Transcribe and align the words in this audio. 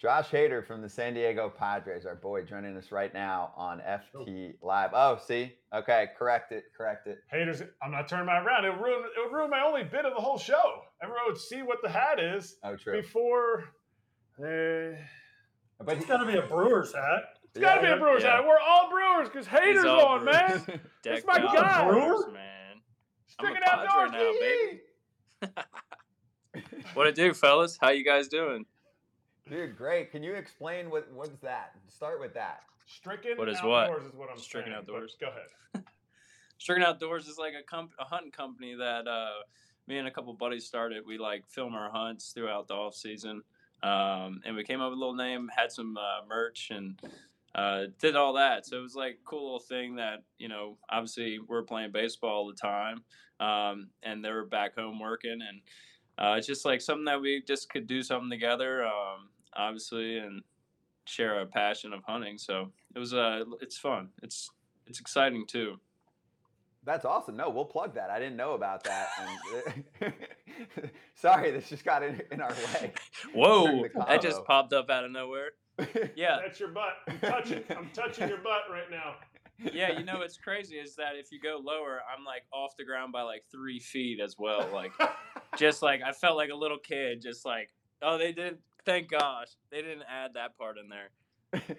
Josh 0.00 0.28
Hader 0.28 0.64
from 0.64 0.80
the 0.80 0.88
San 0.88 1.14
Diego 1.14 1.48
Padres, 1.50 2.06
our 2.06 2.14
boy, 2.14 2.42
joining 2.44 2.76
us 2.76 2.92
right 2.92 3.12
now 3.12 3.52
on 3.56 3.80
FT 3.80 4.54
Live. 4.62 4.90
Oh, 4.94 5.18
see, 5.26 5.52
okay, 5.74 6.10
correct 6.16 6.52
it, 6.52 6.64
correct 6.76 7.08
it. 7.08 7.18
Haters, 7.32 7.62
I'm 7.82 7.90
not 7.90 8.06
turning 8.08 8.26
my 8.26 8.38
around. 8.40 8.64
It 8.64 8.70
would 8.70 8.80
ruin. 8.80 9.04
It 9.16 9.20
would 9.28 9.36
ruin 9.36 9.50
my 9.50 9.60
only 9.66 9.82
bit 9.82 10.04
of 10.06 10.14
the 10.14 10.20
whole 10.20 10.38
show. 10.38 10.82
Everyone 11.02 11.22
would 11.26 11.38
see 11.38 11.62
what 11.62 11.78
the 11.82 11.88
hat 11.88 12.20
is 12.20 12.58
Oh, 12.62 12.76
true. 12.76 13.00
before. 13.02 13.64
Uh, 14.38 14.94
But 15.84 15.96
It's 15.96 16.06
got 16.06 16.18
to 16.18 16.26
be 16.26 16.36
a 16.38 16.42
Brewer's 16.42 16.94
hat. 16.94 17.22
it's 17.44 17.58
got 17.58 17.76
to 17.76 17.80
be 17.82 17.88
a 17.88 17.96
Brewers 17.96 18.22
Yeah. 18.22 18.36
hat. 18.36 18.46
We're 18.46 18.58
all 18.60 18.88
Brewers 18.90 19.28
because 19.28 19.48
haters 19.48 19.84
all 19.84 20.06
on, 20.06 20.24
Brewers. 20.24 20.66
man. 20.68 20.80
It's 21.06 21.26
my 21.26 21.38
guy. 21.40 21.84
Brewer? 21.84 22.30
man. 22.30 22.76
Stick 23.26 23.46
I'm 23.48 23.52
a 23.52 23.56
it 23.56 23.68
out 23.68 23.86
Padre 23.86 23.94
north, 23.96 24.12
now, 25.42 25.52
baby. 25.58 25.62
What 26.94 27.06
it 27.08 27.14
do, 27.16 27.34
fellas? 27.34 27.78
How 27.80 27.90
you 27.90 28.04
guys 28.04 28.28
doing? 28.28 28.64
Dude, 29.50 29.76
great. 29.76 30.10
Can 30.10 30.22
you 30.22 30.34
explain 30.34 30.90
what 30.90 31.10
what's 31.12 31.38
that? 31.40 31.72
Start 31.88 32.20
with 32.20 32.34
that. 32.34 32.62
Stricken 32.86 33.36
What 33.36 33.48
is 33.48 33.62
what? 33.62 33.84
outdoors 33.84 34.04
is 34.04 34.14
what 34.14 34.30
I'm 34.30 34.38
Stricken 34.38 34.72
saying, 34.72 34.78
Outdoors. 34.78 35.16
Go 35.20 35.28
ahead. 35.28 35.84
Stricken 36.58 36.84
Outdoors 36.84 37.28
is 37.28 37.38
like 37.38 37.54
a 37.58 37.62
comp- 37.62 37.94
a 37.98 38.04
hunting 38.04 38.30
company 38.30 38.74
that 38.74 39.06
uh, 39.06 39.30
me 39.86 39.98
and 39.98 40.08
a 40.08 40.10
couple 40.10 40.32
buddies 40.34 40.66
started. 40.66 41.04
We 41.06 41.18
like 41.18 41.46
film 41.48 41.74
our 41.74 41.90
hunts 41.90 42.32
throughout 42.32 42.68
the 42.68 42.74
off 42.74 42.94
season, 42.94 43.42
um, 43.82 44.40
and 44.44 44.56
we 44.56 44.64
came 44.64 44.80
up 44.80 44.90
with 44.90 44.98
a 44.98 45.00
little 45.00 45.14
name, 45.14 45.50
had 45.54 45.70
some 45.72 45.96
uh, 45.96 46.26
merch, 46.28 46.70
and 46.70 47.00
uh, 47.54 47.84
did 48.00 48.16
all 48.16 48.34
that. 48.34 48.66
So 48.66 48.78
it 48.78 48.82
was 48.82 48.94
like 48.94 49.14
a 49.14 49.24
cool 49.24 49.44
little 49.44 49.60
thing 49.60 49.96
that 49.96 50.24
you 50.38 50.48
know. 50.48 50.76
Obviously, 50.90 51.38
we're 51.38 51.62
playing 51.62 51.92
baseball 51.92 52.30
all 52.30 52.46
the 52.46 52.54
time, 52.54 53.02
um, 53.40 53.88
and 54.02 54.24
they 54.24 54.30
were 54.30 54.44
back 54.46 54.74
home 54.76 54.98
working, 54.98 55.38
and 55.46 55.60
uh, 56.18 56.34
it's 56.36 56.46
just 56.46 56.64
like 56.64 56.80
something 56.80 57.04
that 57.04 57.20
we 57.20 57.42
just 57.46 57.70
could 57.70 57.86
do 57.86 58.02
something 58.02 58.30
together, 58.30 58.84
um, 58.84 59.28
obviously, 59.56 60.18
and 60.18 60.42
share 61.04 61.38
our 61.38 61.46
passion 61.46 61.92
of 61.92 62.02
hunting. 62.04 62.38
So 62.38 62.70
it 62.94 62.98
was 62.98 63.14
uh, 63.14 63.44
it's 63.60 63.78
fun. 63.78 64.08
It's 64.22 64.50
it's 64.86 65.00
exciting 65.00 65.46
too. 65.46 65.78
That's 66.84 67.04
awesome. 67.04 67.36
No, 67.36 67.50
we'll 67.50 67.66
plug 67.66 67.94
that. 67.96 68.08
I 68.08 68.18
didn't 68.18 68.36
know 68.36 68.54
about 68.54 68.84
that. 68.84 69.08
And 70.00 70.12
sorry, 71.14 71.50
this 71.50 71.68
just 71.68 71.84
got 71.84 72.02
in, 72.02 72.22
in 72.30 72.40
our 72.40 72.48
way. 72.50 72.92
Whoa, 73.34 73.84
that 74.06 74.22
just 74.22 74.44
popped 74.44 74.72
up 74.72 74.88
out 74.88 75.04
of 75.04 75.10
nowhere. 75.10 75.50
Yeah, 76.16 76.38
That's 76.42 76.58
your 76.58 76.70
butt. 76.70 76.94
I'm 77.06 77.20
touching. 77.20 77.62
I'm 77.70 77.90
touching 77.94 78.28
your 78.28 78.38
butt 78.38 78.62
right 78.68 78.90
now. 78.90 79.14
yeah. 79.72 79.96
You 79.96 80.04
know 80.04 80.18
what's 80.18 80.36
crazy 80.36 80.74
is 80.74 80.96
that 80.96 81.12
if 81.14 81.30
you 81.30 81.38
go 81.40 81.60
lower, 81.62 82.00
I'm 82.12 82.24
like 82.24 82.42
off 82.52 82.76
the 82.76 82.84
ground 82.84 83.12
by 83.12 83.22
like 83.22 83.44
three 83.52 83.78
feet 83.78 84.18
as 84.18 84.36
well. 84.36 84.68
Like 84.72 84.90
just 85.56 85.80
like 85.80 86.00
I 86.02 86.10
felt 86.10 86.36
like 86.36 86.50
a 86.50 86.54
little 86.56 86.78
kid. 86.78 87.22
Just 87.22 87.44
like 87.46 87.70
oh, 88.02 88.18
they 88.18 88.32
didn't. 88.32 88.58
Thank 88.88 89.10
gosh, 89.10 89.48
they 89.70 89.82
didn't 89.82 90.04
add 90.10 90.32
that 90.32 90.56
part 90.56 90.78
in 90.78 90.88
there. 90.88 91.10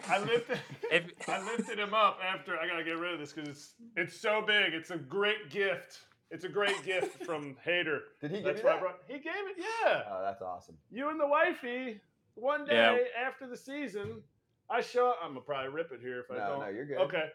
I 0.08 0.20
lifted. 0.20 0.60
If 0.92 1.28
I 1.28 1.44
lifted 1.44 1.80
him 1.80 1.96
up 1.96 2.20
after. 2.24 2.56
I 2.60 2.68
gotta 2.68 2.84
get 2.84 3.00
rid 3.00 3.14
of 3.16 3.20
this 3.20 3.34
because 3.34 3.50
it's 3.50 3.74
it's 3.96 4.22
so 4.22 4.44
big. 4.46 4.74
It's 4.74 4.92
a 4.92 4.98
great 4.98 5.50
gift. 5.50 6.02
It's 6.30 6.44
a 6.44 6.50
great 6.50 6.84
gift 6.86 7.24
from 7.26 7.56
Hader. 7.66 8.02
Did 8.22 8.30
he 8.30 8.38
give 8.38 8.46
That's 8.46 8.60
you 8.60 8.66
why 8.66 8.72
I 8.72 8.74
that? 8.76 8.82
brought. 8.82 8.96
He 9.08 9.14
gave 9.16 9.34
it. 9.34 9.56
Yeah. 9.58 10.04
Oh, 10.08 10.22
that's 10.24 10.44
awesome. 10.44 10.78
You 10.92 11.10
and 11.10 11.20
the 11.20 11.26
wifey. 11.28 12.00
One 12.36 12.64
day 12.66 12.76
Yeah. 13.16 13.28
after 13.28 13.48
the 13.48 13.58
season, 13.58 14.22
I 14.70 14.82
show. 14.82 15.10
Up. 15.10 15.18
I'm 15.24 15.30
gonna 15.30 15.42
probably 15.42 15.70
rip 15.72 15.92
it 15.92 16.02
here 16.02 16.20
if 16.20 16.30
I 16.30 16.36
No, 16.38 16.48
don't. 16.50 16.60
no, 16.60 16.68
you're 16.68 16.86
good. 16.86 16.98
Okay. 17.00 17.30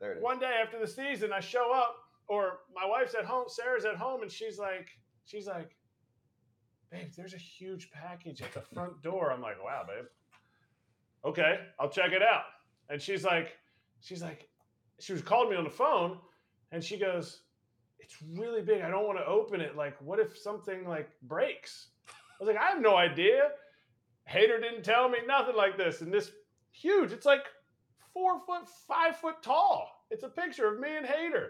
There 0.00 0.12
it 0.12 0.18
is. 0.18 0.22
One 0.22 0.38
day 0.38 0.60
after 0.62 0.78
the 0.78 0.86
season, 0.86 1.32
I 1.32 1.40
show 1.40 1.72
up, 1.72 1.96
or 2.28 2.60
my 2.72 2.86
wife's 2.86 3.14
at 3.16 3.24
home, 3.24 3.46
Sarah's 3.48 3.84
at 3.84 3.96
home, 3.96 4.22
and 4.22 4.30
she's 4.30 4.58
like, 4.60 4.88
she's 5.24 5.48
like, 5.48 5.75
babe, 6.90 7.10
there's 7.16 7.34
a 7.34 7.38
huge 7.38 7.90
package 7.90 8.42
at 8.42 8.52
the 8.52 8.60
front 8.60 9.02
door. 9.02 9.32
I'm 9.32 9.42
like, 9.42 9.62
wow, 9.62 9.84
babe. 9.86 10.06
Okay, 11.24 11.60
I'll 11.80 11.88
check 11.88 12.12
it 12.12 12.22
out. 12.22 12.44
And 12.88 13.00
she's 13.00 13.24
like, 13.24 13.54
she's 14.00 14.22
like, 14.22 14.48
she 15.00 15.12
was 15.12 15.22
called 15.22 15.50
me 15.50 15.56
on 15.56 15.64
the 15.64 15.70
phone, 15.70 16.18
and 16.72 16.82
she 16.82 16.96
goes, 16.96 17.40
it's 17.98 18.16
really 18.36 18.62
big. 18.62 18.82
I 18.82 18.90
don't 18.90 19.06
want 19.06 19.18
to 19.18 19.26
open 19.26 19.60
it. 19.60 19.76
Like, 19.76 19.96
what 20.00 20.20
if 20.20 20.38
something 20.38 20.88
like 20.88 21.10
breaks? 21.22 21.88
I 22.08 22.44
was 22.44 22.46
like, 22.48 22.62
I 22.62 22.70
have 22.70 22.80
no 22.80 22.96
idea. 22.96 23.50
Hader 24.30 24.60
didn't 24.60 24.84
tell 24.84 25.08
me 25.08 25.18
nothing 25.26 25.56
like 25.56 25.76
this. 25.76 26.00
And 26.00 26.12
this 26.12 26.30
huge, 26.70 27.12
it's 27.12 27.26
like 27.26 27.44
four 28.12 28.40
foot, 28.46 28.68
five 28.86 29.16
foot 29.16 29.42
tall. 29.42 30.04
It's 30.10 30.22
a 30.22 30.28
picture 30.28 30.72
of 30.72 30.78
me 30.80 30.96
and 30.96 31.06
Hader. 31.06 31.48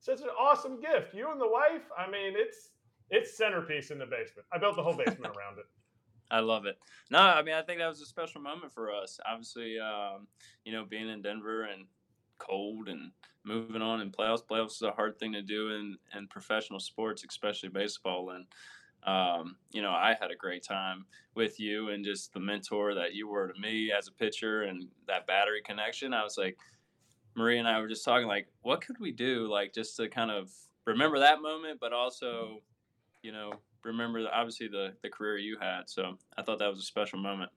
Such 0.00 0.20
an 0.20 0.28
awesome 0.38 0.80
gift. 0.80 1.14
You 1.14 1.32
and 1.32 1.40
the 1.40 1.48
wife. 1.48 1.82
I 1.96 2.08
mean, 2.08 2.34
it's 2.36 2.68
it's 3.10 3.36
centerpiece 3.36 3.90
in 3.90 3.98
the 3.98 4.06
basement. 4.06 4.46
I 4.52 4.58
built 4.58 4.76
the 4.76 4.82
whole 4.82 4.96
basement 4.96 5.36
around 5.36 5.58
it. 5.58 5.66
I 6.30 6.40
love 6.40 6.66
it. 6.66 6.78
No, 7.10 7.18
I 7.18 7.42
mean 7.42 7.54
I 7.54 7.62
think 7.62 7.78
that 7.80 7.88
was 7.88 8.02
a 8.02 8.06
special 8.06 8.40
moment 8.40 8.72
for 8.72 8.92
us. 8.92 9.18
Obviously, 9.26 9.78
um, 9.78 10.26
you 10.64 10.72
know, 10.72 10.84
being 10.84 11.08
in 11.08 11.22
Denver 11.22 11.64
and 11.64 11.86
cold 12.38 12.88
and 12.88 13.10
moving 13.44 13.82
on 13.82 14.00
in 14.00 14.10
playoffs. 14.10 14.44
Playoffs 14.48 14.72
is 14.72 14.82
a 14.82 14.92
hard 14.92 15.18
thing 15.18 15.32
to 15.32 15.42
do 15.42 15.70
in 15.70 15.96
in 16.16 16.26
professional 16.28 16.80
sports, 16.80 17.24
especially 17.28 17.70
baseball. 17.70 18.30
And 18.30 18.46
um, 19.04 19.56
you 19.70 19.80
know, 19.80 19.90
I 19.90 20.16
had 20.20 20.30
a 20.30 20.36
great 20.36 20.62
time 20.62 21.06
with 21.34 21.60
you 21.60 21.90
and 21.90 22.04
just 22.04 22.32
the 22.34 22.40
mentor 22.40 22.94
that 22.94 23.14
you 23.14 23.28
were 23.28 23.48
to 23.48 23.60
me 23.60 23.92
as 23.96 24.08
a 24.08 24.12
pitcher 24.12 24.62
and 24.62 24.86
that 25.06 25.26
battery 25.26 25.62
connection. 25.64 26.12
I 26.12 26.24
was 26.24 26.36
like, 26.36 26.58
Maria 27.36 27.60
and 27.60 27.68
I 27.68 27.80
were 27.80 27.88
just 27.88 28.04
talking 28.04 28.26
like, 28.26 28.48
what 28.62 28.80
could 28.80 28.98
we 28.98 29.12
do, 29.12 29.46
like 29.48 29.72
just 29.72 29.96
to 29.96 30.08
kind 30.08 30.30
of 30.30 30.50
remember 30.84 31.20
that 31.20 31.40
moment, 31.40 31.78
but 31.80 31.92
also, 31.92 32.60
you 33.22 33.32
know, 33.32 33.52
remember 33.84 34.22
the, 34.22 34.32
obviously 34.32 34.68
the 34.68 34.94
the 35.02 35.08
career 35.08 35.38
you 35.38 35.58
had. 35.60 35.82
So 35.86 36.16
I 36.36 36.42
thought 36.42 36.58
that 36.58 36.68
was 36.68 36.78
a 36.78 36.82
special 36.82 37.18
moment. 37.18 37.50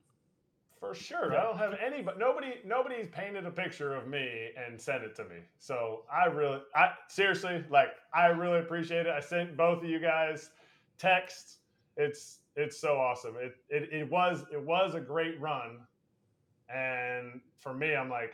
For 0.82 0.96
sure. 0.96 1.38
I 1.38 1.44
don't 1.44 1.58
have 1.58 1.74
any, 1.74 2.02
but 2.02 2.18
nobody 2.18 2.54
nobody's 2.64 3.06
painted 3.12 3.46
a 3.46 3.52
picture 3.52 3.94
of 3.94 4.08
me 4.08 4.50
and 4.56 4.80
sent 4.80 5.04
it 5.04 5.14
to 5.14 5.22
me. 5.24 5.36
So 5.60 6.02
I 6.12 6.24
really, 6.24 6.58
I 6.74 6.90
seriously, 7.06 7.64
like, 7.70 7.90
I 8.12 8.26
really 8.26 8.58
appreciate 8.58 9.06
it. 9.06 9.12
I 9.12 9.20
sent 9.20 9.56
both 9.56 9.84
of 9.84 9.88
you 9.88 10.00
guys 10.00 10.50
texts. 10.98 11.58
It's 11.96 12.40
it's 12.56 12.80
so 12.80 12.96
awesome. 12.96 13.36
It 13.38 13.54
it, 13.68 13.92
it 13.92 14.10
was 14.10 14.44
it 14.52 14.60
was 14.60 14.96
a 14.96 15.00
great 15.00 15.40
run, 15.40 15.78
and 16.68 17.40
for 17.60 17.72
me, 17.72 17.94
I'm 17.94 18.10
like, 18.10 18.32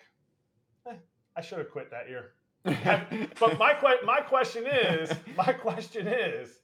eh, 0.87 0.95
I 1.37 1.43
should 1.43 1.59
have 1.59 1.71
quit 1.71 1.91
that 1.91 2.09
year. 2.09 2.33
But 3.39 3.59
my 3.59 3.75
que- 3.75 4.07
my 4.07 4.21
question 4.21 4.65
is, 4.67 5.11
my 5.37 5.53
question 5.53 6.07
is, 6.07 6.61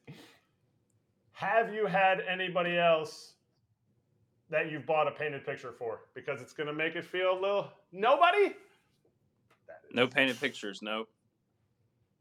have 1.34 1.72
you 1.74 1.86
had 1.86 2.20
anybody 2.20 2.78
else 2.78 3.34
that 4.50 4.70
you've 4.70 4.86
bought 4.86 5.08
a 5.08 5.10
painted 5.10 5.44
picture 5.44 5.72
for? 5.72 6.00
Because 6.14 6.40
it's 6.40 6.52
going 6.52 6.66
to 6.68 6.72
make 6.72 6.96
it 6.96 7.04
feel 7.04 7.38
a 7.38 7.40
little 7.40 7.68
nobody. 7.92 8.54
No 9.92 10.06
painted 10.06 10.40
pictures. 10.40 10.80
Nope. 10.82 11.08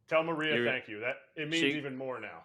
Tell 0.07 0.23
Maria 0.23 0.56
You're- 0.56 0.69
thank 0.69 0.88
you. 0.88 1.00
That 1.00 1.16
it 1.35 1.50
means 1.50 1.63
She- 1.63 1.78
even 1.78 1.96
more 1.96 2.19
now. 2.19 2.44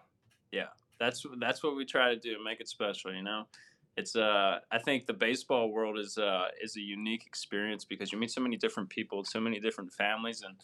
Yeah, 0.51 0.67
that's 0.99 1.25
that's 1.39 1.61
what 1.61 1.75
we 1.75 1.85
try 1.85 2.09
to 2.13 2.19
do. 2.19 2.43
Make 2.43 2.61
it 2.61 2.67
special. 2.67 3.13
You 3.13 3.21
know. 3.23 3.45
It's 3.97 4.15
uh 4.15 4.59
I 4.71 4.79
think 4.79 5.05
the 5.05 5.13
baseball 5.13 5.71
world 5.71 5.99
is 5.99 6.17
uh 6.17 6.47
is 6.61 6.77
a 6.77 6.81
unique 6.81 7.25
experience 7.25 7.83
because 7.85 8.11
you 8.11 8.17
meet 8.17 8.31
so 8.31 8.41
many 8.41 8.55
different 8.57 8.89
people, 8.89 9.23
so 9.23 9.39
many 9.39 9.59
different 9.59 9.91
families, 9.91 10.41
and 10.43 10.55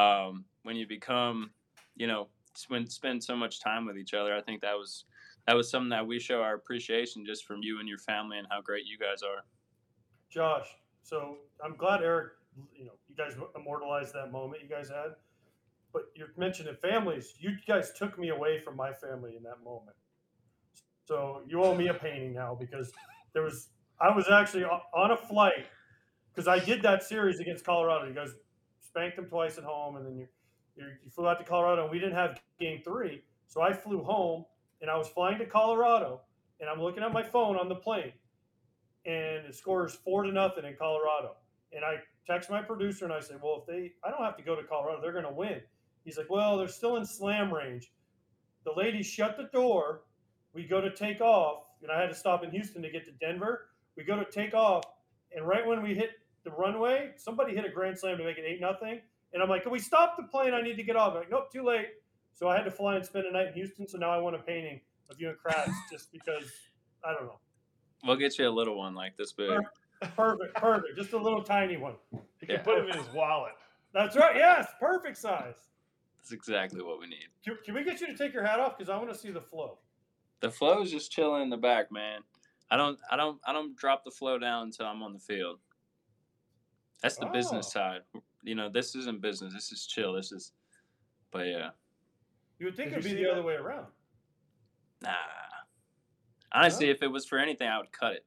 um, 0.00 0.44
when 0.64 0.74
you 0.76 0.86
become, 0.86 1.50
you 1.96 2.06
know, 2.08 2.28
spend 2.54 2.90
spend 2.92 3.22
so 3.24 3.34
much 3.36 3.60
time 3.60 3.86
with 3.86 3.96
each 3.96 4.12
other, 4.12 4.34
I 4.34 4.42
think 4.42 4.60
that 4.62 4.74
was 4.74 5.04
that 5.46 5.56
was 5.56 5.70
something 5.70 5.90
that 5.90 6.06
we 6.06 6.18
show 6.18 6.40
our 6.42 6.54
appreciation 6.54 7.24
just 7.24 7.44
from 7.44 7.62
you 7.62 7.80
and 7.80 7.88
your 7.88 7.98
family 7.98 8.38
and 8.38 8.46
how 8.50 8.60
great 8.60 8.84
you 8.86 8.98
guys 8.98 9.22
are. 9.22 9.44
Josh, 10.30 10.68
so 11.02 11.36
I'm 11.62 11.76
glad 11.76 12.02
Eric, 12.02 12.32
you 12.76 12.84
know, 12.84 12.92
you 13.08 13.14
guys 13.16 13.34
immortalized 13.56 14.14
that 14.14 14.32
moment 14.32 14.62
you 14.62 14.68
guys 14.68 14.88
had. 14.88 15.14
But 15.92 16.04
you're 16.16 16.32
mentioning 16.36 16.74
families. 16.74 17.34
You 17.38 17.52
guys 17.68 17.92
took 17.96 18.18
me 18.18 18.30
away 18.30 18.58
from 18.58 18.74
my 18.74 18.92
family 18.92 19.36
in 19.36 19.44
that 19.44 19.62
moment. 19.62 19.96
So 21.04 21.42
you 21.46 21.62
owe 21.62 21.74
me 21.74 21.88
a 21.88 21.94
painting 21.94 22.34
now 22.34 22.56
because 22.58 22.90
there 23.32 23.42
was 23.42 23.68
I 24.00 24.14
was 24.14 24.26
actually 24.30 24.64
on 24.64 25.10
a 25.12 25.16
flight 25.16 25.66
because 26.32 26.48
I 26.48 26.58
did 26.58 26.82
that 26.82 27.02
series 27.04 27.38
against 27.38 27.64
Colorado. 27.64 28.08
You 28.08 28.14
guys 28.14 28.30
spanked 28.80 29.16
them 29.16 29.26
twice 29.26 29.56
at 29.56 29.64
home, 29.64 29.96
and 29.96 30.06
then 30.06 30.16
you 30.16 30.26
you, 30.76 30.86
you 31.04 31.10
flew 31.10 31.28
out 31.28 31.38
to 31.38 31.44
Colorado, 31.44 31.82
and 31.82 31.90
we 31.92 31.98
didn't 31.98 32.16
have 32.16 32.40
game 32.58 32.80
three. 32.84 33.22
So 33.46 33.60
I 33.60 33.72
flew 33.72 34.02
home, 34.02 34.44
and 34.80 34.90
I 34.90 34.96
was 34.96 35.08
flying 35.08 35.38
to 35.38 35.46
Colorado, 35.46 36.20
and 36.60 36.68
I'm 36.68 36.80
looking 36.80 37.02
at 37.02 37.12
my 37.12 37.22
phone 37.22 37.56
on 37.56 37.68
the 37.68 37.74
plane, 37.74 38.12
and 39.06 39.46
it 39.46 39.54
scores 39.54 39.94
four 39.94 40.22
to 40.22 40.32
nothing 40.32 40.64
in 40.64 40.74
Colorado. 40.76 41.36
And 41.72 41.84
I 41.84 41.96
text 42.26 42.50
my 42.50 42.62
producer 42.62 43.04
and 43.04 43.12
I 43.12 43.20
say, 43.20 43.34
well, 43.42 43.60
if 43.60 43.66
they, 43.66 43.92
I 44.04 44.10
don't 44.10 44.24
have 44.24 44.36
to 44.36 44.42
go 44.42 44.54
to 44.54 44.62
Colorado, 44.62 45.00
they're 45.02 45.12
going 45.12 45.24
to 45.24 45.32
win. 45.32 45.60
He's 46.04 46.16
like, 46.16 46.30
well, 46.30 46.56
they're 46.56 46.68
still 46.68 46.96
in 46.96 47.04
slam 47.04 47.52
range. 47.52 47.92
The 48.64 48.72
lady 48.76 49.02
shut 49.02 49.36
the 49.36 49.48
door. 49.52 50.02
We 50.52 50.64
go 50.64 50.80
to 50.80 50.94
take 50.94 51.20
off, 51.20 51.64
and 51.82 51.90
I 51.90 52.00
had 52.00 52.08
to 52.08 52.14
stop 52.14 52.44
in 52.44 52.50
Houston 52.50 52.82
to 52.82 52.90
get 52.90 53.04
to 53.06 53.12
Denver. 53.12 53.66
We 53.96 54.04
go 54.04 54.16
to 54.16 54.30
take 54.30 54.54
off, 54.54 54.84
and 55.34 55.46
right 55.46 55.66
when 55.66 55.82
we 55.82 55.94
hit 55.94 56.10
the 56.44 56.50
runway, 56.52 57.12
somebody 57.16 57.54
hit 57.54 57.64
a 57.64 57.70
grand 57.70 57.98
slam 57.98 58.18
to 58.18 58.24
make 58.24 58.38
it 58.38 58.44
eight 58.46 58.60
nothing. 58.60 59.00
And 59.32 59.42
I'm 59.42 59.48
like, 59.48 59.64
can 59.64 59.72
we 59.72 59.80
stop 59.80 60.16
the 60.16 60.22
plane? 60.24 60.54
I 60.54 60.62
need 60.62 60.76
to 60.76 60.82
get 60.84 60.94
off. 60.96 61.12
I'm 61.12 61.18
like, 61.18 61.30
nope, 61.30 61.52
too 61.52 61.64
late. 61.64 61.88
So 62.34 62.48
I 62.48 62.56
had 62.56 62.64
to 62.64 62.70
fly 62.70 62.96
and 62.96 63.04
spend 63.06 63.26
a 63.26 63.32
night 63.32 63.48
in 63.48 63.52
Houston. 63.54 63.88
So 63.88 63.96
now 63.98 64.10
I 64.10 64.18
want 64.18 64.36
a 64.36 64.40
painting 64.40 64.80
of 65.10 65.20
you 65.20 65.28
and 65.30 65.38
Kratz 65.38 65.72
just 65.90 66.12
because 66.12 66.50
I 67.04 67.12
don't 67.14 67.26
know. 67.26 67.38
We'll 68.04 68.16
get 68.16 68.38
you 68.38 68.48
a 68.48 68.50
little 68.50 68.76
one 68.76 68.94
like 68.94 69.16
this 69.16 69.32
big. 69.32 69.60
Perfect, 70.16 70.54
perfect. 70.56 70.96
Just 70.96 71.12
a 71.12 71.18
little 71.18 71.42
tiny 71.42 71.76
one. 71.76 71.94
He 72.40 72.46
can 72.46 72.56
Yeah. 72.56 72.62
put 72.62 72.78
him 72.78 72.88
in 72.90 72.96
his 72.98 73.08
wallet. 73.14 73.52
That's 73.94 74.16
right. 74.16 74.36
Yes, 74.36 74.66
perfect 74.80 75.16
size. 75.16 75.54
That's 76.18 76.32
exactly 76.32 76.82
what 76.82 76.98
we 77.00 77.06
need. 77.06 77.28
Can, 77.44 77.56
can 77.64 77.74
we 77.74 77.84
get 77.84 78.00
you 78.00 78.08
to 78.08 78.16
take 78.16 78.32
your 78.34 78.44
hat 78.44 78.58
off 78.60 78.76
because 78.76 78.90
I 78.90 78.96
want 78.96 79.10
to 79.10 79.16
see 79.18 79.30
the 79.30 79.40
flow? 79.40 79.78
The 80.40 80.50
flow 80.50 80.82
is 80.82 80.90
just 80.90 81.10
chilling 81.12 81.42
in 81.42 81.50
the 81.50 81.56
back, 81.56 81.92
man. 81.92 82.20
I 82.70 82.76
don't, 82.76 82.98
I 83.10 83.16
don't, 83.16 83.38
I 83.46 83.52
don't 83.52 83.76
drop 83.76 84.04
the 84.04 84.10
flow 84.10 84.38
down 84.38 84.64
until 84.64 84.86
I'm 84.86 85.02
on 85.02 85.12
the 85.12 85.18
field. 85.18 85.58
That's 87.02 87.16
the 87.16 87.26
business 87.26 87.66
Oh. 87.68 87.78
side. 87.78 88.00
You 88.42 88.54
know, 88.54 88.68
this 88.68 88.94
isn't 88.96 89.20
business. 89.22 89.54
This 89.54 89.70
is 89.72 89.86
chill. 89.86 90.12
This 90.14 90.32
is, 90.32 90.52
but 91.30 91.46
yeah, 91.46 91.70
You 92.58 92.66
would 92.66 92.76
think 92.76 92.90
Did 92.90 92.98
it'd 93.00 93.10
be 93.10 93.16
the 93.16 93.24
that? 93.24 93.32
other 93.32 93.42
way 93.42 93.54
around. 93.54 93.86
nah. 95.02 95.10
Honestly, 96.52 96.88
if 96.88 97.02
it 97.02 97.08
was 97.08 97.26
for 97.26 97.38
anything, 97.38 97.66
I 97.68 97.78
would 97.78 97.90
cut 97.90 98.12
it. 98.12 98.24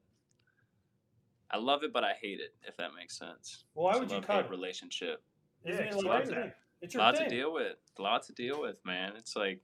I 1.50 1.58
love 1.58 1.84
it, 1.84 1.94
but 1.94 2.04
I 2.04 2.12
hate 2.22 2.42
it. 2.42 2.54
If 2.68 2.76
that 2.78 2.90
makes 2.94 3.18
sense. 3.18 3.64
Well, 3.74 3.86
why 3.86 3.92
It's 3.92 3.98
a 4.00 4.02
would 4.02 4.12
you 4.12 4.22
cut 4.28 4.46
it? 4.46 4.52
relationship? 4.52 5.24
Yeah, 5.64 5.74
Isn't 5.74 5.86
it 5.86 5.94
explain 5.94 6.08
like- 6.10 6.30
that. 6.30 6.58
It's 6.82 6.94
your 6.94 7.02
Lots 7.04 7.18
thing. 7.20 7.30
to 7.30 7.36
deal 7.36 7.54
with. 7.54 7.78
Lots 7.98 8.28
to 8.28 8.34
deal 8.34 8.62
with, 8.62 8.76
man. 8.86 9.14
It's 9.16 9.36
like 9.36 9.62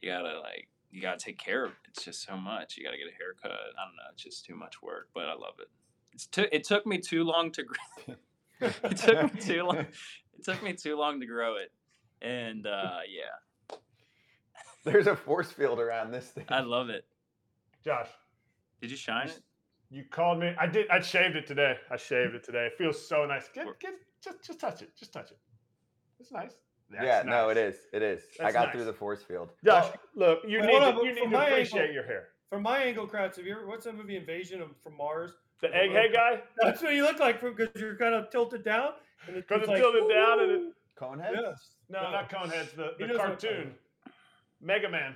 you 0.00 0.08
gotta 0.10 0.38
like 0.38 0.68
you 0.92 1.02
gotta 1.02 1.18
take 1.18 1.36
care 1.36 1.64
of 1.64 1.72
it. 1.72 1.76
It's 1.88 2.04
just 2.04 2.22
so 2.22 2.36
much. 2.36 2.76
You 2.76 2.84
gotta 2.84 2.96
get 2.96 3.08
a 3.08 3.16
haircut. 3.16 3.50
I 3.50 3.56
don't 3.84 3.96
know. 3.96 4.10
It's 4.12 4.22
just 4.22 4.44
too 4.44 4.54
much 4.54 4.80
work, 4.80 5.08
but 5.14 5.24
I 5.24 5.32
love 5.34 5.54
it. 5.58 5.66
It's 6.12 6.26
took 6.28 6.48
it 6.52 6.62
took 6.62 6.86
me 6.86 6.98
too 6.98 7.24
long 7.24 7.50
to 7.52 7.64
grow. 7.64 8.14
it 8.60 8.96
took 8.98 9.34
me 9.34 9.40
too 9.40 9.62
long. 9.64 9.78
It 9.78 10.44
took 10.44 10.62
me 10.62 10.74
too 10.74 10.96
long 10.96 11.18
to 11.18 11.26
grow 11.26 11.56
it, 11.56 11.72
and 12.22 12.66
uh, 12.68 12.98
yeah, 13.08 13.34
There's 14.84 15.06
a 15.06 15.16
force 15.16 15.50
field 15.50 15.80
around 15.80 16.12
this 16.12 16.26
thing. 16.26 16.44
I 16.48 16.60
love 16.60 16.90
it. 16.90 17.04
Josh, 17.84 18.08
Did 18.80 18.90
you 18.90 18.96
shine 18.96 19.28
it? 19.28 19.40
you 19.90 20.04
called 20.10 20.38
me. 20.40 20.54
I 20.58 20.66
did. 20.66 20.88
I 20.90 21.00
shaved 21.00 21.36
it 21.36 21.46
today. 21.46 21.76
I 21.90 21.96
shaved 21.96 22.34
it 22.34 22.42
today. 22.44 22.66
It 22.66 22.74
feels 22.78 23.06
so 23.06 23.24
nice. 23.26 23.48
Get, 23.54 23.66
Work. 23.66 23.80
get, 23.80 23.94
just, 24.22 24.42
just 24.44 24.58
touch 24.60 24.82
it. 24.82 24.90
Just 24.98 25.12
touch 25.12 25.30
it. 25.30 25.38
It's 26.18 26.32
nice. 26.32 26.52
yeah, 26.92 27.04
That's 27.04 27.26
no, 27.26 27.48
nice. 27.48 27.56
it 27.56 27.60
is. 27.60 27.76
It 27.92 28.02
is. 28.02 28.22
I 28.42 28.50
got 28.52 28.66
nice. 28.66 28.72
through 28.74 28.84
the 28.84 28.92
force 28.92 29.22
field. 29.22 29.50
Josh, 29.64 29.92
look, 30.14 30.40
you 30.46 30.58
Well, 30.60 30.66
need 30.68 30.82
hold 30.82 30.96
to, 30.96 31.06
you 31.08 31.14
need 31.14 31.20
from 31.22 31.30
to 31.30 31.36
my 31.36 31.48
appreciate 31.48 31.80
angle- 31.80 31.94
your 31.94 32.04
hair. 32.04 32.28
From 32.50 32.62
my 32.62 32.78
angle, 32.78 33.06
Kratz, 33.06 33.36
have 33.36 33.46
you 33.46 33.52
ever 33.54 33.66
what's 33.66 33.84
that 33.84 33.96
movie 33.96 34.16
Invasion 34.16 34.60
of, 34.62 34.68
from 34.82 34.96
Mars? 34.96 35.32
The 35.60 35.68
egghead 35.68 36.12
guy, 36.12 36.40
That's 36.62 36.82
what 36.82 36.94
you 36.94 37.02
look 37.02 37.18
like 37.18 37.40
because 37.40 37.68
you're 37.76 37.96
kind 37.96 38.14
of 38.14 38.30
tilted 38.30 38.64
down. 38.64 38.90
And 39.26 39.36
because 39.36 39.60
it's 39.60 39.68
like, 39.68 39.78
tilted 39.80 40.08
down 40.08 40.40
and 40.40 40.50
it, 40.50 40.58
"Woo." 40.60 40.72
Conehead? 41.00 41.32
Yes. 41.34 41.70
no, 41.88 42.02
Yeah. 42.02 42.10
not 42.10 42.30
Coneheads, 42.30 42.74
the, 42.76 42.92
the 42.98 43.06
knows 43.06 43.18
what 43.18 43.26
cartoon, 43.26 43.74
Mega 44.60 44.88
Man. 44.88 45.14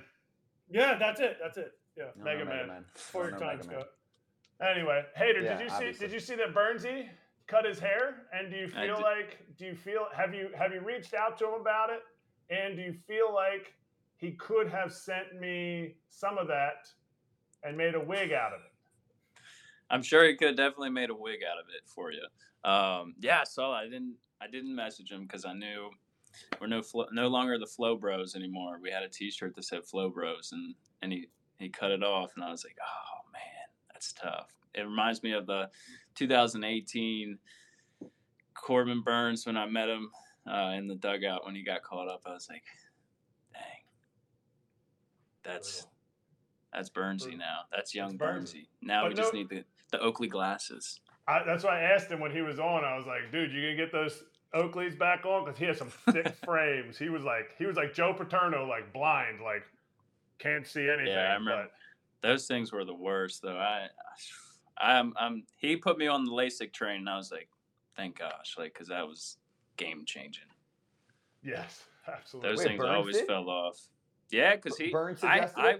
Yeah, 0.69 0.97
that's 0.97 1.19
it. 1.19 1.37
That's 1.41 1.57
it. 1.57 1.73
Yeah. 1.97 2.05
No, 2.17 2.23
Mega 2.23 2.45
no, 2.45 2.51
Man. 2.51 2.85
For 2.93 3.23
your 3.29 3.31
No, 3.31 3.39
time, 3.39 3.57
Mega 3.57 3.69
Man. 3.69 3.79
Scott. 3.81 3.89
Anyway, 4.61 5.03
Hader, 5.17 5.43
Yeah, 5.43 5.57
did 5.57 5.71
you 5.71 5.93
see? 5.93 5.99
Did 5.99 6.11
you 6.11 6.19
see 6.19 6.35
that 6.35 6.53
Bernsey 6.53 7.07
cut 7.47 7.65
his 7.65 7.79
hair? 7.79 8.27
And 8.33 8.51
do 8.51 8.57
you 8.57 8.67
feel 8.67 8.97
did. 8.97 9.03
like? 9.03 9.39
Do 9.57 9.65
you 9.65 9.75
feel? 9.75 10.07
Have 10.15 10.33
you 10.33 10.49
have 10.57 10.73
you 10.73 10.81
reached 10.81 11.13
out 11.13 11.37
to 11.39 11.47
him 11.47 11.53
about 11.61 11.89
it? 11.89 12.01
And 12.53 12.75
do 12.75 12.81
you 12.81 12.93
feel 13.07 13.33
like 13.33 13.73
he 14.17 14.31
could 14.31 14.67
have 14.69 14.91
sent 14.91 15.39
me 15.39 15.95
some 16.09 16.37
of 16.37 16.47
that 16.47 16.87
and 17.63 17.77
made 17.77 17.95
a 17.95 17.99
wig 17.99 18.33
out 18.33 18.53
of 18.53 18.59
it? 18.59 19.41
I'm 19.89 20.03
sure 20.03 20.25
he 20.25 20.35
could 20.35 20.49
have 20.49 20.57
definitely 20.57 20.89
made 20.91 21.09
a 21.09 21.15
wig 21.15 21.39
out 21.49 21.57
of 21.57 21.65
it 21.69 21.87
for 21.87 22.11
you. 22.11 22.23
Um, 22.69 23.15
yeah, 23.19 23.43
so. 23.43 23.71
I 23.71 23.85
didn't. 23.85 24.15
I 24.41 24.47
didn't 24.47 24.75
message 24.75 25.11
him 25.11 25.23
because 25.23 25.45
I 25.45 25.53
knew 25.53 25.89
we're 26.59 26.67
no 26.67 26.81
flo- 26.81 27.07
no 27.11 27.27
longer 27.27 27.57
the 27.57 27.65
Flow 27.65 27.95
Bros 27.95 28.35
anymore. 28.35 28.79
We 28.81 28.91
had 28.91 29.03
a 29.03 29.09
T-shirt 29.09 29.55
that 29.55 29.63
said 29.63 29.85
Flow 29.85 30.09
Bros, 30.09 30.49
and 30.51 30.75
and 31.01 31.11
he 31.11 31.27
he 31.57 31.69
cut 31.69 31.91
it 31.91 32.03
off, 32.03 32.31
and 32.35 32.43
I 32.43 32.51
was 32.51 32.63
like, 32.63 32.77
oh 32.81 33.31
man, 33.31 33.41
that's 33.91 34.13
tough. 34.13 34.53
It 34.73 34.81
reminds 34.81 35.23
me 35.23 35.33
of 35.33 35.45
the 35.45 35.69
2018 36.15 37.37
Corbin 38.53 39.01
Burnes 39.01 39.45
when 39.45 39.57
I 39.57 39.65
met 39.65 39.89
him 39.89 40.09
uh, 40.49 40.73
in 40.77 40.87
the 40.87 40.95
dugout 40.95 41.45
when 41.45 41.55
he 41.55 41.63
got 41.63 41.83
called 41.83 42.09
up. 42.09 42.21
I 42.25 42.33
was 42.33 42.47
like, 42.49 42.63
dang, 43.53 43.83
that's 45.43 45.87
that's 46.73 46.89
Burnsy 46.89 47.37
now. 47.37 47.61
That's 47.71 47.95
young 47.95 48.17
Burnsy. 48.17 48.17
Burnsy. 48.17 48.67
Now 48.81 49.03
But 49.03 49.09
we 49.09 49.15
just 49.15 49.33
need 49.33 49.49
the 49.49 49.63
the 49.91 49.99
Oakley 49.99 50.27
glasses. 50.27 50.99
I, 51.27 51.43
that's 51.45 51.63
why 51.63 51.81
I 51.81 51.83
asked 51.93 52.09
him 52.09 52.19
when 52.19 52.31
he 52.31 52.41
was 52.41 52.59
on. 52.59 52.83
I 52.83 52.95
was 52.95 53.05
like, 53.05 53.31
"Dude, 53.31 53.51
you 53.51 53.61
gonna 53.61 53.75
get 53.75 53.91
those 53.91 54.23
Oakleys 54.53 54.97
back 54.97 55.25
on?" 55.25 55.45
Because 55.45 55.59
he 55.59 55.65
has 55.65 55.77
some 55.77 55.91
thick 56.11 56.35
frames. 56.45 56.97
He 56.97 57.09
was 57.09 57.23
like, 57.23 57.51
he 57.57 57.65
was 57.65 57.75
like 57.75 57.93
Joe 57.93 58.13
Paterno, 58.13 58.67
like 58.67 58.91
blind, 58.93 59.41
like 59.41 59.63
can't 60.39 60.65
see 60.65 60.89
anything. 60.89 61.13
Yeah, 61.13 61.31
I 61.31 61.33
remember. 61.33 61.67
Those 62.21 62.47
things 62.47 62.71
were 62.71 62.85
the 62.85 62.93
worst, 62.93 63.41
though. 63.41 63.57
I, 63.57 63.87
I 64.77 64.97
I'm, 64.97 65.13
I'm. 65.17 65.43
He 65.57 65.75
put 65.75 65.97
me 65.97 66.07
on 66.07 66.25
the 66.25 66.31
LASIK 66.31 66.73
train, 66.73 67.01
and 67.01 67.09
I 67.09 67.17
was 67.17 67.31
like, 67.31 67.49
thank 67.95 68.19
gosh, 68.19 68.55
like, 68.57 68.73
because 68.73 68.87
that 68.87 69.05
was 69.05 69.37
game 69.77 70.03
changing. 70.05 70.45
Yes, 71.43 71.83
absolutely. 72.07 72.49
Those 72.49 72.57
Wait, 72.59 72.67
things 72.67 72.79
Burnes 72.79 72.95
always 72.95 73.17
did? 73.17 73.27
fell 73.27 73.49
off. 73.49 73.79
Yeah, 74.31 74.55
because 74.55 74.77
he. 74.77 74.89
Burnes 74.91 75.23
I, 75.23 75.49
I, 75.55 75.75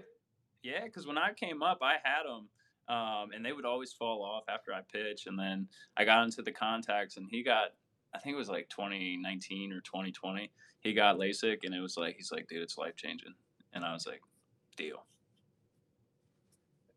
yeah, 0.62 0.84
because 0.84 1.06
when 1.06 1.18
I 1.18 1.32
came 1.32 1.62
up, 1.62 1.78
I 1.82 1.94
had 2.02 2.24
them, 2.24 2.48
um, 2.94 3.30
and 3.34 3.44
they 3.44 3.52
would 3.52 3.64
always 3.64 3.92
fall 3.92 4.22
off 4.22 4.44
after 4.48 4.72
I 4.72 4.80
pitch, 4.92 5.26
and 5.26 5.38
then 5.38 5.68
I 5.96 6.04
got 6.04 6.24
into 6.24 6.42
the 6.42 6.52
contacts, 6.52 7.16
and 7.16 7.26
he 7.30 7.42
got. 7.42 7.68
I 8.14 8.18
think 8.18 8.34
it 8.34 8.38
was 8.38 8.48
like 8.48 8.68
2019 8.68 9.72
or 9.72 9.80
2020. 9.80 10.50
He 10.80 10.92
got 10.94 11.16
LASIK, 11.18 11.58
and 11.64 11.74
it 11.74 11.80
was 11.80 11.96
like 11.96 12.16
he's 12.16 12.32
like, 12.32 12.48
dude, 12.48 12.62
it's 12.62 12.78
life 12.78 12.96
changing, 12.96 13.34
and 13.72 13.84
I 13.84 13.92
was 13.92 14.06
like, 14.06 14.20
deal. 14.76 15.04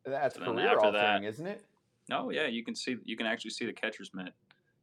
That's 0.05 0.35
So 0.35 0.41
then 0.41 0.55
career 0.55 0.67
after 0.67 0.85
altering, 0.87 1.23
that- 1.23 1.27
isn't 1.27 1.47
it? 1.47 1.63
Oh 2.11 2.29
yeah, 2.31 2.47
you 2.47 2.63
can 2.63 2.75
see 2.75 2.97
you 3.05 3.15
can 3.15 3.25
actually 3.25 3.51
see 3.51 3.65
the 3.65 3.73
catcher's 3.73 4.11
mitt. 4.13 4.33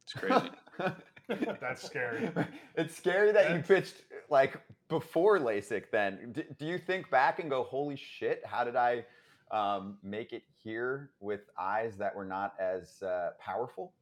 It's 0.03 0.13
crazy. 0.13 0.49
That's 1.61 1.83
scary. 1.83 2.29
it's 2.75 2.95
scary 2.97 3.31
that 3.31 3.51
you 3.55 3.61
pitched 3.61 3.93
like 4.29 4.59
before 4.89 5.37
LASIK. 5.39 5.83
Then, 5.91 6.31
D- 6.33 6.43
do 6.57 6.65
you 6.65 6.77
think 6.79 7.09
back 7.11 7.39
and 7.39 7.49
go, 7.49 7.63
"Holy 7.63 7.95
shit! 7.95 8.41
How 8.45 8.63
did 8.63 8.75
I 8.75 9.05
um, 9.51 9.97
make 10.01 10.33
it 10.33 10.43
here 10.63 11.11
with 11.19 11.41
eyes 11.59 11.95
that 11.97 12.15
were 12.15 12.25
not 12.25 12.55
as 12.59 13.01
uh, 13.03 13.31
powerful?" 13.39 13.93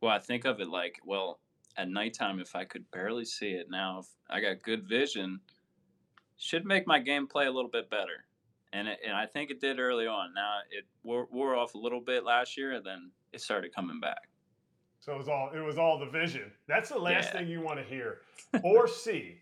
Well, 0.00 0.12
I 0.12 0.18
think 0.18 0.44
of 0.44 0.60
it 0.60 0.68
like, 0.68 0.98
well, 1.04 1.40
at 1.76 1.88
nighttime, 1.88 2.40
if 2.40 2.56
I 2.56 2.64
could 2.64 2.90
barely 2.90 3.24
see 3.24 3.50
it, 3.50 3.66
now 3.70 4.00
if 4.00 4.06
I 4.28 4.40
got 4.40 4.62
good 4.62 4.88
vision, 4.88 5.40
should 6.38 6.64
make 6.64 6.86
my 6.86 6.98
game 6.98 7.26
play 7.26 7.46
a 7.46 7.50
little 7.50 7.70
bit 7.70 7.90
better. 7.90 8.24
And 8.72 8.88
it, 8.88 8.98
and 9.06 9.14
I 9.14 9.26
think 9.26 9.50
it 9.50 9.60
did 9.60 9.78
early 9.78 10.06
on. 10.06 10.32
Now 10.34 10.58
it 10.70 10.84
wore, 11.02 11.26
wore 11.30 11.54
off 11.56 11.74
a 11.74 11.78
little 11.78 12.00
bit 12.00 12.24
last 12.24 12.56
year, 12.56 12.72
and 12.72 12.84
then 12.84 13.10
it 13.32 13.40
started 13.40 13.74
coming 13.74 14.00
back. 14.00 14.28
So 15.00 15.14
it 15.14 15.18
was 15.18 15.28
all 15.28 15.50
it 15.54 15.60
was 15.60 15.78
all 15.78 15.98
the 15.98 16.06
vision. 16.06 16.52
That's 16.68 16.90
the 16.90 16.98
last 16.98 17.30
Yeah. 17.32 17.40
thing 17.40 17.48
you 17.48 17.60
want 17.62 17.78
to 17.78 17.84
hear 17.84 18.18
or 18.62 18.86
see 18.86 19.38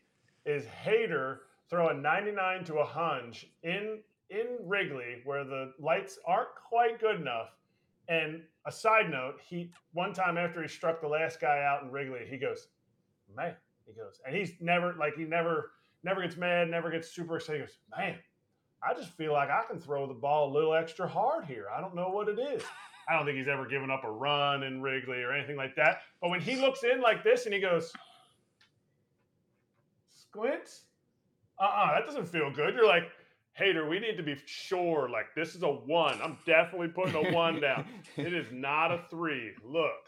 is 0.47 0.65
Hader 0.85 1.39
throw 1.69 1.89
a 1.89 1.95
99 1.95 2.65
to 2.65 2.75
a 2.77 2.85
hunch 2.85 3.47
in 3.63 3.99
in 4.31 4.47
Wrigley 4.63 5.21
where 5.25 5.45
the 5.45 5.73
lights 5.81 6.19
aren't 6.27 6.55
quite 6.69 7.01
good 7.01 7.21
enough. 7.21 7.49
And 8.09 8.43
a 8.69 8.73
side 8.73 9.11
note, 9.11 9.41
he 9.49 9.73
one 9.93 10.13
time 10.13 10.37
after 10.37 10.61
he 10.61 10.69
struck 10.69 11.01
the 11.01 11.09
last 11.09 11.41
guy 11.41 11.65
out 11.65 11.83
in 11.83 11.91
Wrigley, 11.91 12.27
he 12.29 12.37
goes, 12.37 12.69
"Man," 13.35 13.57
he 13.87 13.95
goes, 13.95 14.21
and 14.27 14.37
he's 14.37 14.53
never 14.61 14.95
like 14.95 15.15
he 15.17 15.25
never 15.25 15.73
never 16.05 16.21
gets 16.21 16.37
mad, 16.37 16.69
never 16.69 16.91
gets 16.91 17.11
super 17.11 17.37
excited. 17.37 17.63
He 17.63 17.67
goes, 17.67 17.79
"Man, 17.97 18.19
I 18.83 18.93
just 18.93 19.17
feel 19.17 19.33
like 19.33 19.49
I 19.49 19.63
can 19.65 19.81
throw 19.81 20.07
the 20.07 20.15
ball 20.15 20.51
a 20.51 20.53
little 20.53 20.75
extra 20.75 21.09
hard 21.09 21.47
here. 21.47 21.67
I 21.75 21.81
don't 21.81 21.95
know 21.95 22.11
what 22.11 22.29
it 22.29 22.39
is." 22.39 22.63
I 23.09 23.15
don't 23.15 23.25
think 23.25 23.39
he's 23.39 23.49
ever 23.49 23.67
given 23.67 23.91
up 23.91 24.05
a 24.05 24.11
run 24.11 24.65
in 24.65 24.83
Wrigley 24.83 25.23
or 25.23 25.33
anything 25.33 25.57
like 25.57 25.75
that. 25.77 26.03
But 26.21 26.29
when 26.29 26.43
he 26.43 26.57
looks 26.57 26.85
in 26.85 27.01
like 27.01 27.25
this 27.25 27.47
and 27.47 27.55
he 27.55 27.61
goes, 27.61 27.91
squints, 30.09 30.83
uh 31.59 31.65
uh 31.65 31.95
that 31.95 32.05
doesn't 32.05 32.29
feel 32.29 32.51
good. 32.51 32.75
You're 32.75 32.87
like, 32.87 33.05
Hader, 33.59 33.89
we 33.89 33.99
need 33.99 34.17
to 34.17 34.23
be 34.23 34.37
sure, 34.47 35.09
like, 35.11 35.35
this 35.35 35.55
is 35.55 35.63
a 35.63 35.69
one. 35.69 36.21
I'm 36.23 36.39
definitely 36.47 36.89
putting 36.89 37.15
a 37.15 37.33
one 37.33 37.61
down. 37.61 37.87
It 38.17 38.33
is 38.33 38.47
not 38.53 38.93
a 38.93 39.03
three. 39.11 39.53
Look, 39.65 40.07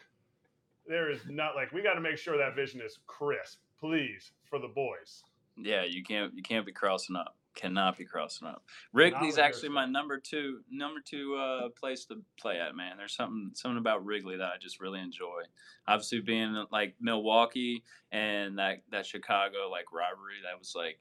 there 0.86 1.10
is 1.10 1.20
not, 1.28 1.56
like, 1.56 1.72
we 1.72 1.82
got 1.82 1.94
to 1.94 2.00
make 2.00 2.16
sure 2.16 2.38
that 2.38 2.54
vision 2.54 2.80
is 2.80 2.98
crisp, 3.06 3.58
please, 3.78 4.32
for 4.48 4.58
the 4.58 4.68
boys. 4.68 5.22
Yeah, 5.56 5.84
you 5.84 6.02
can't 6.02 6.32
you 6.34 6.42
can't 6.42 6.64
be 6.64 6.72
crossing 6.72 7.16
up. 7.16 7.36
Cannot 7.56 7.98
be 7.98 8.04
crossing 8.04 8.46
up. 8.46 8.62
Wrigley's 8.92 9.36
actually 9.36 9.70
my 9.70 9.84
number 9.84 10.18
two 10.18 10.60
number 10.70 11.00
two 11.04 11.34
uh, 11.34 11.68
place 11.70 12.04
to 12.06 12.22
play 12.38 12.60
at. 12.60 12.76
Man, 12.76 12.96
there's 12.96 13.14
something 13.14 13.50
something 13.54 13.78
about 13.78 14.04
Wrigley 14.06 14.36
that 14.36 14.52
I 14.54 14.56
just 14.58 14.80
really 14.80 15.00
enjoy. 15.00 15.42
Obviously, 15.88 16.20
being 16.20 16.64
like 16.70 16.94
Milwaukee 17.00 17.82
and 18.12 18.58
that 18.58 18.82
that 18.92 19.04
Chicago 19.04 19.68
like 19.68 19.92
rivalry, 19.92 20.36
that 20.44 20.58
was 20.58 20.74
like 20.76 21.00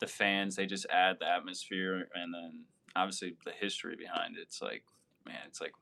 the 0.00 0.06
fans. 0.06 0.56
They 0.56 0.66
just 0.66 0.86
add 0.90 1.16
the 1.20 1.26
atmosphere, 1.28 2.08
and 2.14 2.32
then 2.32 2.64
obviously 2.96 3.36
the 3.44 3.52
history 3.52 3.96
behind 3.96 4.36
it. 4.36 4.42
It's 4.42 4.60
like 4.62 4.84
man, 5.26 5.38
it's 5.46 5.60
like 5.60 5.72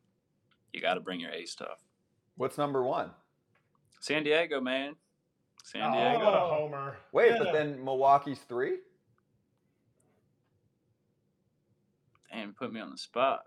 you 0.73 0.81
got 0.81 0.95
to 0.95 1.01
bring 1.01 1.21
your 1.21 1.31
A 1.31 1.45
stuff. 1.47 1.79
What's 2.37 2.59
number 2.59 2.83
one? 2.83 3.11
San 4.01 4.25
Diego, 4.25 4.61
man. 4.61 4.95
San 5.65 5.83
Oh, 5.83 5.93
Diego. 5.93 6.25
what 6.25 6.35
a 6.35 6.41
homer. 6.41 6.97
Wait, 7.13 7.31
Yeah. 7.33 7.39
but 7.39 7.53
then 7.53 7.83
Milwaukee's 7.85 8.41
three. 8.41 8.79
and 12.33 12.55
put 12.55 12.71
me 12.73 12.81
on 12.81 12.91
the 12.91 12.99
spot, 12.99 13.41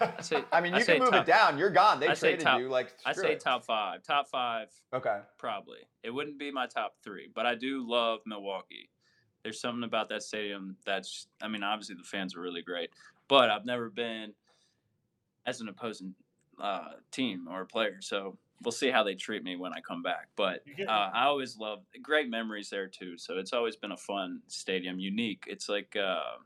man. 0.00 0.12
I 0.18 0.20
say, 0.22 0.44
I 0.52 0.60
mean, 0.60 0.74
I 0.74 0.78
you 0.78 0.84
say 0.84 0.94
can 0.94 1.02
move 1.04 1.12
top- 1.12 1.22
it 1.22 1.26
down. 1.30 1.56
You're 1.56 1.70
gone. 1.70 1.98
They 2.00 2.08
I 2.08 2.14
say 2.14 2.30
traded 2.30 2.40
top- 2.44 2.60
you. 2.60 2.68
Like 2.68 2.92
I 3.06 3.12
say 3.14 3.32
it. 3.32 3.40
top 3.40 3.64
five. 3.64 4.02
Top 4.02 4.28
five, 4.28 4.68
Okay. 4.92 5.20
probably. 5.38 5.78
It 6.02 6.10
wouldn't 6.10 6.38
be 6.38 6.50
my 6.50 6.66
top 6.66 6.94
three, 7.02 7.30
but 7.34 7.46
I 7.46 7.54
do 7.54 7.88
love 7.88 8.20
Milwaukee. 8.26 8.90
There's 9.44 9.60
something 9.60 9.84
about 9.84 10.08
that 10.08 10.22
stadium 10.22 10.76
that's. 10.84 11.28
I 11.40 11.48
mean, 11.48 11.62
obviously 11.62 11.94
the 11.94 12.02
fans 12.02 12.34
are 12.34 12.40
really 12.40 12.62
great, 12.62 12.90
but 13.28 13.50
I've 13.50 13.66
never 13.66 13.90
been 13.90 14.32
as 15.46 15.60
an 15.60 15.68
opposing 15.68 16.14
uh, 16.60 16.94
team 17.12 17.46
or 17.48 17.66
player, 17.66 17.98
so 18.00 18.38
we'll 18.62 18.72
see 18.72 18.90
how 18.90 19.04
they 19.04 19.14
treat 19.14 19.44
me 19.44 19.56
when 19.56 19.72
I 19.74 19.80
come 19.80 20.02
back. 20.02 20.28
But 20.34 20.64
uh, 20.88 21.10
I 21.12 21.24
always 21.24 21.58
love 21.58 21.80
great 22.02 22.30
memories 22.30 22.70
there 22.70 22.88
too. 22.88 23.18
So 23.18 23.38
it's 23.38 23.52
always 23.52 23.76
been 23.76 23.92
a 23.92 23.96
fun 23.96 24.40
stadium, 24.46 24.98
unique. 24.98 25.44
It's 25.46 25.68
like 25.68 25.94
uh, 25.94 26.38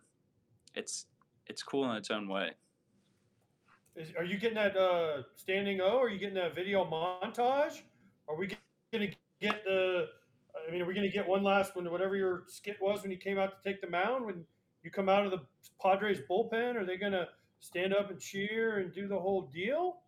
it's 0.74 1.06
it's 1.46 1.62
cool 1.62 1.90
in 1.90 1.96
its 1.96 2.10
own 2.10 2.28
way. 2.28 2.50
Is, 3.94 4.12
are 4.16 4.24
you 4.24 4.38
getting 4.38 4.56
that 4.56 4.76
uh, 4.76 5.22
standing 5.36 5.80
O? 5.80 5.98
Are 5.98 6.08
you 6.08 6.18
getting 6.18 6.34
that 6.34 6.54
video 6.54 6.84
montage? 6.84 7.82
Are 8.28 8.36
we 8.36 8.48
going 8.92 9.08
to 9.08 9.14
get 9.40 9.64
the? 9.64 10.08
I 10.68 10.70
mean, 10.70 10.82
are 10.82 10.86
we 10.86 10.94
going 10.94 11.06
to 11.08 11.12
get 11.12 11.26
one 11.26 11.42
last 11.42 11.74
one? 11.74 11.90
Whatever 11.90 12.14
your 12.16 12.42
skit 12.46 12.76
was 12.80 13.02
when 13.02 13.10
you 13.10 13.16
came 13.16 13.38
out 13.38 13.52
to 13.62 13.68
take 13.70 13.80
the 13.80 13.88
mound, 13.88 14.26
when 14.26 14.44
you 14.82 14.90
come 14.90 15.08
out 15.08 15.24
of 15.24 15.30
the 15.30 15.40
Padres 15.82 16.18
bullpen, 16.30 16.76
are 16.76 16.84
they 16.84 16.96
going 16.96 17.12
to 17.12 17.26
stand 17.60 17.94
up 17.94 18.10
and 18.10 18.20
cheer 18.20 18.78
and 18.78 18.92
do 18.92 19.08
the 19.08 19.18
whole 19.18 19.42
deal? 19.52 20.00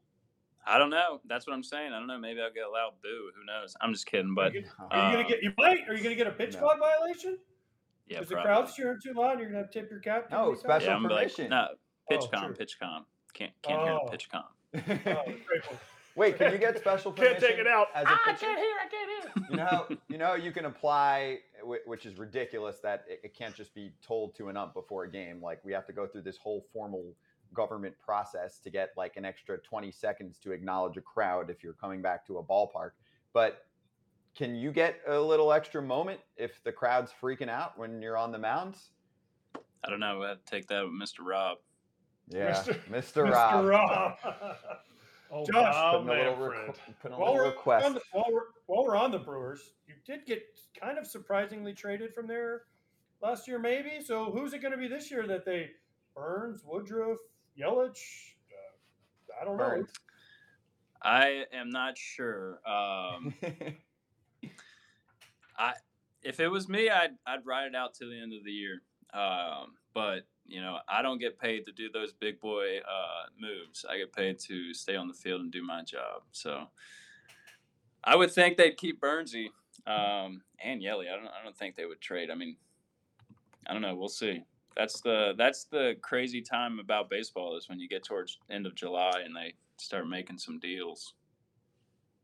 I 0.66 0.76
don't 0.78 0.90
know. 0.90 1.20
That's 1.26 1.46
what 1.46 1.54
I'm 1.54 1.62
saying. 1.64 1.92
I 1.92 1.98
don't 1.98 2.06
know. 2.06 2.18
Maybe 2.18 2.40
I'll 2.42 2.52
get 2.52 2.64
a 2.66 2.70
loud 2.70 2.92
boo. 3.02 3.30
Who 3.34 3.44
knows? 3.46 3.74
I'm 3.80 3.92
just 3.92 4.04
kidding. 4.06 4.34
But 4.34 4.52
are 4.52 4.56
you, 4.56 4.62
gonna- 4.62 4.88
are 4.90 5.06
you 5.06 5.12
going 5.12 5.24
uh, 5.24 5.28
to 5.28 5.34
get? 5.34 5.42
You 5.42 5.52
might. 5.56 5.88
Are 5.88 5.94
you 5.94 6.02
going 6.02 6.10
to 6.10 6.16
get 6.16 6.26
a 6.26 6.32
pitch 6.32 6.52
No. 6.54 6.60
clock 6.60 6.78
violation? 6.78 7.38
yeah, 8.06 8.18
Because 8.18 8.28
the 8.28 8.34
probably. 8.34 8.48
crowd's 8.52 8.74
cheering 8.74 8.98
too 9.02 9.14
loud. 9.14 9.38
You're 9.40 9.48
going 9.50 9.52
to 9.52 9.58
have 9.60 9.70
to 9.70 9.80
tip 9.80 9.90
your 9.90 10.00
cap. 10.00 10.28
No, 10.30 10.54
special 10.54 10.88
Yeah, 10.88 10.94
I'm 10.96 11.02
gonna 11.02 11.14
like, 11.14 11.32
no, 11.38 11.68
pitch 12.10 12.20
Oh, 12.24 12.28
com, 12.28 12.44
true. 12.48 12.54
pitch 12.56 12.76
com. 12.78 13.06
Can't 13.32 13.52
can't 13.62 13.82
hear 13.82 13.92
Oh. 13.92 14.00
the 14.04 14.10
pitch 14.10 14.28
com. 14.30 14.44
Oh, 14.74 14.78
great 15.46 15.66
one. 15.70 15.78
Wait, 16.20 16.36
can 16.36 16.52
you 16.52 16.58
get 16.58 16.76
special 16.76 17.12
permission? 17.12 17.40
Can't 17.40 17.50
take 17.52 17.58
it 17.58 17.66
out. 17.66 17.86
as 17.94 18.04
a 18.04 18.10
Ah, 18.10 18.20
I 18.26 18.32
can't 18.34 18.58
hear. 18.58 18.76
I 18.78 18.88
can't 18.90 19.10
hear. 19.10 19.44
You 19.48 19.56
know, 19.56 19.64
how, 19.64 19.88
you 20.10 20.18
know, 20.18 20.34
you 20.34 20.52
can 20.52 20.66
apply, 20.66 21.38
which 21.86 22.04
is 22.04 22.18
ridiculous 22.18 22.78
that 22.80 23.06
it, 23.08 23.20
it 23.24 23.34
can't 23.34 23.54
just 23.54 23.74
be 23.74 23.90
told 24.06 24.34
to 24.34 24.50
an 24.50 24.56
ump 24.58 24.74
before 24.74 25.04
a 25.04 25.10
game. 25.10 25.40
Like 25.40 25.64
we 25.64 25.72
have 25.72 25.86
to 25.86 25.94
go 25.94 26.06
through 26.06 26.20
this 26.20 26.36
whole 26.36 26.66
formal 26.74 27.14
government 27.54 27.94
process 27.98 28.58
to 28.58 28.68
get 28.68 28.90
like 28.98 29.16
an 29.16 29.24
extra 29.24 29.56
20 29.56 29.90
seconds 29.90 30.38
to 30.40 30.52
acknowledge 30.52 30.98
a 30.98 31.00
crowd 31.00 31.48
if 31.48 31.64
you're 31.64 31.72
coming 31.72 32.02
back 32.02 32.26
to 32.26 32.36
a 32.36 32.42
ballpark. 32.42 32.90
But 33.32 33.64
can 34.36 34.54
you 34.54 34.72
get 34.72 35.00
a 35.08 35.18
little 35.18 35.54
extra 35.54 35.80
moment 35.80 36.20
if 36.36 36.62
the 36.64 36.72
crowd's 36.72 37.14
freaking 37.22 37.48
out 37.48 37.78
when 37.78 38.02
you're 38.02 38.18
on 38.18 38.30
the 38.30 38.38
mounds? 38.38 38.90
I 39.82 39.88
don't 39.88 40.00
know. 40.00 40.22
I 40.22 40.28
have 40.28 40.44
to 40.44 40.50
take 40.50 40.66
that 40.66 40.84
with 40.84 40.92
Mr. 40.92 41.24
Rob. 41.24 41.56
Yeah, 42.28 42.62
Mr. 42.62 42.78
Mr. 42.90 43.32
Mr. 43.32 43.70
Rob. 43.70 44.16
Rob. 45.30 45.40
Oh, 45.48 45.52
Josh, 45.52 45.74
Bob 45.74 46.06
Putting 46.06 46.26
a 46.26 46.30
little, 46.30 46.48
Manfred. 46.48 46.68
requ- 46.74 46.94
putting 47.02 47.16
a 47.16 47.20
while, 47.20 47.32
little 47.32 47.44
we're 47.44 47.50
request. 47.50 47.86
on 47.86 47.94
the, 47.94 48.00
while, 48.12 48.26
we're, 48.32 48.40
while 48.66 48.84
we're 48.84 48.96
on 48.96 49.10
the 49.10 49.18
Brewers, 49.18 49.72
you 49.86 49.94
did 50.04 50.26
get 50.26 50.42
kind 50.78 50.98
of 50.98 51.06
surprisingly 51.06 51.72
traded 51.72 52.12
from 52.14 52.26
there 52.26 52.62
last 53.22 53.46
year, 53.46 53.58
maybe. 53.58 54.00
So 54.04 54.30
who's 54.30 54.52
it 54.52 54.60
going 54.60 54.72
to 54.72 54.78
be 54.78 54.88
this 54.88 55.10
year 55.10 55.26
that 55.26 55.44
they 55.44 55.70
Burnes, 56.14 56.62
Woodruff, 56.66 57.18
Yelich? 57.58 58.32
Uh, 58.50 59.40
I 59.40 59.44
don't 59.44 59.56
know. 59.56 59.68
Burnes. 59.68 59.90
I 61.02 61.44
am 61.52 61.70
not 61.70 61.96
sure. 61.96 62.60
Um, 62.68 63.32
if 66.22 66.40
it 66.40 66.48
was 66.48 66.68
me, 66.68 66.90
I'd 66.90 67.12
I'd 67.26 67.46
ride 67.46 67.68
it 67.68 67.74
out 67.74 67.94
to 67.94 68.06
the 68.06 68.20
end 68.20 68.34
of 68.34 68.44
the 68.44 68.52
year. 68.52 68.82
Um, 69.14 69.74
but 69.94 70.20
you 70.50 70.60
know, 70.60 70.78
I 70.88 71.00
don't 71.00 71.18
get 71.18 71.38
paid 71.38 71.64
to 71.66 71.72
do 71.72 71.88
those 71.90 72.12
big 72.12 72.40
boy 72.40 72.78
uh, 72.78 73.28
moves. 73.38 73.84
I 73.88 73.98
get 73.98 74.12
paid 74.12 74.38
to 74.40 74.74
stay 74.74 74.96
on 74.96 75.06
the 75.06 75.14
field 75.14 75.42
and 75.42 75.52
do 75.52 75.62
my 75.62 75.82
job. 75.82 76.22
So 76.32 76.66
I 78.02 78.16
would 78.16 78.32
think 78.32 78.56
they'd 78.56 78.76
keep 78.76 79.00
Bernsey 79.00 79.46
um, 79.86 80.42
and 80.62 80.82
Yelly. 80.82 81.08
I 81.08 81.16
don't 81.16 81.28
I 81.28 81.44
don't 81.44 81.56
think 81.56 81.76
they 81.76 81.86
would 81.86 82.00
trade. 82.00 82.30
I 82.30 82.34
mean, 82.34 82.56
I 83.66 83.72
don't 83.72 83.82
know. 83.82 83.94
We'll 83.94 84.08
see. 84.08 84.42
That's 84.76 85.00
the 85.00 85.34
that's 85.38 85.64
the 85.64 85.96
crazy 86.02 86.42
time 86.42 86.80
about 86.80 87.08
baseball 87.08 87.56
is 87.56 87.68
when 87.68 87.78
you 87.78 87.88
get 87.88 88.02
towards 88.02 88.38
end 88.50 88.66
of 88.66 88.74
July 88.74 89.22
and 89.24 89.34
they 89.34 89.54
start 89.76 90.08
making 90.08 90.38
some 90.38 90.58
deals. 90.58 91.14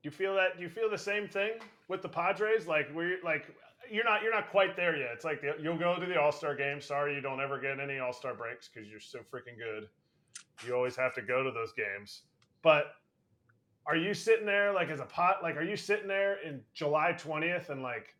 Do 0.03 0.09
you 0.09 0.11
feel 0.11 0.35
that? 0.35 0.57
Do 0.57 0.63
you 0.63 0.69
feel 0.69 0.91
the 0.91 0.99
same 0.99 1.29
thing 1.29 1.53
with 1.89 2.03
the 2.03 2.09
Padres? 2.09 2.67
Like 2.67 2.89
we're 2.93 3.19
like 3.23 3.47
you're 3.91 4.05
not 4.05 4.23
you're 4.23 4.35
not 4.35 4.51
quite 4.51 4.77
there 4.77 4.97
yet. 4.97 5.11
It's 5.15 5.25
like 5.25 5.41
the, 5.41 5.55
you'll 5.61 5.79
go 5.79 5.99
to 5.99 6.07
the 6.07 6.21
All 6.21 6.33
Star 6.33 6.55
game. 6.55 6.81
Sorry, 6.81 7.15
you 7.15 7.21
don't 7.21 7.41
ever 7.41 7.59
get 7.61 7.81
any 7.81 7.99
All 7.99 8.13
Star 8.13 8.35
breaks 8.35 8.69
because 8.69 8.89
you're 8.89 9.01
so 9.01 9.19
freaking 9.19 9.57
good. 9.59 9.89
You 10.67 10.75
always 10.75 10.97
have 10.97 11.15
to 11.15 11.23
go 11.23 11.43
to 11.43 11.51
those 11.51 11.73
games. 11.73 12.23
But 12.63 12.87
are 13.87 13.97
you 13.97 14.15
sitting 14.15 14.47
there 14.47 14.73
like 14.73 14.91
as 14.91 15.01
a 15.01 15.05
pot? 15.05 15.43
Like, 15.43 15.57
are 15.57 15.63
you 15.65 15.77
sitting 15.77 16.09
there 16.09 16.39
in 16.45 16.61
July 16.75 17.13
twentieth 17.13 17.71
and 17.71 17.83
like, 17.83 18.15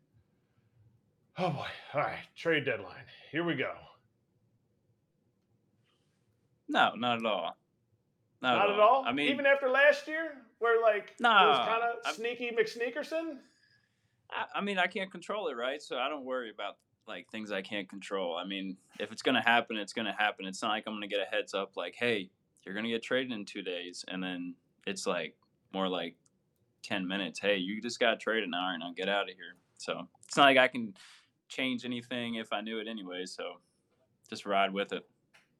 oh 1.37 1.49
boy, 1.49 1.67
all 1.93 2.01
right, 2.01 2.25
trade 2.35 2.65
deadline. 2.65 3.05
Here 3.31 3.43
we 3.43 3.55
go. 3.55 3.73
No, 6.69 6.91
not 6.95 7.19
at 7.19 7.25
all. 7.25 7.57
Not, 8.41 8.55
Not 8.57 8.69
at 8.71 8.79
all. 8.79 9.03
I 9.05 9.13
mean, 9.13 9.31
even 9.31 9.45
after 9.45 9.69
last 9.69 10.07
year, 10.07 10.33
where 10.59 10.81
like 10.81 11.13
it 11.19 11.23
was 11.23 11.67
kind 11.67 11.81
of 11.83 12.15
sneaky 12.15 12.51
McSneakerson. 12.51 13.37
I, 14.31 14.59
I 14.59 14.61
mean, 14.61 14.77
I 14.77 14.87
can't 14.87 15.11
control 15.11 15.47
it, 15.47 15.55
right? 15.55 15.81
So 15.81 15.97
I 15.97 16.09
don't 16.09 16.25
worry 16.25 16.49
about 16.49 16.77
like 17.07 17.29
things 17.31 17.51
I 17.51 17.61
can't 17.61 17.89
control. 17.89 18.35
I 18.35 18.45
mean, 18.45 18.77
if 18.99 19.11
it's 19.11 19.21
gonna 19.21 19.43
happen, 19.43 19.77
it's 19.77 19.93
gonna 19.93 20.15
happen. 20.17 20.45
It's 20.45 20.61
not 20.61 20.69
like 20.69 20.83
I'm 20.87 20.93
gonna 20.93 21.07
get 21.07 21.19
a 21.19 21.35
heads 21.35 21.53
up 21.53 21.77
like, 21.77 21.95
hey, 21.97 22.29
you're 22.65 22.75
gonna 22.75 22.89
get 22.89 23.03
traded 23.03 23.31
in 23.31 23.45
two 23.45 23.61
days, 23.61 24.03
and 24.07 24.21
then 24.21 24.55
it's 24.85 25.07
like 25.07 25.35
more 25.73 25.87
like 25.87 26.15
ten 26.83 27.07
minutes. 27.07 27.39
Hey, 27.39 27.57
you 27.57 27.81
just 27.81 27.99
got 27.99 28.19
traded 28.19 28.49
now, 28.49 28.73
and 28.73 28.83
I'll 28.83 28.93
get 28.93 29.09
out 29.09 29.29
of 29.29 29.35
here. 29.35 29.55
So 29.77 30.07
it's 30.25 30.35
not 30.35 30.45
like 30.45 30.57
I 30.57 30.67
can 30.67 30.93
change 31.47 31.85
anything 31.85 32.35
if 32.35 32.51
I 32.51 32.61
knew 32.61 32.79
it 32.79 32.87
anyway. 32.87 33.25
So 33.25 33.59
just 34.29 34.45
ride 34.45 34.73
with 34.73 34.91
it. 34.91 35.07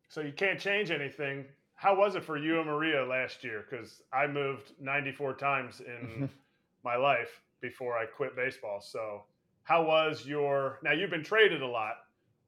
So 0.09 0.21
you 0.21 0.33
can't 0.33 0.59
change 0.59 0.91
anything. 0.91 1.45
How 1.75 1.95
was 1.95 2.15
it 2.15 2.23
for 2.23 2.37
you 2.37 2.59
and 2.59 2.67
Maria 2.67 3.05
last 3.05 3.43
year? 3.43 3.63
Because 3.69 4.01
I 4.11 4.25
moved 4.25 4.73
94 4.81 5.35
times 5.35 5.81
in 5.81 6.29
my 6.83 6.95
life 6.95 7.41
before 7.61 7.97
I 7.97 8.05
quit 8.05 8.35
baseball. 8.35 8.81
So 8.81 9.23
how 9.63 9.83
was 9.85 10.25
your? 10.25 10.79
Now 10.83 10.91
you've 10.91 11.09
been 11.09 11.23
traded 11.23 11.61
a 11.61 11.67
lot, 11.67 11.95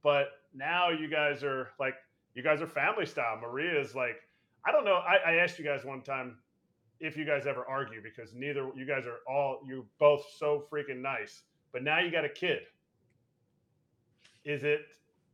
but 0.03 0.29
now 0.53 0.89
you 0.89 1.09
guys 1.09 1.43
are 1.43 1.69
like 1.79 1.95
you 2.33 2.43
guys 2.43 2.61
are 2.61 2.67
family 2.67 3.05
style. 3.05 3.37
Maria 3.41 3.79
is 3.79 3.95
like 3.95 4.17
I 4.65 4.71
don't 4.71 4.85
know. 4.85 5.01
I, 5.07 5.31
I 5.31 5.35
asked 5.35 5.57
you 5.59 5.65
guys 5.65 5.85
one 5.85 6.01
time 6.01 6.37
if 6.99 7.15
you 7.15 7.25
guys 7.25 7.45
ever 7.47 7.65
argue 7.65 8.01
because 8.03 8.33
neither 8.33 8.69
you 8.75 8.85
guys 8.85 9.05
are 9.05 9.19
all 9.27 9.61
you're 9.67 9.85
both 9.99 10.25
so 10.37 10.65
freaking 10.71 11.01
nice. 11.01 11.43
But 11.71 11.83
now 11.83 11.99
you 11.99 12.11
got 12.11 12.25
a 12.25 12.29
kid. 12.29 12.59
Is 14.43 14.63
it 14.63 14.81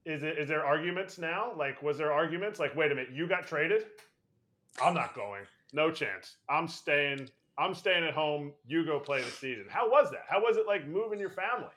is 0.06 0.24
it 0.24 0.38
is 0.38 0.48
there 0.48 0.66
arguments 0.66 1.18
now? 1.18 1.52
Like 1.58 1.82
was 1.82 1.98
there 1.98 2.12
arguments? 2.12 2.60
Like 2.60 2.76
wait 2.76 2.92
a 2.92 2.96
minute, 2.96 3.12
you 3.14 3.28
got 3.28 3.48
traded? 3.48 3.86
I'm 4.84 4.94
not 4.94 5.16
going. 5.16 5.44
No 5.74 5.92
chance. 5.92 6.38
I'm 6.50 6.68
staying. 6.68 7.30
I'm 7.58 7.74
staying 7.74 8.04
at 8.04 8.14
home. 8.14 8.54
You 8.68 8.86
go 8.86 9.00
play 9.00 9.22
the 9.22 9.32
season. 9.32 9.66
How 9.70 9.90
was 9.90 10.12
that? 10.12 10.24
How 10.28 10.42
was 10.42 10.58
it 10.58 10.68
like 10.68 10.88
moving 10.88 11.20
your 11.20 11.30
family? 11.30 11.72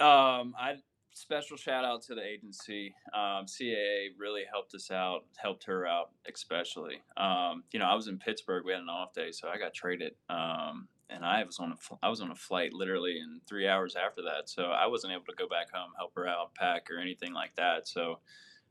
Um, 0.00 0.54
I 0.58 0.76
special 1.14 1.56
shout 1.56 1.84
out 1.84 2.02
to 2.02 2.14
the 2.14 2.22
agency. 2.22 2.94
Um, 3.14 3.46
CAA 3.46 4.08
really 4.18 4.42
helped 4.50 4.74
us 4.74 4.90
out, 4.90 5.24
helped 5.36 5.64
her 5.64 5.86
out 5.86 6.10
especially. 6.30 6.96
Um, 7.16 7.64
you 7.72 7.78
know, 7.78 7.86
I 7.86 7.94
was 7.94 8.08
in 8.08 8.18
Pittsburgh. 8.18 8.64
We 8.64 8.72
had 8.72 8.82
an 8.82 8.88
off 8.88 9.14
day, 9.14 9.30
so 9.32 9.48
I 9.48 9.58
got 9.58 9.72
traded. 9.72 10.12
Um, 10.28 10.88
and 11.08 11.24
I 11.24 11.44
was 11.44 11.58
on 11.58 11.72
a 11.72 11.76
fl- 11.76 11.94
I 12.02 12.08
was 12.08 12.20
on 12.20 12.30
a 12.30 12.34
flight 12.34 12.72
literally 12.72 13.18
in 13.18 13.40
three 13.46 13.68
hours 13.68 13.96
after 13.96 14.22
that, 14.22 14.48
so 14.48 14.64
I 14.64 14.86
wasn't 14.86 15.12
able 15.12 15.24
to 15.26 15.34
go 15.36 15.48
back 15.48 15.72
home, 15.72 15.92
help 15.96 16.14
her 16.16 16.26
out, 16.26 16.54
pack 16.54 16.90
or 16.90 16.98
anything 16.98 17.32
like 17.32 17.54
that. 17.56 17.88
So. 17.88 18.18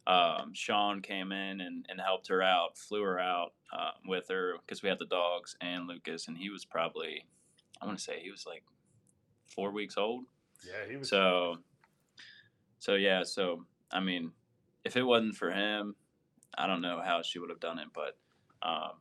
Um, 0.08 0.54
Sean 0.54 1.02
came 1.02 1.32
in 1.32 1.62
and, 1.62 1.86
and 1.90 2.00
helped 2.00 2.28
her 2.28 2.42
out, 2.42 2.78
flew 2.78 3.02
her 3.02 3.20
out 3.20 3.54
uh, 3.74 3.92
with 4.08 4.28
her 4.30 4.54
because 4.62 4.84
we 4.84 4.90
had 4.90 5.00
the 5.00 5.06
dogs 5.06 5.56
and 5.62 5.88
Lucas, 5.88 6.28
and 6.28 6.38
he 6.38 6.50
was 6.50 6.64
probably, 6.64 7.26
I 7.82 7.86
want 7.86 7.98
to 7.98 8.04
say 8.04 8.20
he 8.22 8.32
was 8.32 8.46
like 8.46 8.64
four 9.48 9.72
weeks 9.72 9.98
old. 9.98 10.26
Yeah, 10.66 10.90
he 10.90 10.98
was. 10.98 11.10
So, 11.10 11.58
so 12.78 12.94
yeah, 12.96 13.24
so 13.24 13.66
I 13.92 14.00
mean, 14.00 14.32
if 14.84 14.96
it 14.96 15.04
wasn't 15.04 15.36
for 15.36 15.52
him, 15.52 15.96
I 16.58 16.68
don't 16.68 16.82
know 16.82 17.02
how 17.04 17.22
she 17.22 17.40
would 17.40 17.50
have 17.50 17.60
done 17.60 17.80
it, 17.80 17.88
but 17.94 18.18
um, 18.62 18.92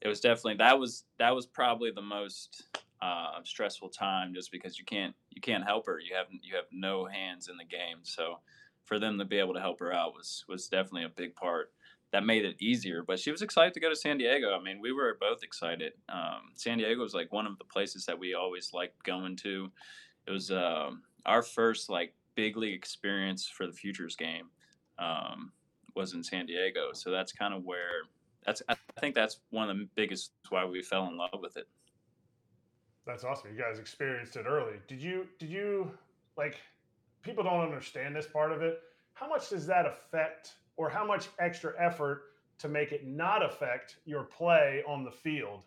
it 0.00 0.08
was 0.08 0.20
definitely 0.20 0.56
that 0.56 0.78
was 0.78 1.04
that 1.18 1.34
was 1.34 1.46
probably 1.46 1.90
the 1.94 2.02
most 2.02 2.64
uh, 3.00 3.40
stressful 3.44 3.90
time, 3.90 4.34
just 4.34 4.50
because 4.50 4.78
you 4.78 4.84
can't 4.84 5.14
you 5.30 5.40
can't 5.40 5.64
help 5.64 5.86
her. 5.86 5.98
You 5.98 6.14
have 6.16 6.26
you 6.30 6.56
have 6.56 6.66
no 6.72 7.04
hands 7.04 7.48
in 7.48 7.56
the 7.56 7.64
game, 7.64 7.98
so 8.02 8.40
for 8.84 8.98
them 8.98 9.18
to 9.18 9.24
be 9.24 9.38
able 9.38 9.54
to 9.54 9.60
help 9.60 9.80
her 9.80 9.92
out 9.92 10.14
was 10.14 10.44
was 10.48 10.68
definitely 10.68 11.04
a 11.04 11.08
big 11.08 11.34
part. 11.34 11.72
That 12.12 12.26
made 12.26 12.44
it 12.44 12.60
easier, 12.60 13.02
but 13.02 13.18
she 13.18 13.30
was 13.30 13.40
excited 13.40 13.72
to 13.72 13.80
go 13.80 13.88
to 13.88 13.96
San 13.96 14.18
Diego. 14.18 14.54
I 14.54 14.62
mean, 14.62 14.82
we 14.82 14.92
were 14.92 15.16
both 15.18 15.42
excited. 15.42 15.94
Um, 16.10 16.52
San 16.56 16.76
Diego 16.76 17.00
was 17.00 17.14
like 17.14 17.32
one 17.32 17.46
of 17.46 17.56
the 17.56 17.64
places 17.64 18.04
that 18.04 18.18
we 18.18 18.34
always 18.34 18.74
liked 18.74 19.02
going 19.02 19.34
to 19.36 19.72
it 20.26 20.30
was 20.30 20.50
um, 20.50 21.02
our 21.26 21.42
first 21.42 21.90
like 21.90 22.14
big 22.34 22.56
league 22.56 22.74
experience 22.74 23.46
for 23.46 23.66
the 23.66 23.72
futures 23.72 24.16
game 24.16 24.46
um, 24.98 25.52
was 25.94 26.14
in 26.14 26.22
San 26.22 26.46
Diego. 26.46 26.90
So 26.92 27.10
that's 27.10 27.32
kind 27.32 27.54
of 27.54 27.64
where 27.64 28.02
that's 28.44 28.62
I 28.68 28.76
think 29.00 29.14
that's 29.14 29.38
one 29.50 29.70
of 29.70 29.76
the 29.76 29.88
biggest 29.94 30.32
why 30.48 30.64
we 30.64 30.82
fell 30.82 31.06
in 31.08 31.16
love 31.16 31.40
with 31.40 31.56
it. 31.56 31.68
That's 33.06 33.24
awesome. 33.24 33.50
You 33.54 33.60
guys 33.60 33.78
experienced 33.78 34.36
it 34.36 34.46
early. 34.46 34.74
Did 34.86 35.02
you 35.02 35.26
did 35.38 35.50
you 35.50 35.90
like 36.36 36.56
people 37.22 37.44
don't 37.44 37.60
understand 37.60 38.14
this 38.14 38.26
part 38.26 38.52
of 38.52 38.62
it? 38.62 38.80
How 39.14 39.28
much 39.28 39.50
does 39.50 39.66
that 39.66 39.86
affect 39.86 40.54
or 40.76 40.88
how 40.88 41.06
much 41.06 41.28
extra 41.38 41.72
effort 41.78 42.22
to 42.58 42.68
make 42.68 42.92
it 42.92 43.06
not 43.06 43.44
affect 43.44 43.96
your 44.04 44.24
play 44.24 44.82
on 44.86 45.04
the 45.04 45.10
field 45.10 45.60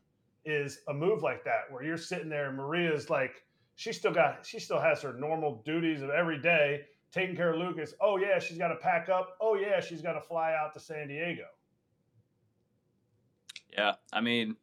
is 0.46 0.80
a 0.90 0.94
move 0.94 1.24
like 1.24 1.44
that 1.44 1.72
where 1.72 1.84
you're 1.84 1.98
sitting 1.98 2.30
there 2.30 2.50
and 2.50 2.58
Maria's 2.58 3.10
like 3.10 3.44
she 3.76 3.92
still 3.92 4.14
got 4.14 4.46
she 4.46 4.60
still 4.60 4.80
has 4.80 5.02
her 5.02 5.14
normal 5.14 5.62
duties 5.66 6.02
of 6.02 6.10
every 6.10 6.40
day 6.42 6.86
taking 7.12 7.36
care 7.36 7.54
of 7.54 7.60
Lucas. 7.60 7.94
Oh 8.02 8.18
yeah, 8.18 8.40
she's 8.40 8.58
got 8.58 8.70
to 8.70 8.76
pack 8.76 9.10
up. 9.10 9.38
Oh 9.42 9.56
yeah, 9.56 9.80
she's 9.80 10.02
got 10.02 10.14
to 10.14 10.22
fly 10.22 10.54
out 10.54 10.74
to 10.74 10.80
San 10.80 11.08
Diego. 11.08 11.46
Yeah, 13.72 13.94
I 14.14 14.22
mean, 14.22 14.56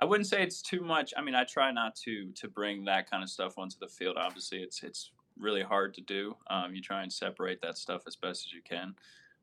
I 0.00 0.04
wouldn't 0.04 0.26
say 0.26 0.42
it's 0.42 0.62
too 0.62 0.80
much. 0.80 1.12
I 1.16 1.22
mean, 1.22 1.34
I 1.34 1.44
try 1.44 1.70
not 1.72 1.96
to 2.04 2.30
to 2.32 2.48
bring 2.48 2.84
that 2.84 3.10
kind 3.10 3.22
of 3.22 3.28
stuff 3.28 3.58
onto 3.58 3.76
the 3.78 3.88
field. 3.88 4.16
Obviously, 4.18 4.58
it's 4.58 4.82
it's 4.82 5.10
really 5.38 5.62
hard 5.62 5.94
to 5.94 6.00
do. 6.00 6.36
Um, 6.48 6.74
you 6.74 6.80
try 6.80 7.02
and 7.02 7.12
separate 7.12 7.60
that 7.62 7.78
stuff 7.78 8.02
as 8.06 8.16
best 8.16 8.46
as 8.46 8.52
you 8.52 8.62
can. 8.62 8.94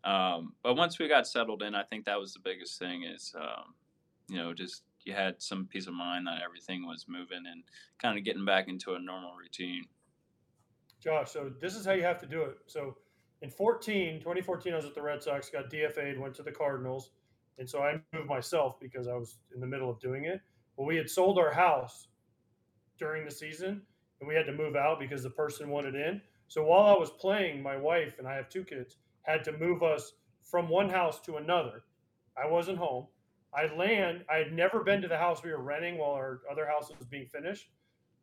Um, 0.03 0.53
but 0.63 0.75
once 0.75 0.99
we 0.99 1.07
got 1.07 1.27
settled 1.27 1.63
in, 1.63 1.75
I 1.75 1.83
think 1.83 2.05
that 2.05 2.19
was 2.19 2.33
the 2.33 2.39
biggest 2.39 2.79
thing. 2.79 3.03
Is 3.03 3.35
um, 3.37 3.75
you 4.27 4.37
know 4.37 4.53
just 4.53 4.83
you 5.03 5.13
had 5.13 5.41
some 5.41 5.65
peace 5.65 5.87
of 5.87 5.93
mind 5.93 6.27
that 6.27 6.41
everything 6.43 6.85
was 6.85 7.05
moving 7.07 7.43
and 7.49 7.63
kind 7.99 8.17
of 8.17 8.23
getting 8.23 8.45
back 8.45 8.67
into 8.67 8.93
a 8.93 8.99
normal 8.99 9.33
routine. 9.35 9.85
Josh, 11.01 11.31
so 11.31 11.51
this 11.59 11.75
is 11.75 11.85
how 11.85 11.93
you 11.93 12.03
have 12.03 12.19
to 12.19 12.27
do 12.27 12.43
it. 12.43 12.57
So 12.67 12.95
in 13.41 13.49
14, 13.49 14.19
2014, 14.19 14.73
I 14.73 14.75
was 14.75 14.85
at 14.85 14.93
the 14.93 15.01
Red 15.01 15.23
Sox, 15.23 15.49
got 15.49 15.71
DFA'd, 15.71 16.19
went 16.19 16.35
to 16.35 16.43
the 16.43 16.51
Cardinals. 16.51 17.09
And 17.57 17.67
so 17.67 17.81
I 17.81 17.99
moved 18.13 18.27
myself 18.27 18.79
because 18.79 19.07
I 19.07 19.15
was 19.15 19.37
in 19.53 19.59
the 19.59 19.67
middle 19.67 19.89
of 19.89 19.99
doing 19.99 20.25
it. 20.25 20.41
Well, 20.75 20.87
we 20.87 20.95
had 20.95 21.09
sold 21.09 21.39
our 21.39 21.51
house 21.51 22.07
during 22.99 23.25
the 23.25 23.31
season 23.31 23.81
and 24.21 24.29
we 24.29 24.35
had 24.35 24.45
to 24.45 24.53
move 24.53 24.75
out 24.77 24.99
because 24.99 25.23
the 25.23 25.29
person 25.29 25.69
wanted 25.69 25.95
in. 25.95 26.21
So 26.47 26.63
while 26.63 26.95
I 26.95 26.97
was 26.97 27.09
playing, 27.09 27.61
my 27.61 27.75
wife 27.75 28.13
and 28.19 28.27
I 28.27 28.35
have 28.35 28.47
two 28.47 28.63
kids 28.63 28.95
had 29.23 29.43
to 29.43 29.57
move 29.57 29.83
us 29.83 30.13
from 30.43 30.69
one 30.69 30.89
house 30.89 31.19
to 31.21 31.37
another. 31.37 31.83
I 32.41 32.47
wasn't 32.47 32.77
home. 32.77 33.07
I 33.53 33.73
land. 33.75 34.23
I 34.29 34.37
had 34.37 34.53
never 34.53 34.83
been 34.83 35.01
to 35.01 35.07
the 35.07 35.17
house 35.17 35.43
we 35.43 35.51
were 35.51 35.61
renting 35.61 35.97
while 35.97 36.11
our 36.11 36.41
other 36.49 36.65
house 36.65 36.89
was 36.97 37.07
being 37.07 37.27
finished. 37.27 37.69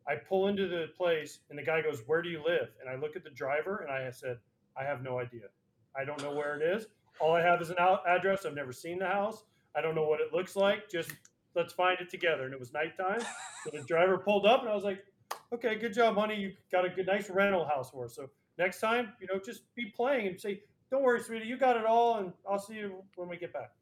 I 0.07 0.15
pull 0.17 0.49
into 0.49 0.69
the 0.69 0.87
place 0.97 1.41
and 1.51 1.59
the 1.59 1.63
guy 1.63 1.83
goes, 1.83 2.03
"Where 2.07 2.23
do 2.23 2.31
you 2.31 2.43
live?" 2.43 2.71
And 2.81 2.89
I 2.89 2.95
look 2.95 3.15
at 3.15 3.25
the 3.25 3.31
driver 3.31 3.79
and 3.79 3.91
I 3.91 4.11
said, 4.11 4.39
"I 4.77 4.85
have 4.85 5.03
no 5.03 5.19
idea. 5.19 5.49
I 5.95 6.05
don't 6.05 6.23
know 6.23 6.33
where 6.33 6.57
it 6.57 6.63
is. 6.63 6.87
All 7.21 7.35
I 7.35 7.43
have 7.43 7.61
is 7.61 7.71
an 7.71 7.77
address. 7.79 8.47
I've 8.47 8.55
never 8.55 8.73
seen 8.73 8.99
the 8.99 9.07
house. 9.07 9.45
I 9.75 9.83
don't 9.83 9.95
know 9.95 10.07
what 10.07 10.21
it 10.21 10.33
looks 10.33 10.57
like. 10.57 10.89
Just 10.89 11.13
let's 11.55 11.73
find 11.73 12.01
it 12.01 12.09
together." 12.09 12.45
And 12.45 12.55
it 12.55 12.61
was 12.61 12.73
nighttime. 12.73 13.21
So 13.65 13.71
the 13.73 13.83
driver 13.83 14.17
pulled 14.17 14.47
up 14.47 14.61
and 14.61 14.71
I 14.71 14.75
was 14.75 14.85
like, 14.85 15.05
"Okay, 15.53 15.77
good 15.77 15.93
job, 15.95 16.15
honey. 16.17 16.37
You 16.37 16.53
got 16.71 16.85
a 16.85 16.89
good, 16.91 17.07
nice 17.07 17.31
rental 17.31 17.65
house 17.65 17.91
for 17.91 18.05
us." 18.07 18.15
So 18.15 18.29
next 18.59 18.81
time, 18.81 19.15
you 19.21 19.27
know, 19.33 19.41
just 19.45 19.73
be 19.75 19.87
playing 19.87 20.27
and 20.27 20.41
say, 20.41 20.63
"Don't 20.91 21.03
worry, 21.03 21.21
sweetie. 21.21 21.47
You 21.47 21.57
got 21.57 21.77
it 21.77 21.85
all, 21.87 22.19
and 22.19 22.33
I'll 22.49 22.59
see 22.59 22.75
you 22.75 23.03
when 23.17 23.29
we 23.29 23.37
get 23.37 23.53
back." 23.53 23.73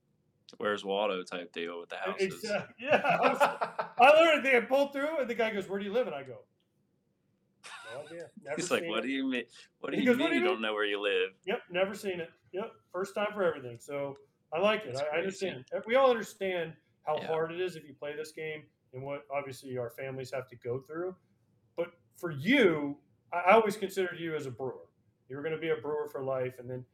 Where's 0.58 0.84
Waldo 0.84 1.22
type 1.24 1.52
deal 1.52 1.80
with 1.80 1.88
the 1.88 1.96
houses. 1.96 2.34
Exactly. 2.34 2.74
Yeah. 2.86 3.02
I, 3.04 3.28
was, 3.28 3.38
I 3.98 4.20
literally 4.20 4.42
think 4.42 4.54
I 4.54 4.66
pulled 4.66 4.92
through, 4.92 5.18
and 5.18 5.28
the 5.28 5.34
guy 5.34 5.50
goes, 5.52 5.68
"Where 5.68 5.78
do 5.78 5.84
you 5.84 5.92
live?" 5.92 6.06
And 6.06 6.14
I 6.14 6.22
go, 6.22 6.38
"No 7.92 8.00
idea." 8.06 8.30
Never 8.44 8.56
He's 8.56 8.70
like, 8.70 8.84
"What 8.86 9.00
it. 9.00 9.08
do 9.08 9.08
you 9.08 9.26
mean? 9.26 9.44
What 9.80 9.92
do 9.92 9.98
you 9.98 10.06
goes, 10.06 10.16
mean 10.16 10.24
"What 10.24 10.28
do 10.30 10.36
you 10.36 10.42
you 10.42 10.46
don't 10.46 10.60
know 10.60 10.72
where 10.72 10.84
you 10.84 11.00
live?" 11.00 11.30
Yep, 11.46 11.62
never 11.70 11.94
seen 11.94 12.20
it. 12.20 12.30
Yep, 12.52 12.72
first 12.92 13.14
time 13.14 13.32
for 13.34 13.42
everything. 13.42 13.78
So 13.80 14.16
I 14.52 14.60
like 14.60 14.84
it. 14.84 14.96
I, 14.96 15.16
I 15.16 15.18
understand. 15.18 15.64
Eh, 15.74 15.80
we 15.86 15.96
all 15.96 16.10
understand 16.10 16.74
how 17.04 17.16
Yeah. 17.18 17.26
hard 17.26 17.50
it 17.52 17.60
is 17.60 17.74
if 17.76 17.84
you 17.84 17.94
play 17.94 18.14
this 18.14 18.32
game 18.32 18.62
and 18.94 19.02
what 19.02 19.22
obviously 19.32 19.76
our 19.78 19.90
families 19.90 20.30
have 20.32 20.46
to 20.48 20.56
go 20.56 20.78
through. 20.80 21.14
But 21.76 21.88
for 22.16 22.30
you, 22.30 22.96
I 23.32 23.52
always 23.52 23.76
considered 23.76 24.18
you 24.18 24.34
as 24.34 24.46
a 24.46 24.50
brewer. 24.50 24.88
You 25.28 25.36
were 25.36 25.42
going 25.42 25.54
to 25.54 25.60
be 25.60 25.70
a 25.70 25.76
brewer 25.76 26.08
for 26.10 26.22
life, 26.22 26.54
and 26.58 26.70
then 26.70 26.84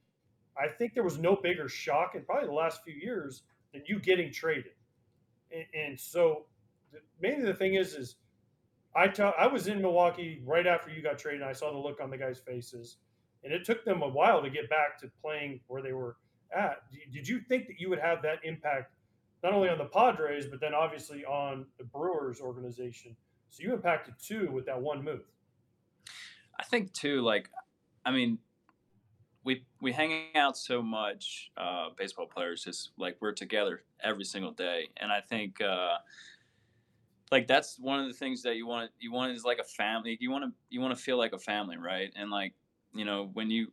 I 0.57 0.69
think 0.69 0.95
there 0.95 1.03
was 1.03 1.19
no 1.19 1.37
bigger 1.37 1.69
shock 1.69 2.15
in 2.15 2.25
probably 2.25 2.49
the 2.49 2.55
last 2.55 2.83
few 2.85 2.95
years 2.95 3.43
than 3.73 3.83
you 3.87 3.99
getting 3.99 4.33
traded. 4.33 4.73
And, 5.51 5.65
and 5.75 6.01
so, 6.01 6.47
mainly 7.21 7.45
the 7.45 7.55
thing 7.55 7.75
is, 7.75 7.95
is 7.95 8.17
I 8.95 9.09
ta- 9.09 9.35
I 9.39 9.47
was 9.47 9.69
in 9.69 9.81
Milwaukee 9.81 10.43
right 10.45 10.67
after 10.67 10.91
you 10.91 11.03
got 11.03 11.19
traded. 11.19 11.41
And 11.41 11.51
I 11.51 11.53
saw 11.53 11.71
the 11.71 11.79
look 11.79 12.01
on 12.01 12.11
the 12.11 12.19
guys' 12.19 12.39
faces, 12.39 12.97
and 13.45 13.53
it 13.53 13.65
took 13.65 13.85
them 13.85 14.03
a 14.03 14.09
while 14.09 14.43
to 14.43 14.51
get 14.51 14.69
back 14.69 14.99
to 15.01 15.11
playing 15.23 15.61
where 15.69 15.83
they 15.83 15.93
were 15.93 16.17
at. 16.55 16.83
Did 17.13 17.27
you 17.27 17.41
think 17.49 17.67
that 17.67 17.79
you 17.79 17.89
would 17.89 18.01
have 18.01 18.23
that 18.23 18.39
impact 18.45 18.93
not 19.43 19.53
only 19.53 19.69
on 19.69 19.79
the 19.79 19.87
Padres, 19.87 20.47
but 20.47 20.61
then 20.61 20.75
obviously 20.75 21.25
on 21.25 21.67
the 21.79 21.85
Brewers 21.85 22.41
organization? 22.41 23.17
So 23.53 23.63
you 23.63 23.75
impacted 23.75 24.15
two 24.19 24.51
with 24.51 24.65
that 24.65 24.81
one 24.81 25.05
move. 25.05 25.21
I 26.59 26.65
think 26.65 26.91
too, 26.95 27.21
like, 27.21 27.51
I 28.03 28.11
mean, 28.11 28.39
we 29.45 29.67
we 29.83 29.93
hang 29.93 30.35
out 30.35 30.57
so 30.57 30.81
much, 30.81 31.53
uh, 31.59 31.89
baseball 31.97 32.27
players, 32.27 32.65
just 32.65 32.93
like 32.97 33.19
we're 33.21 33.33
together 33.33 33.83
every 34.03 34.25
single 34.25 34.53
day, 34.53 34.89
and 34.97 35.13
I 35.13 35.21
think, 35.21 35.61
uh, 35.61 35.97
like 37.31 37.47
that's 37.47 37.79
one 37.79 38.01
of 38.01 38.07
the 38.07 38.15
things 38.15 38.43
that 38.43 38.57
you 38.57 38.67
want. 38.67 38.91
You 38.99 39.13
want 39.13 39.33
is 39.33 39.45
like 39.45 39.59
a 39.59 39.65
family. 39.65 40.17
You 40.19 40.31
want 40.31 40.45
to 40.45 40.53
you 40.71 40.81
want 40.81 40.97
to 40.97 41.03
feel 41.03 41.19
like 41.19 41.35
a 41.35 41.39
family, 41.39 41.77
right? 41.77 42.11
And 42.17 42.31
like 42.31 42.55
you 42.95 43.05
know 43.05 43.29
when 43.35 43.51
you, 43.51 43.67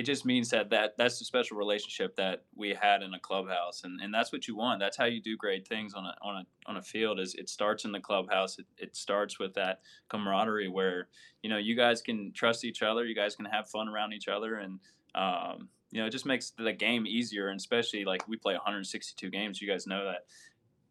it 0.00 0.06
just 0.06 0.24
means 0.24 0.48
that 0.48 0.70
that 0.70 0.96
that's 0.96 1.18
the 1.18 1.26
special 1.26 1.58
relationship 1.58 2.16
that 2.16 2.44
we 2.56 2.70
had 2.70 3.02
in 3.02 3.12
a 3.12 3.20
clubhouse, 3.20 3.84
and 3.84 4.00
and 4.00 4.14
that's 4.14 4.32
what 4.32 4.48
you 4.48 4.56
want. 4.56 4.80
That's 4.80 4.96
how 4.96 5.04
you 5.04 5.20
do 5.20 5.36
great 5.36 5.68
things 5.68 5.92
on 5.92 6.06
a 6.06 6.14
on 6.22 6.36
a 6.36 6.70
on 6.70 6.78
a 6.78 6.82
field. 6.82 7.20
Is 7.20 7.34
it 7.34 7.50
starts 7.50 7.84
in 7.84 7.92
the 7.92 8.00
clubhouse. 8.00 8.58
It, 8.58 8.64
it 8.78 8.96
starts 8.96 9.38
with 9.38 9.52
that 9.54 9.80
camaraderie 10.08 10.68
where 10.68 11.08
you 11.42 11.50
know 11.50 11.58
you 11.58 11.76
guys 11.76 12.00
can 12.00 12.32
trust 12.32 12.64
each 12.64 12.82
other 12.82 13.04
you 13.04 13.14
guys 13.14 13.36
can 13.36 13.44
have 13.44 13.68
fun 13.68 13.88
around 13.88 14.12
each 14.12 14.28
other 14.28 14.56
and 14.56 14.80
um, 15.14 15.68
you 15.90 16.00
know 16.00 16.06
it 16.06 16.10
just 16.10 16.26
makes 16.26 16.50
the 16.50 16.72
game 16.72 17.06
easier 17.06 17.48
and 17.48 17.58
especially 17.58 18.04
like 18.04 18.26
we 18.26 18.36
play 18.36 18.54
162 18.54 19.28
games 19.30 19.60
you 19.60 19.68
guys 19.68 19.86
know 19.86 20.04
that 20.04 20.24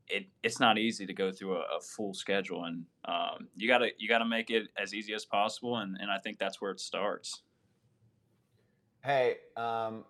it, 0.08 0.28
it's 0.42 0.60
not 0.60 0.78
easy 0.78 1.06
to 1.06 1.14
go 1.14 1.32
through 1.32 1.56
a, 1.56 1.66
a 1.78 1.82
full 1.82 2.14
schedule 2.14 2.66
and 2.66 2.86
um, 3.06 3.48
you 3.56 3.68
gotta 3.68 3.90
you 3.98 4.08
gotta 4.08 4.26
make 4.26 4.50
it 4.50 4.68
as 4.78 4.94
easy 4.94 5.14
as 5.14 5.26
possible 5.26 5.78
and, 5.78 5.98
and 6.00 6.12
i 6.12 6.18
think 6.18 6.38
that's 6.38 6.62
where 6.62 6.72
it 6.72 6.80
starts 6.80 7.44
Hey, 9.04 9.38
um, 9.56 10.04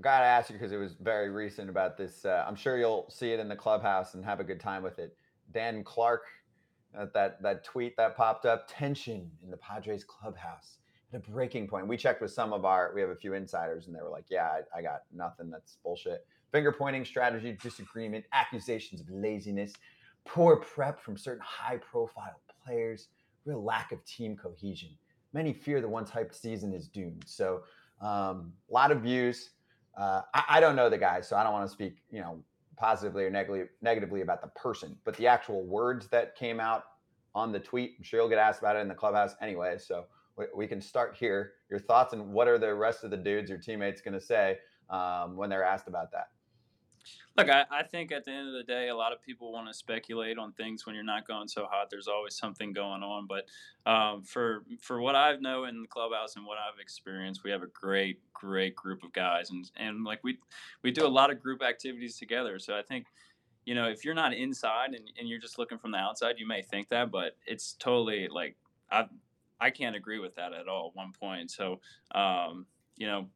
gotta 0.00 0.24
ask 0.24 0.50
you 0.50 0.54
because 0.54 0.72
it 0.72 0.76
was 0.76 0.94
very 0.94 1.30
recent 1.30 1.70
about 1.70 1.96
this. 1.96 2.24
Uh, 2.24 2.44
I'm 2.46 2.56
sure 2.56 2.76
you'll 2.76 3.06
see 3.08 3.30
it 3.30 3.38
in 3.38 3.48
the 3.48 3.54
clubhouse 3.54 4.14
and 4.14 4.24
have 4.24 4.40
a 4.40 4.44
good 4.44 4.58
time 4.58 4.82
with 4.82 4.98
it. 4.98 5.16
Dan 5.52 5.84
Clark, 5.84 6.24
uh, 6.98 7.06
that 7.14 7.40
that 7.42 7.62
tweet 7.62 7.96
that 7.96 8.16
popped 8.16 8.44
up, 8.44 8.66
tension 8.68 9.30
in 9.44 9.50
the 9.50 9.56
Padres 9.56 10.02
clubhouse 10.02 10.78
at 11.12 11.18
a 11.18 11.30
breaking 11.30 11.68
point. 11.68 11.86
We 11.86 11.96
checked 11.96 12.20
with 12.20 12.32
some 12.32 12.52
of 12.52 12.64
our, 12.64 12.90
we 12.92 13.00
have 13.00 13.10
a 13.10 13.16
few 13.16 13.34
insiders, 13.34 13.86
and 13.86 13.94
they 13.94 14.02
were 14.02 14.10
like, 14.10 14.24
"Yeah, 14.28 14.48
I, 14.48 14.78
I 14.78 14.82
got 14.82 15.02
nothing. 15.12 15.48
That's 15.48 15.76
bullshit." 15.84 16.26
Finger 16.50 16.72
pointing, 16.72 17.04
strategy, 17.04 17.56
disagreement, 17.62 18.24
accusations 18.32 19.00
of 19.00 19.08
laziness, 19.10 19.72
poor 20.24 20.56
prep 20.56 21.00
from 21.00 21.16
certain 21.16 21.42
high-profile 21.44 22.40
players, 22.64 23.08
real 23.44 23.62
lack 23.62 23.92
of 23.92 24.04
team 24.04 24.36
cohesion. 24.36 24.90
Many 25.32 25.52
fear 25.52 25.80
the 25.80 25.88
once 25.88 26.10
hyped 26.10 26.34
season 26.34 26.72
is 26.72 26.86
doomed. 26.86 27.24
So 27.26 27.62
um, 28.00 28.52
a 28.70 28.72
lot 28.72 28.90
of 28.90 29.00
views. 29.00 29.50
Uh, 29.96 30.22
I, 30.34 30.44
I 30.48 30.60
don't 30.60 30.76
know 30.76 30.90
the 30.90 30.98
guy, 30.98 31.20
so 31.20 31.36
I 31.36 31.42
don't 31.42 31.52
want 31.52 31.66
to 31.66 31.72
speak, 31.72 31.98
you 32.10 32.20
know, 32.20 32.42
positively 32.76 33.24
or 33.24 33.30
negatively 33.30 33.68
negatively 33.82 34.20
about 34.22 34.40
the 34.40 34.48
person, 34.48 34.96
but 35.04 35.16
the 35.16 35.26
actual 35.26 35.64
words 35.64 36.08
that 36.08 36.36
came 36.36 36.58
out 36.58 36.84
on 37.34 37.52
the 37.52 37.60
tweet. 37.60 37.94
I'm 37.98 38.04
sure 38.04 38.20
you'll 38.20 38.28
get 38.28 38.38
asked 38.38 38.60
about 38.60 38.76
it 38.76 38.80
in 38.80 38.88
the 38.88 38.94
clubhouse 38.94 39.34
anyway. 39.40 39.78
So 39.78 40.04
we, 40.36 40.46
we 40.54 40.66
can 40.66 40.80
start 40.80 41.16
here. 41.18 41.52
Your 41.70 41.80
thoughts 41.80 42.12
and 42.12 42.32
what 42.32 42.48
are 42.48 42.58
the 42.58 42.74
rest 42.74 43.04
of 43.04 43.10
the 43.10 43.16
dudes, 43.16 43.48
your 43.48 43.58
teammates, 43.58 44.00
going 44.00 44.14
to 44.14 44.20
say 44.20 44.58
um, 44.90 45.36
when 45.36 45.50
they're 45.50 45.64
asked 45.64 45.88
about 45.88 46.12
that? 46.12 46.28
Look, 47.36 47.48
I, 47.48 47.64
I 47.70 47.82
think 47.82 48.12
at 48.12 48.24
the 48.24 48.30
end 48.30 48.48
of 48.48 48.54
the 48.54 48.62
day, 48.62 48.88
a 48.88 48.96
lot 48.96 49.12
of 49.12 49.20
people 49.22 49.52
want 49.52 49.68
to 49.68 49.74
speculate 49.74 50.38
on 50.38 50.52
things 50.52 50.86
when 50.86 50.94
you're 50.94 51.04
not 51.04 51.26
going 51.26 51.48
so 51.48 51.66
hot. 51.70 51.88
There's 51.90 52.08
always 52.08 52.36
something 52.36 52.72
going 52.72 53.02
on. 53.02 53.26
But 53.26 53.46
um, 53.90 54.22
for 54.22 54.64
for 54.80 55.00
what 55.00 55.16
I 55.16 55.36
know 55.36 55.64
in 55.64 55.82
the 55.82 55.88
clubhouse 55.88 56.36
and 56.36 56.46
what 56.46 56.58
I've 56.58 56.80
experienced, 56.80 57.44
we 57.44 57.50
have 57.50 57.62
a 57.62 57.68
great, 57.68 58.20
great 58.32 58.76
group 58.76 59.02
of 59.02 59.12
guys, 59.12 59.50
and 59.50 59.70
and 59.76 60.04
like 60.04 60.20
we 60.22 60.38
we 60.82 60.90
do 60.90 61.06
a 61.06 61.08
lot 61.08 61.30
of 61.30 61.42
group 61.42 61.62
activities 61.62 62.18
together. 62.18 62.58
So 62.58 62.76
I 62.76 62.82
think. 62.82 63.06
You 63.66 63.74
know, 63.74 63.88
if 63.88 64.04
you're 64.04 64.12
not 64.12 64.34
inside 64.34 64.90
and, 64.90 65.10
and 65.18 65.26
you're 65.26 65.38
just 65.38 65.58
looking 65.58 65.78
from 65.78 65.90
the 65.92 65.96
outside, 65.96 66.34
you 66.36 66.46
may 66.46 66.60
think 66.60 66.90
that, 66.90 67.10
but 67.10 67.38
it's 67.46 67.72
totally 67.72 68.28
like 68.28 68.56
I 68.92 69.06
I 69.58 69.70
can't 69.70 69.96
agree 69.96 70.18
with 70.18 70.34
that 70.34 70.52
at 70.52 70.68
all. 70.68 70.88
At 70.88 70.96
one 70.96 71.12
point, 71.18 71.50
so 71.50 71.80
um, 72.14 72.66
you 72.98 73.06
know, 73.06 73.28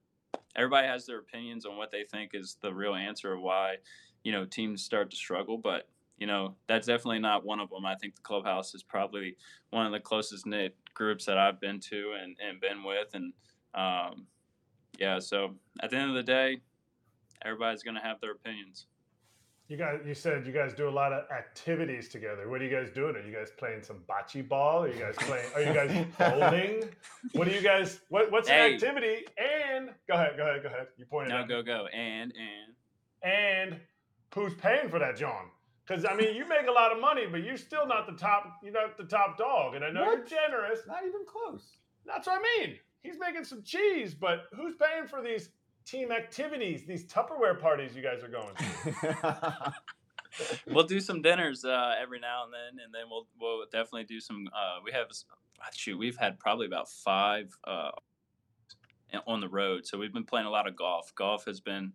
everybody 0.56 0.86
has 0.86 1.06
their 1.06 1.18
opinions 1.18 1.66
on 1.66 1.76
what 1.76 1.90
they 1.90 2.04
think 2.04 2.30
is 2.34 2.56
the 2.62 2.72
real 2.72 2.94
answer 2.94 3.32
of 3.32 3.40
why 3.40 3.76
you 4.24 4.32
know 4.32 4.44
teams 4.44 4.82
start 4.82 5.10
to 5.10 5.16
struggle 5.16 5.56
but 5.56 5.88
you 6.18 6.26
know 6.26 6.54
that's 6.66 6.86
definitely 6.86 7.18
not 7.18 7.44
one 7.44 7.60
of 7.60 7.70
them 7.70 7.86
i 7.86 7.94
think 7.94 8.14
the 8.14 8.22
clubhouse 8.22 8.74
is 8.74 8.82
probably 8.82 9.36
one 9.70 9.86
of 9.86 9.92
the 9.92 10.00
closest 10.00 10.46
knit 10.46 10.74
groups 10.94 11.24
that 11.24 11.38
i've 11.38 11.60
been 11.60 11.78
to 11.78 12.14
and, 12.22 12.36
and 12.46 12.60
been 12.60 12.82
with 12.82 13.08
and 13.14 13.32
um, 13.74 14.26
yeah 14.98 15.18
so 15.18 15.54
at 15.80 15.90
the 15.90 15.96
end 15.96 16.10
of 16.10 16.16
the 16.16 16.22
day 16.22 16.60
everybody's 17.44 17.82
gonna 17.82 18.02
have 18.02 18.20
their 18.20 18.32
opinions. 18.32 18.86
You 19.68 19.76
guys, 19.76 20.00
you 20.06 20.14
said 20.14 20.46
you 20.46 20.52
guys 20.52 20.72
do 20.72 20.88
a 20.88 20.90
lot 20.90 21.12
of 21.12 21.30
activities 21.30 22.08
together. 22.08 22.48
What 22.48 22.62
are 22.62 22.64
you 22.64 22.70
guys 22.74 22.90
doing? 22.90 23.14
Are 23.16 23.20
you 23.20 23.34
guys 23.34 23.50
playing 23.58 23.82
some 23.82 23.98
bocce 24.08 24.46
ball? 24.48 24.84
Are 24.84 24.88
you 24.88 24.98
guys 24.98 25.14
playing? 25.18 25.46
Are 25.54 25.60
you 25.60 25.74
guys 25.74 26.06
bowling? 26.18 26.84
What 27.32 27.46
do 27.48 27.54
you 27.54 27.60
guys? 27.60 28.00
What, 28.08 28.32
what's 28.32 28.48
Hey. 28.48 28.68
an 28.68 28.74
activity? 28.74 29.26
And 29.36 29.90
go 30.08 30.14
ahead, 30.14 30.38
go 30.38 30.44
ahead, 30.44 30.62
go 30.62 30.68
ahead. 30.70 30.86
You 30.96 31.04
pointed 31.04 31.30
No, 31.34 31.40
out. 31.40 31.48
go 31.48 31.62
go 31.62 31.86
and 31.88 32.32
and 32.34 33.30
And 33.70 33.80
who's 34.34 34.54
paying 34.54 34.88
for 34.88 34.98
that, 35.00 35.18
John? 35.18 35.50
Because 35.86 36.06
I 36.06 36.14
mean, 36.14 36.34
you 36.34 36.48
make 36.48 36.66
a 36.66 36.72
lot 36.72 36.90
of 36.90 36.98
money, 36.98 37.26
but 37.30 37.42
you're 37.44 37.58
still 37.58 37.86
not 37.86 38.06
the 38.06 38.14
top. 38.16 38.50
You're 38.62 38.72
not 38.72 38.96
the 38.96 39.04
top 39.04 39.36
dog. 39.36 39.74
And 39.74 39.84
I 39.84 39.90
know 39.90 40.02
you're 40.04 40.24
generous. 40.24 40.80
Not 40.86 41.02
even 41.06 41.26
close. 41.26 41.76
That's 42.06 42.26
what 42.26 42.40
I 42.40 42.64
mean. 42.64 42.78
He's 43.02 43.18
making 43.20 43.44
some 43.44 43.62
cheese, 43.62 44.14
but 44.14 44.44
who's 44.56 44.76
paying 44.76 45.06
for 45.06 45.22
these 45.22 45.50
team 45.88 46.12
activities, 46.12 46.84
these 46.86 47.04
Tupperware 47.04 47.58
parties 47.58 47.96
you 47.96 48.02
guys 48.02 48.22
are 48.22 48.28
going 48.28 48.54
to? 48.54 49.74
we'll 50.66 50.86
do 50.86 51.00
some 51.00 51.22
dinners 51.22 51.64
uh, 51.64 51.94
every 52.00 52.20
now 52.20 52.44
and 52.44 52.52
then, 52.52 52.84
and 52.84 52.94
then 52.94 53.02
we'll 53.10 53.26
we'll 53.40 53.64
definitely 53.72 54.04
do 54.04 54.20
some. 54.20 54.48
Uh, 54.54 54.80
we 54.84 54.92
have 54.92 55.08
shoot, 55.74 55.98
we've 55.98 56.16
had 56.16 56.38
probably 56.38 56.66
about 56.66 56.88
five 56.88 57.56
uh, 57.66 57.90
on 59.26 59.40
the 59.40 59.48
road, 59.48 59.86
so 59.86 59.98
we've 59.98 60.12
been 60.12 60.24
playing 60.24 60.46
a 60.46 60.50
lot 60.50 60.68
of 60.68 60.76
golf. 60.76 61.12
Golf 61.14 61.44
has 61.46 61.60
been 61.60 61.92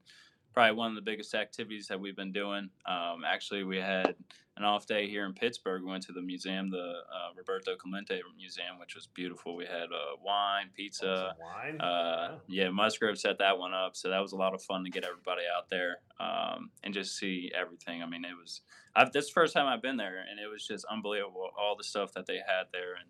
probably 0.53 0.75
one 0.75 0.89
of 0.89 0.95
the 0.95 1.01
biggest 1.01 1.33
activities 1.33 1.87
that 1.87 1.99
we've 1.99 2.15
been 2.15 2.31
doing. 2.31 2.69
Um, 2.85 3.23
actually, 3.25 3.63
we 3.63 3.77
had 3.77 4.15
an 4.55 4.63
off 4.63 4.85
day 4.85 5.09
here 5.09 5.25
in 5.25 5.33
Pittsburgh. 5.33 5.83
We 5.83 5.89
went 5.89 6.03
to 6.03 6.11
the 6.11 6.21
museum, 6.21 6.69
the 6.69 6.77
uh, 6.77 7.33
Roberto 7.35 7.75
Clemente 7.75 8.21
Museum, 8.37 8.79
which 8.79 8.93
was 8.93 9.07
beautiful. 9.07 9.55
We 9.55 9.65
had 9.65 9.85
uh, 9.85 10.15
wine, 10.23 10.69
pizza. 10.75 11.35
Wine. 11.39 11.81
Uh, 11.81 12.37
yeah, 12.47 12.69
Musgrove 12.69 13.17
set 13.17 13.39
that 13.39 13.57
one 13.57 13.73
up, 13.73 13.95
so 13.95 14.09
that 14.09 14.19
was 14.19 14.31
a 14.31 14.35
lot 14.35 14.53
of 14.53 14.61
fun 14.61 14.83
to 14.83 14.91
get 14.91 15.03
everybody 15.03 15.41
out 15.55 15.69
there 15.69 15.97
um, 16.19 16.69
and 16.83 16.93
just 16.93 17.17
see 17.17 17.51
everything. 17.59 18.03
I 18.03 18.05
mean, 18.05 18.23
it 18.23 18.37
was 18.39 18.61
I've, 18.95 19.11
this 19.11 19.29
first 19.29 19.53
time 19.53 19.65
I've 19.65 19.81
been 19.81 19.97
there, 19.97 20.23
and 20.29 20.39
it 20.39 20.51
was 20.51 20.65
just 20.67 20.85
unbelievable 20.85 21.49
all 21.57 21.75
the 21.75 21.83
stuff 21.83 22.13
that 22.13 22.27
they 22.27 22.37
had 22.37 22.65
there, 22.71 22.93
and 22.99 23.09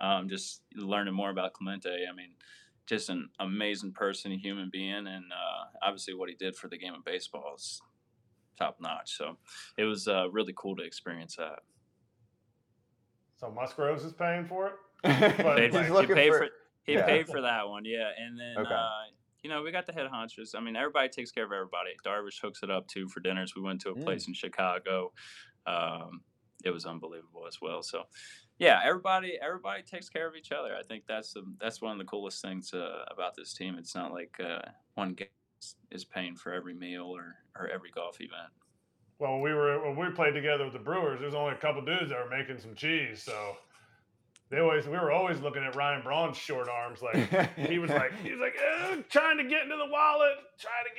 um, 0.00 0.28
just 0.28 0.62
learning 0.76 1.14
more 1.14 1.30
about 1.30 1.54
Clemente. 1.54 2.06
I 2.08 2.14
mean, 2.14 2.30
just 2.86 3.08
an 3.08 3.28
amazing 3.40 3.92
person, 3.92 4.32
a 4.32 4.36
human 4.36 4.68
being, 4.70 5.06
and 5.06 5.24
uh, 5.32 5.64
obviously 5.82 6.14
what 6.14 6.28
he 6.28 6.34
did 6.34 6.54
for 6.56 6.68
the 6.68 6.76
game 6.78 6.94
of 6.94 7.04
baseball 7.04 7.52
is 7.56 7.80
top 8.58 8.76
notch. 8.80 9.16
So 9.16 9.36
it 9.78 9.84
was 9.84 10.06
uh, 10.06 10.30
really 10.30 10.52
cool 10.56 10.76
to 10.76 10.82
experience 10.82 11.36
that. 11.36 11.60
so 13.38 13.50
Musgroves 13.50 14.04
is 14.04 14.12
paying 14.12 14.46
for 14.46 14.68
it. 14.68 14.74
But 15.04 15.56
paid, 15.56 15.72
he's 15.74 15.86
he 15.86 15.90
looking 15.92 16.14
paid 16.14 16.30
for- 16.32 16.38
for, 16.38 16.48
he 16.84 16.94
yeah. 16.94 17.06
paid 17.06 17.28
for 17.28 17.40
that 17.42 17.68
one, 17.68 17.84
yeah. 17.84 18.10
And 18.18 18.38
then 18.38 18.54
Okay. 18.58 18.74
uh, 18.74 18.88
you 19.42 19.50
know 19.50 19.62
we 19.62 19.72
got 19.72 19.86
the 19.86 19.92
head 19.92 20.06
honchos. 20.12 20.54
I 20.54 20.60
mean, 20.60 20.76
everybody 20.76 21.08
takes 21.08 21.30
care 21.30 21.44
of 21.44 21.52
everybody. 21.52 21.90
Darvish 22.06 22.40
hooks 22.40 22.60
it 22.62 22.70
up 22.70 22.86
too 22.88 23.08
for 23.08 23.20
dinners. 23.20 23.54
We 23.56 23.62
went 23.62 23.80
to 23.82 23.90
a 23.90 23.94
Mm. 23.94 24.04
place 24.04 24.28
in 24.28 24.34
Chicago. 24.34 25.12
Um, 25.66 26.22
it 26.64 26.70
was 26.70 26.86
unbelievable 26.86 27.46
as 27.46 27.58
well. 27.60 27.82
So 27.82 28.04
yeah, 28.58 28.80
everybody 28.84 29.38
everybody 29.40 29.82
takes 29.82 30.08
care 30.08 30.26
of 30.28 30.36
each 30.36 30.52
other. 30.52 30.74
I 30.78 30.82
think 30.82 31.04
that's 31.06 31.32
the 31.32 31.42
that's 31.60 31.80
one 31.80 31.92
of 31.92 31.98
the 31.98 32.04
coolest 32.04 32.40
things 32.42 32.72
uh, 32.72 33.04
about 33.10 33.34
this 33.36 33.52
team. 33.52 33.76
It's 33.78 33.94
not 33.94 34.12
like 34.12 34.38
uh, 34.40 34.60
one 34.94 35.14
guy 35.14 35.26
is- 35.90 36.04
paying 36.04 36.36
for 36.36 36.52
every 36.52 36.74
meal 36.74 37.04
or 37.06 37.36
or 37.58 37.68
every 37.68 37.90
golf 37.90 38.20
event. 38.20 38.52
Well, 39.18 39.34
when 39.34 39.42
we 39.42 39.54
were 39.54 39.80
when 39.82 39.96
we 39.96 40.14
played 40.14 40.34
together 40.34 40.64
with 40.64 40.72
the 40.72 40.78
Brewers, 40.78 41.20
there's 41.20 41.34
only 41.34 41.52
a 41.54 41.58
couple 41.58 41.84
dudes 41.84 42.10
that 42.10 42.18
were 42.22 42.30
making 42.36 42.58
some 42.58 42.74
cheese. 42.74 43.22
So 43.22 43.56
they 44.50 44.58
always 44.58 44.86
we 44.86 44.92
were 44.92 45.10
always 45.12 45.40
looking 45.40 45.62
at 45.64 45.74
Ryan 45.74 46.02
Braun's 46.02 46.36
short 46.36 46.68
arms, 46.68 47.00
like 47.02 47.16
he 47.56 47.78
was 47.78 47.90
like 47.90 48.12
he 48.22 48.30
was 48.32 48.40
like 48.40 48.54
"Eh, 48.56 49.02
trying 49.08 49.38
to 49.38 49.44
get 49.44 49.62
into 49.62 49.76
the 49.76 49.90
wallet, 49.90 50.34
trying 50.58 50.84
to 50.84 50.94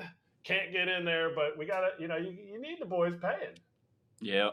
in, 0.04 0.08
can't 0.44 0.72
get 0.72 0.88
in 0.88 1.04
there. 1.04 1.30
But 1.34 1.58
we 1.58 1.66
gotta, 1.66 1.90
you 1.98 2.08
know, 2.08 2.16
you, 2.16 2.30
you 2.52 2.60
need 2.60 2.78
the 2.80 2.86
boys 2.86 3.14
paying. 3.20 3.54
Yeah, 4.20 4.50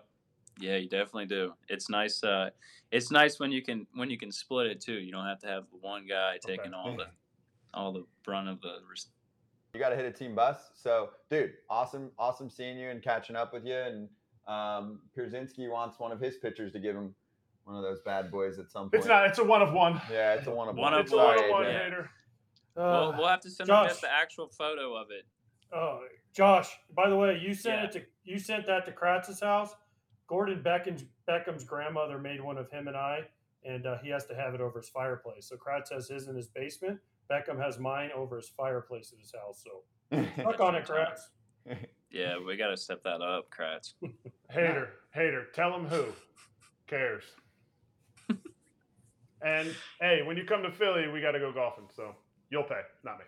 yeah, 0.59 0.75
you 0.77 0.87
definitely 0.89 1.25
do. 1.25 1.53
It's 1.69 1.89
nice. 1.89 2.23
Uh, 2.23 2.49
it's 2.91 3.11
nice 3.11 3.39
when 3.39 3.51
you 3.51 3.61
can 3.61 3.87
when 3.95 4.09
you 4.09 4.17
can 4.17 4.31
split 4.31 4.67
it 4.67 4.79
too. 4.81 4.93
You 4.99 5.11
don't 5.11 5.25
have 5.25 5.39
to 5.39 5.47
have 5.47 5.63
one 5.81 6.05
guy 6.07 6.37
taking 6.45 6.73
all 6.73 6.95
the 6.95 7.05
all 7.73 7.91
the 7.91 8.05
brunt 8.23 8.47
of 8.49 8.61
the. 8.61 8.77
res- 8.89 9.07
you 9.73 9.79
got 9.79 9.89
to 9.89 9.95
hit 9.95 10.05
a 10.05 10.11
team 10.11 10.35
bus. 10.35 10.57
So, 10.75 11.09
dude, 11.31 11.53
awesome, 11.69 12.11
awesome 12.19 12.47
seeing 12.49 12.77
you 12.77 12.89
and 12.89 13.01
catching 13.01 13.35
up 13.35 13.51
with 13.53 13.65
you. 13.65 13.75
And 13.75 14.07
um, 14.47 14.99
Pierzynski 15.17 15.67
wants 15.71 15.97
one 15.99 16.11
of 16.11 16.19
his 16.19 16.37
pitchers 16.37 16.71
to 16.73 16.79
give 16.79 16.95
him 16.95 17.15
one 17.63 17.75
of 17.75 17.81
those 17.81 17.99
bad 18.01 18.29
boys 18.29 18.59
at 18.59 18.69
some 18.69 18.83
point. 18.91 18.95
It's 18.95 19.07
not. 19.07 19.25
It's 19.25 19.39
a 19.39 19.43
one 19.43 19.63
of 19.63 19.73
one. 19.73 19.99
Yeah, 20.11 20.35
it's 20.35 20.45
a 20.47 20.51
one 20.51 20.67
of 20.69 20.75
One 20.75 20.91
one. 20.91 20.93
of 20.93 20.99
It's 21.05 21.11
a 21.13 21.17
one 21.17 21.37
Sorry, 21.37 21.45
of 21.49 21.51
one, 21.51 21.63
AJ. 21.65 21.73
yeah. 21.73 21.89
Hader. 21.89 22.07
We'll, 22.75 22.85
Uh, 22.85 23.17
we'll 23.17 23.27
have 23.27 23.41
to 23.41 23.49
send 23.49 23.69
him 23.69 23.73
Josh. 23.75 23.89
just 23.89 24.01
the 24.01 24.11
actual 24.11 24.47
photo 24.47 24.93
of 24.95 25.07
it. 25.09 25.25
Oh, 25.75 26.01
Josh. 26.35 26.69
By 26.95 27.09
the 27.09 27.15
way, 27.15 27.39
you 27.43 27.55
sent 27.55 27.79
Yeah. 27.81 27.85
it 27.85 27.91
to 27.93 28.01
you 28.25 28.37
sent 28.37 28.67
that 28.67 28.85
to 28.85 28.91
Kratz's 28.91 29.39
house. 29.39 29.73
Gordon 30.33 30.63
Beckham's 30.63 31.05
Beckham's 31.29 31.63
grandmother 31.63 32.17
made 32.17 32.41
one 32.41 32.57
of 32.57 32.67
him 32.71 32.87
and 32.87 32.97
I, 32.97 33.19
and 33.65 33.85
uh, 33.85 33.97
he 34.03 34.09
has 34.09 34.25
to 34.25 34.33
have 34.33 34.55
it 34.55 34.61
over 34.61 34.79
his 34.79 34.89
fireplace. 34.89 35.47
So 35.47 35.55
Kratz 35.57 35.93
has 35.93 36.09
his 36.09 36.27
in 36.27 36.35
his 36.35 36.47
basement. 36.47 36.99
Beckham 37.31 37.63
has 37.63 37.77
mine 37.77 38.09
over 38.15 38.37
his 38.37 38.49
fireplace 38.49 39.13
at 39.13 39.19
his 39.19 39.31
house. 39.31 39.63
So 39.63 40.25
fuck 40.43 40.59
on 40.59 40.73
it, 40.75 40.85
Kratz. 40.87 41.19
Yeah, 42.09 42.35
we 42.45 42.57
got 42.57 42.67
to 42.67 42.77
step 42.77 43.01
that 43.05 43.21
up, 43.23 43.49
Kratz. 43.49 43.93
Hader, 44.55 44.89
Hader. 45.17 45.51
Tell 45.51 45.75
him 45.75 45.87
who 45.87 46.05
cares. 46.85 47.23
and 49.41 49.75
hey, 49.99 50.21
when 50.23 50.37
you 50.37 50.45
come 50.45 50.61
to 50.61 50.71
Philly, 50.71 51.07
we 51.07 51.21
got 51.21 51.31
to 51.31 51.39
go 51.39 51.51
golfing. 51.51 51.85
So 51.95 52.15
you'll 52.51 52.63
pay, 52.65 52.81
not 53.03 53.17
me. 53.17 53.25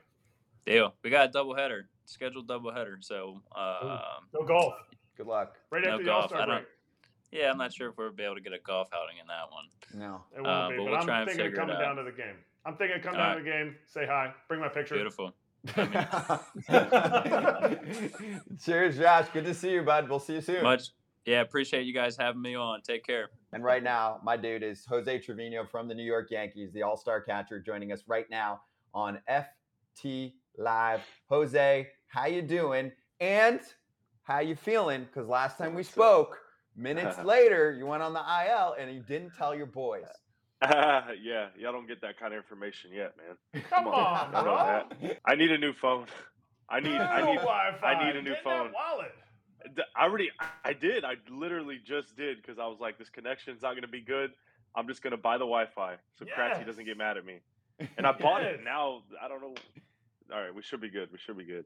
Deal. 0.68 0.94
We 1.04 1.10
got 1.10 1.30
a 1.30 1.32
doubleheader, 1.32 1.84
scheduled 2.06 2.48
doubleheader. 2.48 2.98
So, 3.04 3.41
um, 3.56 4.00
Go 4.36 4.46
golf. 4.46 4.74
Good 5.18 5.26
luck. 5.28 5.56
Right 5.72 5.84
No 5.84 5.91
after 5.94 6.04
the 6.04 6.08
golf, 6.10 6.24
All 6.24 6.30
Star 6.30 6.41
I 6.41 6.46
don't- 6.46 6.56
break. 6.58 6.68
Yeah, 7.36 7.52
I'm 7.52 7.58
not 7.58 7.74
sure 7.74 7.89
if 7.89 7.98
we'll 7.98 8.12
be 8.12 8.24
able 8.24 8.36
to 8.36 8.41
get 8.41 8.54
a 8.54 8.60
golf 8.60 8.89
outing 8.93 9.17
in 9.19 9.28
that 9.28 9.52
one. 9.52 9.65
No. 9.93 10.24
It 10.36 10.41
won't 10.41 10.48
Uh, 10.48 10.69
be, 10.69 10.78
but 10.78 10.84
but, 10.84 10.91
we'll 10.91 11.00
I'm 11.00 11.06
try 11.06 11.19
and 11.21 11.30
thinking 11.30 11.45
of 11.45 11.52
figure 11.52 11.58
it 11.58 11.60
coming 11.60 11.76
out. 11.76 11.82
down 11.82 11.95
to 11.98 12.04
the 12.04 12.12
game. 12.12 12.36
I'm 12.65 12.76
thinking 12.78 12.98
of 12.98 13.04
coming 13.04 13.19
All 13.19 13.28
down 13.28 13.38
to 13.38 13.43
the 13.43 13.50
game, 13.50 13.76
say 13.86 14.06
hi, 14.06 14.34
bring 14.48 14.60
my 14.62 14.69
picture. 14.69 14.95
Beautiful. 14.95 15.34
Cheers, 18.63 18.98
Josh. 18.98 19.28
Good 19.34 19.45
to 19.45 19.54
see 19.54 19.71
you, 19.74 19.84
bud. 19.84 20.10
We'll 20.10 20.19
see 20.19 20.36
you 20.36 20.41
soon. 20.41 20.63
Much. 20.63 20.89
Yeah, 21.26 21.41
appreciate 21.41 21.86
you 21.88 21.93
guys 21.93 22.15
having 22.17 22.41
me 22.41 22.56
on. 22.56 22.82
Take 22.82 23.04
care. 23.06 23.30
And 23.52 23.63
right 23.63 23.82
now, 23.82 24.19
my 24.24 24.38
dude 24.38 24.62
is 24.62 24.86
Jose 24.86 25.19
Trevino 25.19 25.65
from 25.65 25.88
the 25.88 25.95
New 25.95 26.04
York 26.04 26.30
Yankees, 26.30 26.71
the 26.71 26.84
All 26.84 26.98
Star 26.98 27.19
catcher, 27.21 27.60
joining 27.60 27.91
us 27.91 28.04
right 28.08 28.30
now 28.30 28.62
on 28.93 29.19
FT 29.28 30.34
Live. 30.58 31.02
Jose, 31.30 31.88
how 32.08 32.26
you 32.28 32.41
doing? 32.43 32.91
And 33.19 33.60
how 34.24 34.39
you 34.39 34.56
feeling? 34.56 35.06
Because 35.06 35.28
last 35.28 35.58
time 35.58 35.74
we 35.74 35.84
spoke, 35.84 36.38
minutes 36.76 37.18
later, 37.24 37.74
you 37.74 37.86
went 37.86 38.04
on 38.04 38.14
the 38.14 38.20
IL 38.48 38.76
and 38.80 38.94
you 38.94 39.02
didn't 39.02 39.34
tell 39.38 39.56
your 39.56 39.66
boys. 39.66 40.06
yeah, 40.64 41.48
y'all 41.58 41.72
don't 41.72 41.88
get 41.88 42.02
that 42.02 42.18
kind 42.20 42.34
of 42.34 42.38
information 42.38 42.92
yet, 42.94 43.14
man. 43.18 43.64
Come 43.70 43.88
on, 43.88 44.34
I 44.34 44.42
bro. 44.42 45.10
I 45.26 45.36
need 45.36 45.52
a 45.52 45.58
new 45.58 45.74
phone. 45.74 46.06
I 46.70 46.80
need, 46.80 46.96
I 47.00 47.22
need, 47.26 47.36
Wi-Fi. 47.36 47.86
I 47.88 48.08
need 48.08 48.16
a 48.16 48.22
new 48.22 48.32
Get 48.32 48.44
phone. 48.44 48.72
That 48.72 48.74
wallet. 48.74 49.12
D- 49.76 49.84
I 49.96 50.04
already, 50.04 50.30
I 50.64 50.74
did. 50.74 51.04
I 51.04 51.16
literally 51.30 51.80
just 51.86 52.16
did 52.16 52.42
because 52.42 52.58
I 52.58 52.66
was 52.68 52.80
like, 52.80 52.98
this 52.98 53.10
connection's 53.10 53.62
not 53.62 53.72
going 53.72 53.82
to 53.84 53.88
be 53.88 54.02
good. 54.02 54.32
I'm 54.76 54.88
just 54.88 55.02
going 55.04 55.12
to 55.12 55.18
buy 55.18 55.36
the 55.38 55.46
Wi-Fi 55.46 55.96
so 56.18 56.26
Kratzy 56.26 56.66
doesn't 56.66 56.86
get 56.86 56.98
mad 56.98 57.18
at 57.18 57.26
me. 57.26 57.40
And 57.98 58.06
I 58.08 58.12
bought 58.14 58.42
Yes. 58.42 58.56
it. 58.56 58.64
Now 58.64 59.04
I 59.22 59.28
don't 59.28 59.42
know. 59.42 59.54
All 60.34 60.42
right, 60.42 60.54
we 60.54 60.62
should 60.64 60.82
be 60.82 60.90
good. 60.90 61.12
We 61.12 61.18
should 61.20 61.38
be 61.38 61.44
good. 61.46 61.66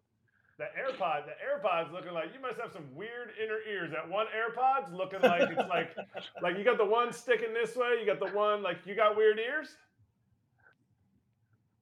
The 0.59 0.65
AirPod, 0.65 1.23
the 1.25 1.31
AirPods 1.39 1.89
looking 1.93 2.11
like 2.11 2.33
you 2.33 2.41
must 2.41 2.59
have 2.59 2.73
some 2.73 2.83
weird 2.93 3.31
inner 3.41 3.59
ears. 3.65 3.91
That 3.91 4.09
one 4.09 4.25
AirPod's 4.27 4.91
looking 4.91 5.21
like 5.21 5.49
it's 5.49 5.69
like 5.69 5.95
like 6.41 6.57
you 6.57 6.65
got 6.65 6.77
the 6.77 6.83
one 6.83 7.13
sticking 7.13 7.53
this 7.53 7.77
way, 7.77 7.95
you 7.97 8.05
got 8.05 8.19
the 8.19 8.35
one 8.35 8.61
like 8.61 8.85
you 8.85 8.93
got 8.93 9.15
weird 9.15 9.39
ears. 9.39 9.77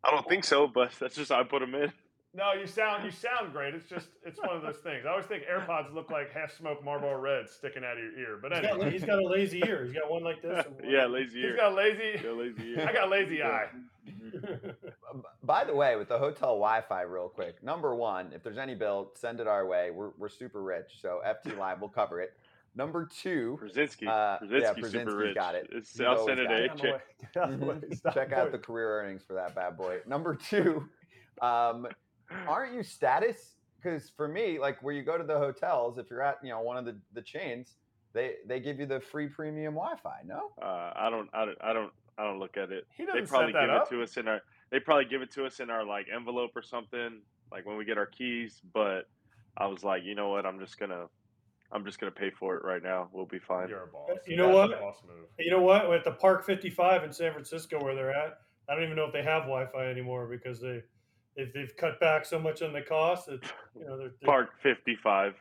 I 0.04 0.12
don't 0.12 0.30
think 0.30 0.44
so, 0.44 0.68
but 0.68 0.92
that's 1.00 1.16
just 1.16 1.32
how 1.32 1.40
I 1.40 1.44
put 1.44 1.62
them 1.62 1.74
in. 1.74 1.92
No, 2.38 2.54
you 2.54 2.68
sound 2.68 3.04
you 3.04 3.10
sound 3.10 3.52
great. 3.52 3.74
It's 3.74 3.90
just 3.90 4.10
it's 4.24 4.40
one 4.40 4.56
of 4.56 4.62
those 4.62 4.78
things. 4.78 5.06
I 5.08 5.10
always 5.10 5.26
think 5.26 5.44
AirPods 5.52 5.92
look 5.92 6.12
like 6.12 6.32
half 6.32 6.56
smoked 6.56 6.86
Marlboro 6.86 7.18
Red 7.20 7.50
sticking 7.50 7.84
out 7.84 7.98
of 7.98 8.04
your 8.04 8.18
ear. 8.20 8.40
But 8.40 8.52
He's 8.54 8.62
got, 8.62 8.70
anyway, 8.76 8.92
he's 8.92 9.04
got 9.04 9.18
a 9.20 9.28
lazy 9.28 9.64
ear. 9.66 9.84
He's 9.84 9.94
got 9.94 10.10
one 10.12 10.24
like 10.24 10.44
this. 10.44 10.64
one 10.68 10.76
yeah, 10.88 11.06
like- 11.06 11.14
lazy 11.24 11.42
He's 11.42 11.56
got 11.56 11.74
lazy. 11.74 12.22
Yeah, 12.24 12.32
lazy 12.32 12.70
ear. 12.78 12.86
I 12.88 12.94
got 12.94 13.10
lazy 13.10 13.42
eye. 13.42 13.68
By 15.44 15.64
the 15.64 15.74
way, 15.74 15.96
with 15.96 16.10
the 16.10 16.18
hotel 16.20 16.50
Wi-Fi, 16.50 17.02
real 17.02 17.28
quick. 17.30 17.64
Number 17.64 17.96
one, 17.96 18.32
if 18.34 18.44
there's 18.44 18.58
any 18.60 18.76
bill, 18.76 19.12
send 19.16 19.40
it 19.40 19.48
our 19.48 19.66
way. 19.66 19.90
We're, 19.92 20.12
we're 20.18 20.30
super 20.30 20.62
rich, 20.62 20.92
so 21.02 21.22
FT 21.26 21.58
Live 21.58 21.82
will 21.82 21.90
cover 21.90 22.22
it. 22.22 22.34
Number 22.76 23.06
two, 23.08 23.58
Pierzynski. 23.64 24.08
Uh, 24.08 24.38
yeah, 24.46 24.74
Pierzynski's 24.74 24.92
super 24.92 25.12
Pierzynski's 25.12 25.14
rich. 25.16 25.36
got 25.36 25.56
it. 25.56 25.70
It's, 25.72 26.00
I'll 26.00 26.26
send 26.26 26.40
it 26.40 26.48
got 26.48 26.56
to 26.58 26.64
it. 26.64 26.78
Get 26.78 26.78
out 26.78 26.80
of 26.80 26.80
the 26.80 26.86
HJ. 26.86 26.92
way. 26.94 27.02
Get 27.34 27.44
out 27.44 27.54
of 27.54 27.60
the 27.60 27.66
way. 27.66 27.76
Mhm. 27.76 27.98
Stop 27.98 28.14
check 28.14 28.32
out 28.34 28.52
the 28.52 28.60
career 28.60 29.02
earnings 29.02 29.24
for 29.26 29.34
that 29.34 29.56
bad 29.56 29.76
boy. 29.76 29.98
Number 30.06 30.36
two, 30.36 30.88
um, 31.42 31.88
aren't 32.48 32.74
you 32.74 32.84
status? 32.84 33.56
Because 33.82 34.10
for 34.10 34.28
me, 34.28 34.60
like 34.60 34.82
where 34.84 34.94
you 34.94 35.04
go 35.04 35.18
to 35.18 35.24
the 35.24 35.38
hotels, 35.38 35.98
if 35.98 36.10
you're 36.10 36.22
at 36.24 36.38
you 36.44 36.50
know 36.50 36.62
one 36.62 36.78
of 36.78 36.86
the, 36.86 36.96
the 37.14 37.22
chains, 37.22 37.76
they 38.14 38.34
they 38.48 38.60
give 38.60 38.80
you 38.80 38.86
the 38.86 39.00
free 39.00 39.28
premium 39.28 39.76
Wi-Fi. 39.76 40.22
No, 40.26 40.52
Uh, 40.62 40.92
I 40.96 41.10
don't, 41.10 41.30
I 41.34 41.46
don't, 41.46 41.58
I 41.62 41.74
don't, 41.74 41.92
I 42.18 42.24
don't 42.24 42.40
look 42.40 42.58
at 42.58 42.72
it. 42.72 42.86
He 42.96 43.06
They 43.06 43.12
doesn't 43.12 43.28
probably 43.28 43.54
set 43.54 43.60
that 43.62 43.66
give 43.68 43.76
up. 43.76 43.88
it 43.92 43.96
to 43.96 44.04
us 44.04 44.18
in 44.18 44.28
our. 44.28 44.42
They 44.72 44.80
probably 44.80 45.06
give 45.06 45.22
it 45.22 45.32
to 45.32 45.46
us 45.46 45.60
in 45.60 45.70
our 45.70 45.86
like 45.86 46.08
envelope 46.14 46.52
or 46.56 46.62
something. 46.64 47.22
like 47.52 47.66
when 47.66 47.78
we 47.78 47.86
get 47.86 47.98
our 47.98 48.06
keys. 48.08 48.62
But 48.74 49.08
I 49.56 49.68
was 49.68 49.84
like, 49.84 50.04
you 50.04 50.16
know 50.16 50.30
what? 50.30 50.46
I'm 50.46 50.60
just 50.60 50.78
gonna 50.80 51.06
I'm 51.72 51.86
just 51.86 52.00
gonna 52.00 52.12
pay 52.12 52.32
for 52.32 52.56
it 52.58 52.64
right 52.66 52.82
now. 52.84 53.08
We'll 53.14 53.26
be 53.28 53.40
fine. 53.40 53.70
You're 53.70 53.84
a 53.84 53.88
boss. 53.88 54.18
You 54.26 54.36
know 54.38 54.48
That's 54.48 54.72
what? 54.72 54.82
boss 54.82 54.98
move. 55.08 55.28
You 55.40 55.52
know 55.52 55.62
what? 55.62 55.86
At 55.94 56.04
the 56.04 56.12
Park 56.12 56.46
55 56.46 57.04
in 57.04 57.14
San 57.14 57.32
Francisco, 57.32 57.82
where 57.84 57.94
they're 57.96 58.12
at, 58.14 58.40
I 58.68 58.74
don't 58.76 58.84
even 58.84 58.96
know 58.96 59.06
if 59.06 59.14
they 59.14 59.24
have 59.24 59.44
Wi-Fi 59.44 59.86
anymore 59.86 60.26
because 60.28 60.60
they 60.60 60.82
they've, 61.38 61.54
they've 61.54 61.76
cut 61.78 62.00
back 62.00 62.26
so 62.26 62.40
much 62.40 62.62
on 62.62 62.74
the 62.74 62.82
cost. 62.82 63.28
That, 63.28 63.44
you 63.80 63.86
know, 63.86 63.98
they're, 63.98 64.10
they're- 64.10 64.26
Park 64.26 64.50
55. 64.62 65.36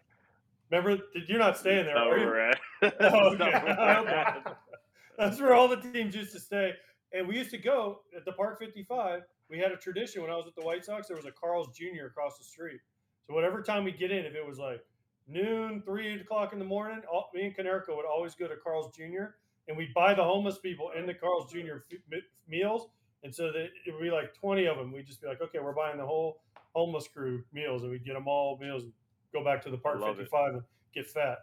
Remember, 0.71 1.03
you're 1.29 1.39
not 1.39 1.57
staying 1.57 1.87
there. 1.87 1.95
That's 1.95 2.11
are 2.13 2.19
you? 2.19 2.27
where. 2.27 2.51
Oh, 3.01 3.37
That's 3.37 3.39
not 3.39 3.55
okay. 3.65 3.75
where 4.13 4.43
we're. 4.45 4.57
That's 5.19 5.41
where 5.41 5.55
all 5.55 5.69
the 5.69 5.77
teams 5.77 6.15
used 6.15 6.33
to 6.33 6.41
stay. 6.41 6.73
And 7.13 7.27
we 7.27 7.37
used 7.37 7.51
to 7.53 7.59
go 7.59 8.01
at 8.17 8.25
the 8.25 8.33
Park 8.33 8.59
55. 8.59 9.23
We 9.49 9.59
had 9.59 9.71
a 9.73 9.77
tradition 9.77 10.23
when 10.23 10.31
I 10.31 10.35
was 10.37 10.47
at 10.49 10.55
the 10.57 10.63
White 10.67 10.85
Sox. 10.85 11.07
There 11.09 11.17
was 11.17 11.25
a 11.25 11.31
Carl's 11.31 11.69
Jr. 11.77 12.07
across 12.07 12.37
the 12.37 12.45
street. 12.45 12.81
So 13.27 13.35
whatever 13.35 13.63
time 13.63 13.85
we 13.85 13.93
get 13.93 14.11
in, 14.11 14.27
if 14.27 14.35
it 14.35 14.45
was 14.47 14.59
like 14.59 14.85
noon, 15.29 15.83
three 15.87 16.21
o'clock 16.21 16.53
in 16.53 16.59
the 16.59 16.65
morning, 16.65 17.01
all, 17.11 17.31
me 17.33 17.45
and 17.47 17.57
Konerko 17.57 17.97
would 17.97 18.05
always 18.07 18.35
go 18.35 18.47
to 18.49 18.57
Carl's 18.57 18.95
Jr. 18.95 19.35
and 19.69 19.77
we'd 19.77 19.95
buy 19.95 20.15
the 20.15 20.23
homeless 20.25 20.59
people 20.59 20.91
in 20.99 21.07
the 21.07 21.15
Carl's 21.15 21.51
Jr. 21.51 21.77
f- 22.13 22.19
meals. 22.49 22.89
And 23.23 23.35
so 23.35 23.51
that 23.53 23.69
it 23.87 23.93
would 23.93 24.03
be 24.03 24.11
like 24.11 24.35
20 24.35 24.67
of 24.67 24.77
them. 24.77 24.93
We'd 24.93 25.07
just 25.07 25.21
be 25.21 25.29
like, 25.29 25.41
okay, 25.41 25.59
we're 25.59 25.75
buying 25.75 25.99
the 25.99 26.07
whole 26.07 26.43
homeless 26.75 27.09
crew 27.09 27.43
meals, 27.53 27.83
and 27.83 27.91
we'd 27.91 28.05
get 28.05 28.15
them 28.15 28.29
all 28.29 28.59
meals 28.61 28.83
and 28.83 28.93
go 29.33 29.43
back 29.43 29.63
to 29.63 29.71
the 29.71 29.79
Park 29.79 30.01
love 30.01 30.17
it. 30.21 30.29
55 30.31 30.55
and 30.55 30.63
get 30.95 31.07
fat. 31.07 31.39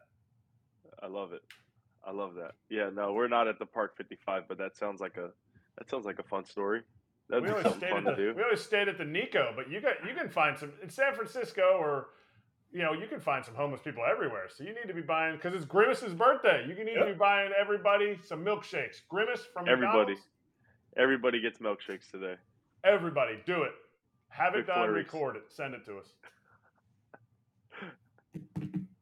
I 1.01 1.07
love 1.07 1.33
it. 1.33 1.41
I 2.05 2.11
love 2.11 2.35
that. 2.35 2.51
Yeah, 2.69 2.89
no, 2.93 3.13
we're 3.13 3.27
not 3.27 3.47
at 3.47 3.59
the 3.59 3.65
Park 3.65 3.97
55, 3.97 4.43
but 4.47 4.57
that 4.57 4.77
sounds 4.77 5.01
like 5.01 5.17
a 5.17 5.29
that 5.77 5.89
sounds 5.89 6.05
like 6.05 6.19
a 6.19 6.23
fun 6.23 6.45
story. 6.45 6.81
That'd 7.29 7.43
we 7.43 7.49
be 7.49 7.55
always 7.55 7.75
stayed 7.77 7.89
fun 7.89 8.07
at 8.07 8.11
to 8.11 8.21
the, 8.21 8.31
do. 8.31 8.33
we 8.35 8.43
always 8.43 8.61
stayed 8.61 8.87
at 8.87 8.97
the 8.97 9.05
Nikko, 9.05 9.53
but 9.55 9.69
you 9.69 9.81
got 9.81 9.93
you 10.07 10.13
can 10.13 10.29
find 10.29 10.57
some 10.57 10.71
in 10.81 10.89
San 10.89 11.13
Francisco 11.15 11.77
or 11.79 12.07
you 12.71 12.81
know 12.81 12.93
you 12.93 13.07
can 13.07 13.19
find 13.19 13.43
some 13.43 13.55
homeless 13.55 13.81
people 13.81 14.03
everywhere. 14.09 14.47
So 14.53 14.63
you 14.63 14.73
need 14.73 14.87
to 14.87 14.93
be 14.93 15.01
buying 15.01 15.35
because 15.37 15.55
it's 15.55 15.65
Grimace's 15.65 16.13
birthday. 16.13 16.65
You 16.67 16.75
can 16.75 16.85
need 16.85 16.95
to 16.95 17.05
be 17.05 17.13
buying 17.13 17.51
everybody 17.59 18.17
some 18.23 18.43
milkshakes. 18.43 18.97
Grimace 19.09 19.47
from 19.53 19.67
Everybody. 19.67 20.13
McDonald's. 20.13 20.21
Everybody 20.97 21.41
gets 21.41 21.59
milkshakes 21.59 22.11
today. 22.11 22.35
Everybody, 22.83 23.39
do 23.45 23.63
it. 23.63 23.71
Have 24.29 24.55
it 24.55 24.67
done. 24.67 24.77
McFlurries. 24.89 24.95
Record 24.95 25.35
it. 25.37 25.43
Send 25.49 25.73
it 25.73 25.85
to 25.85 25.97
us. 25.97 26.07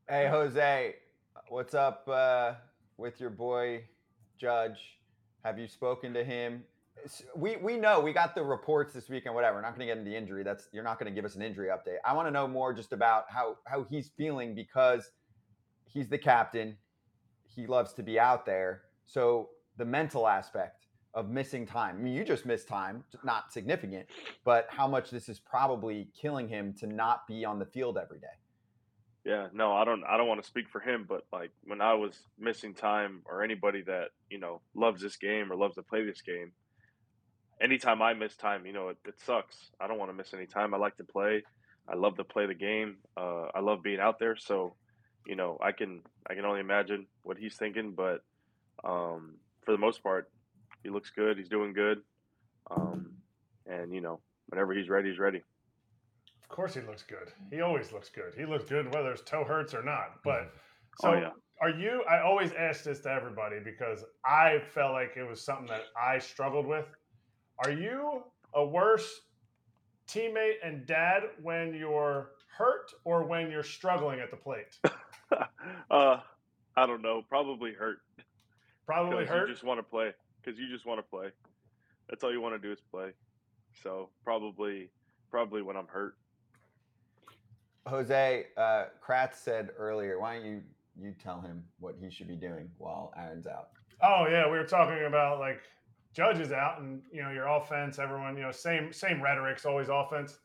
Hey 0.10 0.28
Jose, 0.28 0.96
what's 1.48 1.74
up 1.74 2.06
uh, 2.12 2.56
with 2.98 3.22
your 3.22 3.30
boy 3.30 3.86
Judge? 4.38 5.00
Have 5.46 5.58
you 5.58 5.70
spoken 5.70 6.14
to 6.14 6.22
him? 6.22 6.66
We 7.34 7.56
we 7.56 7.78
know 7.78 8.02
we 8.02 8.12
got 8.12 8.36
the 8.36 8.44
reports 8.44 8.94
this 8.94 9.08
week 9.08 9.26
and 9.26 9.34
whatever. 9.34 9.56
We're 9.56 9.62
not 9.62 9.70
going 9.70 9.88
to 9.88 9.94
get 9.94 9.98
into 9.98 10.10
the 10.10 10.18
injury. 10.18 10.44
That's 10.44 10.68
you're 10.74 10.84
not 10.84 11.00
going 11.00 11.10
to 11.10 11.16
give 11.16 11.24
us 11.24 11.36
an 11.36 11.42
injury 11.42 11.70
update. 11.70 11.96
I 12.04 12.12
want 12.12 12.28
to 12.28 12.32
know 12.32 12.46
more 12.46 12.74
just 12.74 12.92
about 12.92 13.24
how 13.30 13.56
how 13.66 13.86
he's 13.90 14.12
feeling 14.18 14.54
because 14.54 15.12
he's 15.86 16.10
the 16.10 16.18
captain. 16.18 16.76
He 17.48 17.66
loves 17.66 17.94
to 17.94 18.04
be 18.04 18.20
out 18.20 18.46
there. 18.46 18.82
So 19.06 19.52
the 19.78 19.86
mental 19.86 20.28
aspect 20.28 20.81
of 21.14 21.30
missing 21.30 21.66
time. 21.66 21.98
I 21.98 22.02
mean, 22.02 22.14
you 22.14 22.24
just 22.24 22.46
missed 22.46 22.68
time, 22.68 23.04
not 23.24 23.52
significant, 23.52 24.08
but 24.46 24.68
how 24.70 24.88
much 24.88 25.10
this 25.10 25.28
is 25.30 25.40
probably 25.40 26.08
killing 26.20 26.48
him 26.48 26.74
to 26.80 26.88
not 26.88 27.28
be 27.28 27.44
on 27.44 27.60
the 27.60 27.66
field 27.66 27.98
every 27.98 28.20
day. 28.20 28.28
Yeah, 29.24 29.48
no, 29.54 29.74
I 29.74 29.86
don't 29.86 30.04
I 30.04 30.18
don't 30.18 30.28
want 30.28 30.42
to 30.42 30.48
speak 30.48 30.68
for 30.70 30.80
him, 30.80 31.06
but 31.08 31.26
like 31.32 31.52
when 31.66 31.80
I 31.80 31.94
was 31.94 32.18
missing 32.40 32.74
time 32.74 33.22
or 33.26 33.44
anybody 33.44 33.84
that, 33.84 34.10
you 34.30 34.40
know, 34.40 34.62
loves 34.74 35.02
this 35.02 35.16
game 35.16 35.52
or 35.52 35.56
loves 35.56 35.76
to 35.76 35.84
play 35.84 36.04
this 36.04 36.22
game, 36.22 36.54
anytime 37.62 38.02
I 38.02 38.14
miss 38.14 38.36
time, 38.36 38.66
you 38.66 38.74
know, 38.74 38.90
it, 38.90 38.98
it 39.06 39.20
sucks. 39.24 39.72
I 39.80 39.88
don't 39.88 40.00
want 40.00 40.10
to 40.10 40.18
miss 40.18 40.34
any 40.34 40.48
time. 40.48 40.74
I 40.74 40.78
like 40.78 40.98
to 40.98 41.04
play. 41.04 41.44
I 41.88 41.96
love 41.96 42.18
to 42.18 42.24
play 42.24 42.48
the 42.48 42.56
game. 42.56 42.98
Uh, 43.16 43.48
I 43.54 43.60
love 43.60 43.84
being 43.84 44.00
out 44.00 44.18
there. 44.18 44.36
So, 44.38 44.76
you 45.28 45.36
know, 45.36 45.58
I 45.62 45.72
can 45.72 46.02
I 46.28 46.34
can 46.34 46.46
only 46.46 46.62
imagine 46.62 47.06
what 47.22 47.38
he's 47.38 47.58
thinking, 47.58 47.94
but 47.96 48.24
um, 48.84 49.36
for 49.64 49.72
the 49.72 49.78
most 49.78 50.02
part, 50.02 50.32
he 50.84 50.90
looks 50.90 51.10
good. 51.10 51.38
He's 51.38 51.50
doing 51.50 51.74
good. 51.74 52.02
Um, 52.70 53.12
and 53.66 53.94
you 53.94 54.02
know, 54.02 54.20
whenever 54.48 54.74
he's 54.74 54.90
ready, 54.90 55.10
he's 55.10 55.20
ready. 55.20 55.42
Of 56.42 56.50
course, 56.50 56.74
he 56.74 56.82
looks 56.82 57.04
good. 57.04 57.32
He 57.50 57.62
always 57.62 57.92
looks 57.92 58.10
good. 58.10 58.34
He 58.38 58.46
looks 58.46 58.66
good 58.66 58.94
whether 58.94 59.12
his 59.12 59.22
toe 59.22 59.44
hurts 59.44 59.74
or 59.74 59.84
not. 59.84 60.22
But 60.24 60.52
so 61.00 61.12
Oh, 61.12 61.14
yeah. 61.14 61.30
are 61.62 61.70
you? 61.70 62.04
I 62.10 62.22
always 62.22 62.52
ask 62.54 62.84
this 62.84 63.00
to 63.02 63.10
everybody 63.12 63.58
because 63.64 64.04
I 64.26 64.60
felt 64.74 64.92
like 64.94 65.14
it 65.16 65.28
was 65.28 65.42
something 65.42 65.68
that 65.68 65.84
I 66.00 66.20
struggled 66.20 66.66
with. 66.68 66.86
Are 67.64 67.72
you 67.72 68.24
a 68.54 68.66
worse 68.66 69.22
teammate 70.08 70.56
and 70.64 70.86
dad 70.86 71.24
when 71.42 71.74
you're 71.74 72.32
hurt 72.58 72.92
or 73.06 73.24
when 73.24 73.50
you're 73.50 73.64
struggling 73.64 74.20
at 74.20 74.30
the 74.30 74.38
plate? 74.38 74.78
uh, 75.92 76.18
I 76.76 76.86
don't 76.86 77.02
know. 77.02 77.22
Probably 77.30 77.72
hurt. 77.72 78.00
Probably 78.86 79.26
hurt. 79.26 79.48
You 79.48 79.54
just 79.54 79.64
want 79.64 79.80
to 79.80 79.84
play 79.84 80.12
because 80.42 80.60
you 80.60 80.68
just 80.70 80.86
want 80.86 81.00
to 81.00 81.04
play. 81.04 81.30
That's 82.10 82.24
all 82.24 82.32
you 82.32 82.42
want 82.42 82.60
to 82.60 82.68
do 82.68 82.72
is 82.72 82.80
play. 82.92 83.12
So 83.84 84.10
probably, 84.24 84.90
probably 85.30 85.62
when 85.62 85.76
I'm 85.76 85.88
hurt. 85.88 86.16
Jose, 87.88 88.46
uh, 88.58 88.86
Kratz 89.06 89.36
said 89.36 89.70
earlier, 89.78 90.20
why 90.20 90.36
don't 90.36 90.46
you 90.46 90.62
you 91.02 91.14
tell 91.24 91.42
him 91.42 91.64
what 91.80 91.96
he 92.00 92.12
should 92.12 92.28
be 92.28 92.36
doing 92.36 92.70
while 92.78 93.14
Aaron's 93.18 93.48
out? 93.48 93.70
Oh 94.04 94.28
yeah, 94.30 94.46
we 94.46 94.58
were 94.58 94.66
talking 94.66 95.06
about 95.06 95.40
like 95.40 95.62
judges 96.14 96.52
out 96.52 96.82
and 96.82 97.02
you 97.12 97.24
know 97.24 97.32
your 97.32 97.48
offense. 97.48 97.98
Everyone 97.98 98.36
you 98.36 98.44
know 98.44 98.52
same 98.52 98.92
same 98.94 99.22
rhetoric's 99.22 99.66
always 99.66 99.88
offense. 99.90 100.40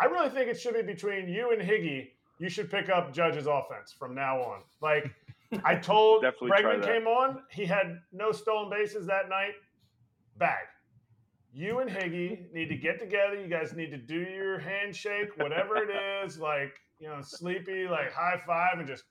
I 0.00 0.06
really 0.06 0.30
think 0.30 0.48
it 0.48 0.58
should 0.58 0.74
be 0.74 0.82
between 0.82 1.28
you 1.28 1.50
and 1.52 1.60
Higgy. 1.60 2.10
You 2.38 2.48
should 2.48 2.70
pick 2.70 2.88
up 2.88 3.12
Judge's 3.12 3.46
offense 3.46 3.94
from 3.96 4.14
now 4.14 4.40
on. 4.40 4.62
Like 4.80 5.12
I 5.64 5.74
told 5.74 6.24
Bregman 6.24 6.84
came 6.84 7.06
on, 7.06 7.42
he 7.50 7.64
had 7.64 8.00
no 8.12 8.32
stolen 8.32 8.70
bases 8.70 9.06
that 9.06 9.28
night. 9.28 9.54
Bag. 10.38 10.64
You 11.52 11.80
and 11.80 11.90
Higgy 11.90 12.52
need 12.52 12.68
to 12.68 12.76
get 12.76 12.98
together. 12.98 13.38
You 13.38 13.48
guys 13.48 13.74
need 13.74 13.90
to 13.90 13.98
do 13.98 14.20
your 14.20 14.58
handshake, 14.58 15.36
whatever 15.36 15.76
it 15.76 15.90
is, 16.24 16.38
like 16.38 16.74
you 16.98 17.08
know, 17.08 17.20
sleepy, 17.20 17.86
like 17.86 18.12
high 18.12 18.40
five, 18.46 18.78
and 18.78 18.86
just 18.86 19.04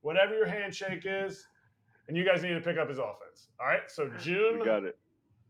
whatever 0.00 0.34
your 0.34 0.46
handshake 0.46 1.02
is 1.04 1.46
and 2.08 2.16
you 2.16 2.24
guys 2.24 2.42
need 2.42 2.54
to 2.54 2.60
pick 2.60 2.78
up 2.78 2.88
his 2.88 2.98
offense. 2.98 3.48
All 3.60 3.66
right. 3.66 3.82
So 3.88 4.10
June 4.18 4.58
We 4.58 4.64
got 4.64 4.84
it. 4.84 4.98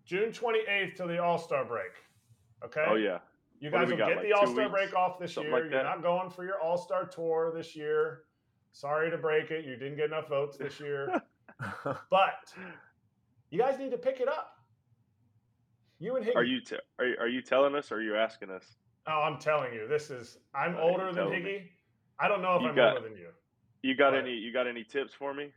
June 0.04 0.30
28th 0.30 0.96
to 0.96 1.06
the 1.06 1.22
All 1.22 1.38
Star 1.38 1.64
break. 1.64 1.92
Okay. 2.64 2.84
Oh 2.86 2.96
yeah. 2.96 3.18
You 3.60 3.70
guys 3.70 3.88
will 3.88 3.96
got, 3.96 4.08
get 4.08 4.16
like 4.18 4.26
the 4.26 4.32
All 4.32 4.46
Star 4.46 4.68
break 4.68 4.94
off 4.94 5.18
this 5.18 5.36
year. 5.36 5.50
like 5.50 5.70
You're 5.70 5.82
not 5.82 6.02
going 6.02 6.30
for 6.30 6.44
your 6.44 6.60
All 6.60 6.76
Star 6.76 7.06
tour 7.06 7.52
this 7.54 7.74
year. 7.74 8.22
Sorry 8.78 9.10
to 9.10 9.18
break 9.18 9.50
it. 9.50 9.64
You 9.64 9.74
didn't 9.74 9.96
get 9.96 10.04
enough 10.06 10.28
votes 10.28 10.56
this 10.56 10.78
year. 10.78 11.20
but 12.10 12.54
you 13.50 13.58
guys 13.58 13.76
need 13.76 13.90
to 13.90 13.98
pick 13.98 14.20
it 14.20 14.28
up. 14.28 14.52
You 15.98 16.14
and 16.14 16.24
Higgy. 16.24 16.36
Are 16.36 16.44
you 16.44 16.60
te- 16.60 16.76
are 17.00 17.04
you, 17.06 17.16
are 17.18 17.26
you 17.26 17.42
telling 17.42 17.74
us 17.74 17.90
or 17.90 17.96
are 17.96 18.02
you 18.02 18.14
asking 18.14 18.50
us? 18.50 18.76
Oh, 19.08 19.22
I'm 19.22 19.40
telling 19.40 19.72
you, 19.74 19.88
this 19.88 20.10
is. 20.10 20.38
I'm 20.54 20.74
you're 20.74 20.82
older 20.82 21.06
than 21.06 21.14
telling 21.16 21.42
me. 21.42 21.50
Higgy. 21.50 21.62
I 22.20 22.28
don't 22.28 22.40
know 22.40 22.54
if 22.54 22.62
You 22.62 22.68
I'm 22.68 22.76
got- 22.76 22.96
older 22.98 23.08
than 23.08 23.18
you. 23.18 23.28
You 23.82 23.96
got 23.96 24.12
Right. 24.12 24.22
any 24.22 24.34
you 24.34 24.52
got 24.52 24.68
any 24.68 24.84
tips 24.84 25.12
for 25.12 25.34
me? 25.34 25.50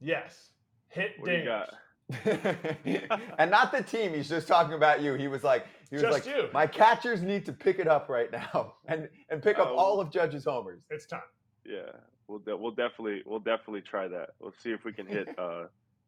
Yes. 0.00 0.50
Hit 0.88 1.12
What 1.18 1.26
do 1.30 1.32
dingers. 1.32 3.08
and 3.38 3.50
not 3.52 3.70
the 3.70 3.82
team. 3.84 4.14
He's 4.14 4.28
just 4.28 4.48
talking 4.48 4.74
about 4.74 5.00
you. 5.00 5.14
He 5.14 5.28
was 5.28 5.44
like, 5.44 5.66
he 5.90 5.96
was 5.96 6.02
Just 6.02 6.26
like, 6.26 6.36
you. 6.36 6.48
my 6.52 6.66
catchers 6.66 7.22
need 7.22 7.46
to 7.46 7.52
pick 7.52 7.78
it 7.78 7.86
up 7.86 8.08
right 8.08 8.30
now 8.32 8.74
and 8.86 9.08
and 9.30 9.40
pick 9.42 9.58
up 9.60 9.68
Oh. 9.70 9.76
all 9.76 10.00
of 10.00 10.10
Judge's 10.10 10.44
homers. 10.44 10.82
It's 10.90 11.06
time. 11.06 11.20
Yeah. 11.64 11.90
We'll 12.28 12.38
de- 12.38 12.56
we'll 12.56 12.72
definitely 12.72 13.22
we'll 13.26 13.38
definitely 13.40 13.82
try 13.82 14.08
that. 14.08 14.30
We'll 14.40 14.54
see 14.62 14.70
if 14.70 14.84
we 14.84 14.92
can 14.92 15.06
hit 15.06 15.28
uh 15.38 15.64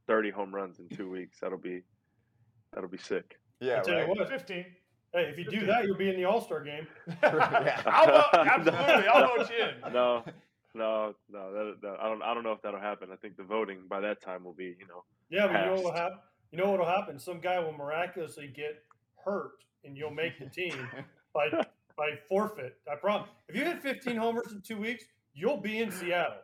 30 0.07 0.31
home 0.31 0.55
runs 0.55 0.79
in 0.79 0.88
2 0.96 1.11
weeks. 1.11 1.38
That'll 1.40 1.59
be 1.59 1.83
that'll 2.72 2.88
be 2.90 2.98
sick. 2.98 3.38
Yeah, 3.61 3.79
I 3.79 3.83
tell 3.83 3.94
right. 3.94 4.09
what, 4.09 4.29
15. 4.29 4.57
hey, 5.14 5.20
if 5.22 5.38
you 5.38 5.44
do 5.44 5.66
that, 5.66 5.85
you'll 5.85 5.96
be 5.96 6.11
in 6.11 6.16
the 6.16 6.24
All 6.24 6.40
Star 6.40 6.62
game. 6.62 6.87
Yeah. 7.22 7.83
I'll 7.87 8.07
vote, 8.07 8.24
absolutely. 8.35 9.09
I'll 9.09 9.37
vote 9.37 9.50
you 9.50 9.64
in. 9.87 9.92
No. 9.92 10.24
No, 10.74 11.14
no, 11.33 11.52
that, 11.55 11.81
that, 11.81 11.96
I 12.02 12.09
don't. 12.11 12.20
I 12.20 12.35
don't 12.35 12.42
know 12.44 12.52
if 12.52 12.61
that'll 12.61 12.79
happen. 12.79 13.09
I 13.11 13.16
think 13.16 13.38
the 13.38 13.42
voting 13.42 13.79
by 13.88 13.98
that 14.00 14.20
time 14.20 14.44
will 14.44 14.52
be, 14.52 14.76
you 14.79 14.87
know, 14.87 15.05
Yeah, 15.31 15.46
but 15.46 15.61
you 15.61 15.66
know 15.68 15.74
what'll 15.76 15.92
happen? 15.92 16.18
You 16.52 16.59
know 16.59 16.70
what'll 16.70 16.85
happen? 16.85 17.18
Some 17.18 17.40
guy 17.40 17.59
will 17.61 17.72
miraculously 17.72 18.52
get 18.55 18.83
hurt, 19.24 19.52
and 19.85 19.96
you'll 19.96 20.11
make 20.11 20.38
the 20.38 20.50
team 20.50 20.74
by 21.33 21.48
by 21.96 22.11
forfeit. 22.29 22.76
I 22.92 22.96
promise. 22.96 23.31
If 23.48 23.57
you 23.57 23.64
hit 23.64 23.81
15 23.81 24.16
homers 24.18 24.52
in 24.52 24.61
two 24.61 24.76
weeks, 24.76 25.05
you'll 25.37 25.61
be 25.61 25.79
in 25.79 25.92
Seattle. 25.92 26.38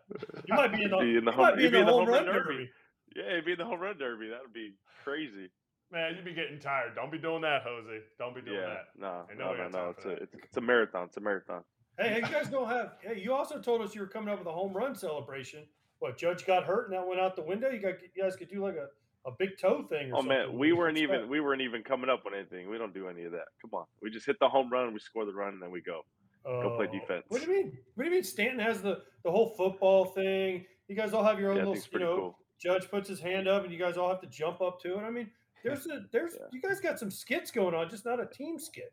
You 0.47 0.55
might 0.55 0.73
be 0.73 0.85
in 0.85 0.91
the, 0.91 0.99
Be 0.99 1.17
in 1.17 1.25
the 1.25 1.33
home- 1.33 1.57
be 1.57 1.67
in 1.67 1.73
the 1.73 1.85
home 1.85 2.07
run 2.07 2.27
derby. 2.27 2.71
Yeah, 3.17 3.25
it'd 3.25 3.45
be 3.45 3.53
in 3.53 3.59
the 3.59 3.65
home 3.65 3.81
run 3.81 3.99
derby. 3.99 4.29
That 4.29 4.43
would 4.43 4.53
be 4.53 4.75
crazy. 5.03 5.51
Man, 5.91 6.15
you'd 6.15 6.25
be 6.25 6.33
getting 6.33 6.59
tired. 6.59 6.95
Don't 6.95 7.13
be 7.13 7.19
doing 7.19 7.43
that, 7.43 7.63
Jose. 7.65 8.05
Don't 8.19 8.35
be 8.35 8.41
doing 8.41 8.61
yeah, 8.61 8.67
that. 8.67 8.85
no, 8.97 9.25
I 9.31 9.35
no, 9.37 9.55
no, 9.55 9.69
no. 9.69 9.91
It's 9.91 10.05
a, 10.07 10.11
it's, 10.11 10.35
it's 10.35 10.57
a 10.57 10.61
marathon. 10.61 11.07
It's 11.07 11.17
a 11.19 11.21
marathon. 11.21 11.63
Hey, 11.99 12.09
hey, 12.09 12.17
you 12.17 12.33
guys 12.33 12.49
don't 12.49 12.69
have. 12.69 12.93
Hey, 13.03 13.21
you 13.21 13.35
also 13.35 13.61
told 13.61 13.83
us 13.83 13.95
you 13.95 14.01
were 14.01 14.07
coming 14.07 14.31
up 14.31 14.39
with 14.39 14.49
a 14.49 14.53
home 14.53 14.73
run 14.73 14.95
celebration. 14.95 15.65
What 15.99 16.17
Judge 16.17 16.47
got 16.47 16.65
hurt 16.65 16.89
and 16.89 16.99
that 16.99 17.07
went 17.07 17.21
out 17.21 17.37
the 17.37 17.43
window? 17.43 17.69
You 17.69 17.79
got 17.79 17.97
you 18.03 18.23
guys 18.23 18.37
could 18.37 18.49
do 18.49 18.63
like 18.65 18.77
a, 18.77 18.89
a 19.29 19.33
big 19.39 19.51
toe 19.61 19.85
thing. 19.89 20.13
Or 20.13 20.21
Oh 20.21 20.23
man, 20.23 20.57
we 20.57 20.73
weren't 20.73 20.97
even 20.97 21.29
we 21.29 21.41
weren't 21.41 21.61
even 21.61 21.83
coming 21.83 22.09
up 22.09 22.25
with 22.25 22.33
anything. 22.33 22.71
We 22.71 22.79
don't 22.79 22.95
do 22.95 23.09
any 23.09 23.25
of 23.25 23.33
that. 23.33 23.45
Come 23.61 23.71
on, 23.75 23.85
we 24.01 24.11
just 24.11 24.25
hit 24.25 24.37
the 24.41 24.49
home 24.49 24.71
run, 24.73 24.95
we 24.95 24.99
score 25.01 25.27
the 25.27 25.35
run, 25.35 25.53
and 25.53 25.63
then 25.63 25.71
we 25.71 25.83
go. 25.83 26.01
Go 26.45 26.77
play 26.77 26.89
Oh, 26.89 26.93
defense. 26.93 27.25
What 27.29 27.41
do 27.43 27.51
you 27.51 27.57
mean? 27.57 27.79
What 27.95 28.05
do 28.05 28.11
you 28.11 28.15
mean? 28.17 28.25
Stanton 28.25 28.59
has 28.59 28.83
the 28.83 29.03
the 29.25 29.31
whole 29.31 29.51
football 29.57 30.05
thing. 30.07 30.65
You 30.89 30.97
guys 30.97 31.13
all 31.13 31.23
have 31.25 31.39
your 31.39 31.51
own 31.51 31.57
Yeah, 31.59 31.63
little. 31.65 31.77
You 31.77 31.83
pretty 31.91 32.05
know, 32.07 32.17
cool. 32.17 32.39
Judge 32.61 32.91
puts 32.91 33.09
his 33.09 33.21
hand 33.21 33.49
up, 33.49 33.65
and 33.65 33.73
you 33.73 33.79
guys 33.79 33.97
all 33.97 34.09
have 34.09 34.21
to 34.21 34.27
jump 34.27 34.61
up 34.61 34.81
to 34.83 34.99
it. 34.99 35.03
I 35.03 35.11
mean, 35.11 35.31
there's 35.65 35.87
a 35.87 36.05
there's 36.13 36.35
Yeah. 36.35 36.47
you 36.53 36.61
guys 36.61 36.81
got 36.81 36.99
some 36.99 37.11
skits 37.11 37.51
going 37.51 37.75
on, 37.75 37.89
just 37.89 38.05
not 38.05 38.21
a 38.21 38.27
team 38.27 38.59
skit. 38.59 38.93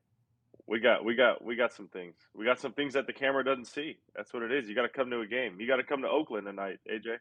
We 0.67 0.79
got 0.79 1.03
we 1.03 1.15
got 1.15 1.43
we 1.43 1.55
got 1.55 1.73
some 1.73 1.87
things. 1.87 2.15
We 2.35 2.45
got 2.45 2.59
some 2.59 2.73
things 2.73 2.93
that 2.93 3.07
the 3.07 3.13
camera 3.13 3.43
doesn't 3.43 3.65
see. 3.65 3.97
That's 4.15 4.31
what 4.33 4.43
it 4.43 4.51
is. 4.51 4.69
You 4.69 4.75
got 4.75 4.83
to 4.83 4.89
come 4.89 5.09
to 5.09 5.21
a 5.21 5.25
game. 5.27 5.59
You 5.59 5.65
got 5.67 5.77
to 5.77 5.83
come 5.83 6.01
to 6.03 6.09
Oakland 6.09 6.45
tonight, 6.45 6.79
AJ. 6.91 7.17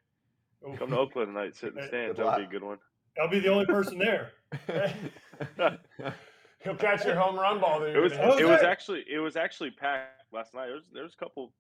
Oh, 0.67 0.75
Come 0.77 0.91
to 0.91 0.99
Oakland 0.99 1.29
tonight. 1.29 1.57
Sit 1.57 1.71
in 1.71 1.75
the 1.77 1.81
Good 1.83 1.88
stands. 1.88 2.17
That'll 2.19 2.37
be 2.37 2.45
a 2.45 2.49
good 2.49 2.64
one. 2.64 2.79
I'll 3.21 3.29
be 3.31 3.38
the 3.41 3.49
only 3.49 3.64
person 3.67 3.99
there. 3.99 4.33
He'll 6.64 6.75
catch 6.77 7.05
your 7.05 7.14
home 7.14 7.37
run 7.38 7.61
ball. 7.61 7.81
That 7.81 7.91
It 7.91 7.95
you're 7.95 8.03
was 8.03 8.12
it 8.41 8.47
was 8.47 8.62
actually 8.62 9.05
it 9.11 9.19
was 9.19 9.37
actually 9.37 9.71
packed 9.71 10.17
last 10.33 10.55
night. 10.55 10.67
There 10.67 10.75
was 10.75 10.85
there 10.93 11.03
was 11.03 11.14
a 11.14 11.17
couple, 11.17 11.53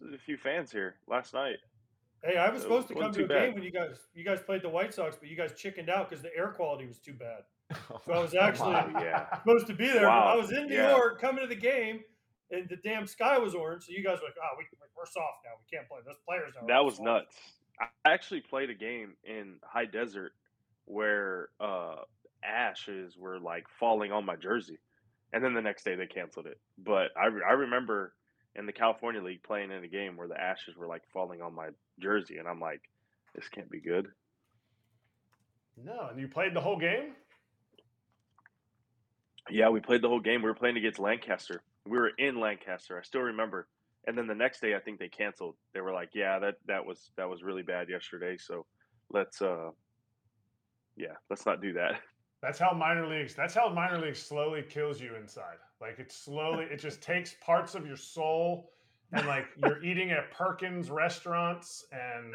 there's 0.00 0.14
a 0.14 0.18
few 0.18 0.36
fans 0.36 0.70
here 0.72 0.96
last 1.06 1.34
night. 1.34 1.56
Hey, 2.22 2.38
I 2.38 2.48
was 2.50 2.60
It 2.60 2.64
supposed 2.64 2.88
to 2.88 2.94
come 2.94 3.12
to 3.12 3.24
a 3.24 3.28
too 3.28 3.28
game 3.28 3.54
when 3.54 3.62
you 3.62 3.70
guys 3.70 3.96
you 4.14 4.24
guys 4.24 4.40
played 4.40 4.62
the 4.62 4.68
White 4.68 4.94
Sox, 4.94 5.16
but 5.16 5.28
you 5.28 5.36
guys 5.36 5.52
chickened 5.56 5.90
out 5.90 6.08
because 6.08 6.22
the 6.22 6.34
air 6.36 6.48
quality 6.48 6.86
was 6.86 6.98
too 6.98 7.14
bad. 7.14 7.42
So 8.06 8.12
I 8.12 8.18
was 8.18 8.34
actually 8.34 8.74
on. 8.74 8.92
Yeah. 8.92 9.26
supposed 9.38 9.66
to 9.68 9.74
be 9.74 9.86
there. 9.88 10.08
Wow, 10.08 10.34
I 10.34 10.36
was 10.36 10.52
in 10.52 10.66
New 10.66 10.74
yeah. 10.74 10.90
York 10.90 11.20
coming 11.20 11.40
to 11.42 11.48
the 11.48 11.60
game, 11.60 12.00
and 12.50 12.68
the 12.68 12.76
damn 12.76 13.06
sky 13.06 13.38
was 13.38 13.54
orange. 13.54 13.84
So 13.84 13.92
you 13.92 14.04
guys 14.04 14.18
were 14.20 14.28
like, 14.28 14.36
"Oh, 14.42 14.56
we, 14.58 14.64
we're 14.96 15.06
soft 15.06 15.38
now. 15.44 15.52
We 15.58 15.76
can't 15.76 15.88
play. 15.88 15.98
Those 16.04 16.18
players 16.26 16.52
are 16.60 16.66
That 16.66 16.84
was 16.84 16.96
soft." 16.96 17.04
nuts. 17.04 17.36
I 17.80 17.86
actually 18.12 18.42
played 18.42 18.70
a 18.70 18.74
game 18.74 19.14
in 19.24 19.56
high 19.64 19.86
desert 19.86 20.32
where 20.84 21.48
uh, 21.58 21.96
ashes 22.44 23.16
were 23.18 23.38
like 23.38 23.64
falling 23.80 24.12
on 24.12 24.24
my 24.24 24.36
jersey, 24.36 24.78
and 25.34 25.44
then 25.44 25.52
the 25.52 25.60
next 25.60 25.84
day 25.84 25.96
they 25.96 26.06
canceled 26.06 26.46
it. 26.46 26.58
But 26.78 27.08
I, 27.16 27.24
I 27.26 27.52
remember 27.54 28.14
in 28.54 28.66
the 28.66 28.72
California 28.72 29.20
League 29.20 29.42
playing 29.42 29.72
in 29.72 29.82
a 29.82 29.88
game 29.88 30.16
where 30.16 30.28
the 30.28 30.40
ashes 30.40 30.76
were 30.76 30.86
like 30.86 31.02
falling 31.12 31.42
on 31.42 31.54
my 31.54 31.70
jersey, 31.98 32.38
and 32.38 32.46
I'm 32.46 32.60
like, 32.60 32.80
this 33.34 33.48
can't 33.48 33.68
be 33.68 33.80
good. 33.80 34.06
No, 35.82 36.06
and 36.08 36.20
you 36.20 36.28
played 36.28 36.54
the 36.54 36.60
whole 36.60 36.78
game. 36.78 37.14
Yeah, 39.50 39.70
we 39.70 39.80
played 39.80 40.02
the 40.02 40.08
whole 40.08 40.20
game. 40.20 40.40
We 40.40 40.48
were 40.48 40.54
playing 40.54 40.76
against 40.76 41.00
Lancaster. 41.00 41.62
We 41.84 41.98
were 41.98 42.12
in 42.16 42.38
Lancaster. 42.38 42.96
I 42.96 43.02
still 43.02 43.22
remember. 43.22 43.66
And 44.06 44.16
then 44.16 44.28
the 44.28 44.34
next 44.36 44.60
day, 44.60 44.76
I 44.76 44.78
think 44.78 45.00
they 45.00 45.08
canceled. 45.08 45.56
They 45.72 45.80
were 45.80 45.92
like, 45.92 46.10
"Yeah, 46.14 46.38
that 46.38 46.54
that 46.66 46.86
was 46.86 47.10
that 47.16 47.28
was 47.28 47.42
really 47.42 47.62
bad 47.62 47.88
yesterday. 47.88 48.36
So 48.38 48.66
let's 49.10 49.42
uh, 49.42 49.70
yeah, 50.96 51.14
let's 51.28 51.44
not 51.44 51.60
do 51.60 51.72
that." 51.72 52.00
That's 52.44 52.58
how 52.58 52.72
minor 52.72 53.06
leagues. 53.06 53.34
That's 53.34 53.54
how 53.54 53.70
minor 53.70 53.98
leagues 53.98 54.20
slowly 54.20 54.62
kills 54.68 55.00
you 55.00 55.14
inside. 55.16 55.56
Like 55.80 55.98
it 55.98 56.12
slowly, 56.12 56.66
it 56.70 56.78
just 56.78 57.00
takes 57.00 57.36
parts 57.40 57.74
of 57.74 57.86
your 57.86 57.96
soul, 57.96 58.70
and 59.12 59.26
like 59.26 59.46
you're 59.56 59.82
eating 59.82 60.10
at 60.10 60.30
Perkins 60.30 60.90
restaurants, 60.90 61.86
and 61.90 62.34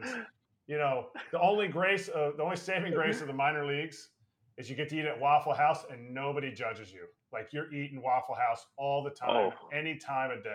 you 0.65 0.79
know 0.79 1.09
the 1.31 1.39
only 1.39 1.67
grace, 1.67 2.07
of, 2.07 2.37
the 2.37 2.43
only 2.43 2.55
saving 2.55 2.91
grace 2.95 3.21
of 3.21 3.27
the 3.27 3.33
minor 3.33 3.67
leagues 3.67 4.09
is 4.57 4.67
you 4.67 4.75
get 4.75 4.89
to 4.89 4.97
eat 4.97 5.05
at 5.05 5.19
Waffle 5.19 5.53
House, 5.53 5.85
and 5.91 6.11
nobody 6.11 6.51
judges 6.51 6.91
you. 6.91 7.05
Like 7.31 7.49
you're 7.53 7.71
eating 7.71 8.01
Waffle 8.01 8.33
House 8.33 8.65
all 8.77 9.03
the 9.03 9.11
time, 9.11 9.51
Oh. 9.53 9.69
any 9.71 9.95
time 9.95 10.31
of 10.31 10.43
day. 10.43 10.49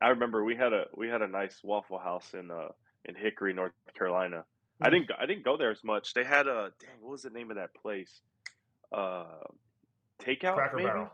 I 0.00 0.08
remember 0.08 0.42
we 0.42 0.56
had 0.56 0.72
a 0.72 0.86
we 0.96 1.06
had 1.06 1.20
a 1.20 1.28
nice 1.28 1.60
Waffle 1.62 1.98
House 1.98 2.32
in 2.32 2.50
uh 2.50 2.68
in 3.04 3.14
Hickory, 3.14 3.52
North 3.52 3.72
Carolina. 3.94 4.46
I 4.82 4.88
Mm. 4.88 4.90
didn't 4.92 5.08
go- 5.08 5.14
I 5.18 5.26
didn't 5.26 5.44
go 5.44 5.56
there 5.56 5.70
as 5.70 5.84
much. 5.84 6.12
They 6.14 6.24
had 6.24 6.46
a 6.46 6.72
dang, 6.78 7.00
what 7.00 7.10
was 7.12 7.22
the 7.22 7.30
name 7.30 7.50
of 7.50 7.56
that 7.56 7.74
place? 7.74 8.20
Uh, 8.90 9.44
takeout. 10.18 10.54
Cracker 10.54 10.76
maybe? 10.76 10.88
Barrel. 10.88 11.10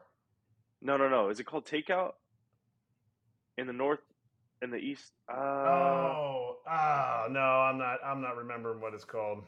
No, 0.81 0.97
no, 0.97 1.09
no. 1.09 1.29
Is 1.29 1.39
it 1.41 1.45
called 1.45 1.67
takeout? 1.67 2.15
In 3.57 3.67
the 3.67 3.73
north, 3.73 4.01
in 4.63 4.71
the 4.71 4.77
east. 4.79 5.13
Uh, 5.29 5.35
oh, 5.35 6.59
oh 6.67 7.27
no, 7.31 7.41
I'm 7.41 7.77
not. 7.79 7.99
I'm 8.05 8.21
not 8.21 8.37
remembering 8.37 8.81
what 8.81 8.95
it's 8.95 9.05
called. 9.05 9.45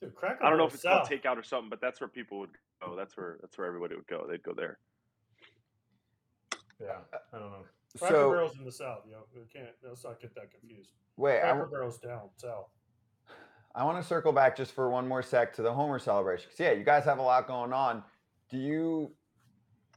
Dude, 0.00 0.14
Cracker 0.14 0.44
I 0.44 0.48
don't 0.48 0.58
know 0.58 0.66
if 0.66 0.74
it's 0.74 0.82
south. 0.84 1.08
called 1.08 1.20
takeout 1.22 1.36
or 1.36 1.42
something, 1.42 1.68
but 1.68 1.80
that's 1.80 2.00
where 2.00 2.06
people 2.08 2.38
would 2.38 2.56
go. 2.80 2.94
That's 2.94 3.16
where 3.16 3.38
that's 3.40 3.58
where 3.58 3.66
everybody 3.66 3.96
would 3.96 4.06
go. 4.06 4.26
They'd 4.28 4.42
go 4.44 4.54
there. 4.54 4.78
Yeah, 6.80 6.98
I 7.32 7.38
don't 7.38 7.50
know. 7.50 7.64
Cracker 7.98 8.14
so 8.14 8.30
Barrel's 8.30 8.56
in 8.58 8.64
the 8.64 8.70
south. 8.72 9.02
You 9.06 9.12
know, 9.12 9.24
we 9.34 9.40
can't. 9.52 9.74
Let's 9.82 10.04
not 10.04 10.20
get 10.20 10.34
that 10.36 10.52
confused. 10.52 10.90
wait, 11.16 11.38
I, 11.38 11.40
Cracker 11.40 11.58
w- 11.58 11.70
Barrel's 11.72 11.98
down 11.98 12.30
south. 12.36 12.68
I 13.78 13.84
want 13.84 13.96
to 14.02 14.06
circle 14.06 14.32
back 14.32 14.56
just 14.56 14.72
for 14.72 14.90
one 14.90 15.06
more 15.06 15.22
sec 15.22 15.54
to 15.54 15.62
the 15.62 15.72
Homer 15.72 16.00
celebration. 16.00 16.46
Because 16.50 16.58
yeah, 16.58 16.72
you 16.72 16.82
guys 16.82 17.04
have 17.04 17.18
a 17.18 17.22
lot 17.22 17.46
going 17.46 17.72
on. 17.72 18.02
Do 18.50 18.58
you 18.58 19.12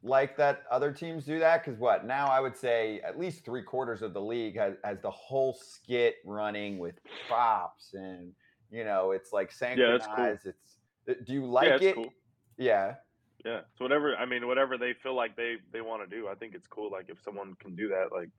like 0.04 0.38
that 0.38 0.62
other 0.70 0.92
teams 0.92 1.26
do 1.26 1.40
that? 1.40 1.66
Because 1.66 1.80
what 1.80 2.06
now? 2.06 2.28
I 2.28 2.42
would 2.42 2.56
say 2.56 3.02
at 3.04 3.18
least 3.18 3.44
three 3.44 3.64
quarters 3.64 4.04
of 4.04 4.14
the 4.14 4.22
league 4.22 4.56
has, 4.56 4.76
has 4.84 5.00
the 5.02 5.10
whole 5.10 5.54
skit 5.54 6.18
running 6.24 6.78
with 6.78 7.00
props 7.28 7.96
and 7.96 8.34
you 8.70 8.84
know 8.84 9.12
it's 9.12 9.34
like 9.34 9.52
Yeah, 9.60 9.76
that's 9.76 10.06
cool. 10.06 10.26
It's 10.26 10.46
uh, 11.10 11.14
do 11.26 11.34
you 11.34 11.48
like 11.48 11.82
yeah, 11.82 11.90
it? 11.90 11.96
cool. 11.96 12.14
Yeah. 12.60 12.96
Yeah. 13.44 13.62
So 13.80 13.84
whatever 13.84 14.16
I 14.16 14.28
mean, 14.28 14.46
whatever 14.46 14.78
they 14.78 14.94
feel 14.94 15.16
like 15.16 15.36
they 15.36 15.56
they 15.74 15.82
want 15.82 16.08
to 16.08 16.16
do, 16.16 16.28
I 16.28 16.36
think 16.36 16.54
it's 16.54 16.68
cool. 16.68 16.92
Like 16.92 17.06
if 17.10 17.20
someone 17.24 17.56
can 17.56 17.76
do 17.76 17.88
that, 17.88 18.10
like 18.12 18.30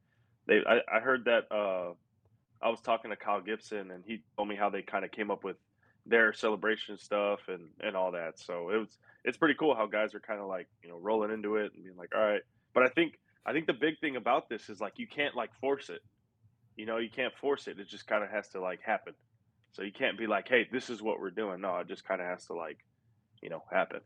they 0.47 0.61
I, 0.65 0.99
I 0.99 1.01
heard 1.01 1.25
that 1.25 1.51
uh 1.51 1.95
I 2.63 2.69
was 2.69 2.81
talking 2.81 3.11
to 3.11 3.17
Kyle 3.17 3.41
Gibson 3.41 3.91
and 3.91 4.05
he 4.07 4.23
told 4.37 4.49
me 4.49 4.57
how 4.57 4.71
they 4.71 4.83
kind 4.83 5.05
of 5.05 5.11
came 5.11 5.31
up 5.31 5.45
with 5.45 5.57
their 6.07 6.33
celebration 6.33 6.99
stuff 6.99 7.41
and 7.49 7.69
and 7.81 7.97
all 7.97 8.13
that. 8.13 8.39
So 8.39 8.71
it 8.71 8.77
was 8.77 8.99
it's 9.25 9.37
pretty 9.37 9.55
cool 9.55 9.75
how 9.75 9.87
guys 9.87 10.15
are 10.15 10.21
kind 10.21 10.41
of 10.41 10.47
like, 10.47 10.69
you 10.83 10.89
know, 10.89 10.99
rolling 10.99 11.33
into 11.33 11.57
it 11.57 11.73
and 11.75 11.85
being 11.85 11.97
like, 11.97 12.15
"All 12.15 12.25
right." 12.25 12.43
But 12.75 12.85
I 12.85 12.89
think 12.89 13.19
I 13.45 13.53
think 13.53 13.67
the 13.67 13.73
big 13.73 13.99
thing 14.01 14.17
about 14.17 14.49
this 14.49 14.69
is 14.69 14.81
like 14.81 14.95
you 14.97 15.07
can't 15.07 15.35
like 15.35 15.51
force 15.61 15.91
it. 15.91 16.01
You 16.77 16.87
know, 16.87 16.99
you 16.99 17.11
can't 17.11 17.35
force 17.41 17.67
it. 17.67 17.79
It 17.79 17.89
just 17.89 18.07
kind 18.07 18.25
of 18.25 18.31
has 18.31 18.49
to 18.51 18.61
like 18.61 18.81
happen. 18.83 19.15
So 19.73 19.83
you 19.83 19.93
can't 19.93 20.19
be 20.19 20.27
like, 20.27 20.49
"Hey, 20.49 20.69
this 20.71 20.91
is 20.91 21.03
what 21.03 21.21
we're 21.21 21.31
doing." 21.31 21.61
No, 21.61 21.77
it 21.79 21.89
just 21.89 22.05
kind 22.05 22.21
of 22.21 22.27
has 22.27 22.47
to 22.47 22.55
like, 22.55 22.79
you 23.43 23.49
know, 23.49 23.63
happen. 23.71 24.01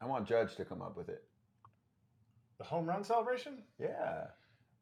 I 0.00 0.06
want 0.06 0.26
Judge 0.26 0.56
to 0.56 0.64
come 0.64 0.82
up 0.82 0.96
with 0.96 1.08
it. 1.08 1.24
The 2.58 2.64
home 2.64 2.86
run 2.86 3.04
celebration. 3.04 3.62
Yeah. 3.78 4.26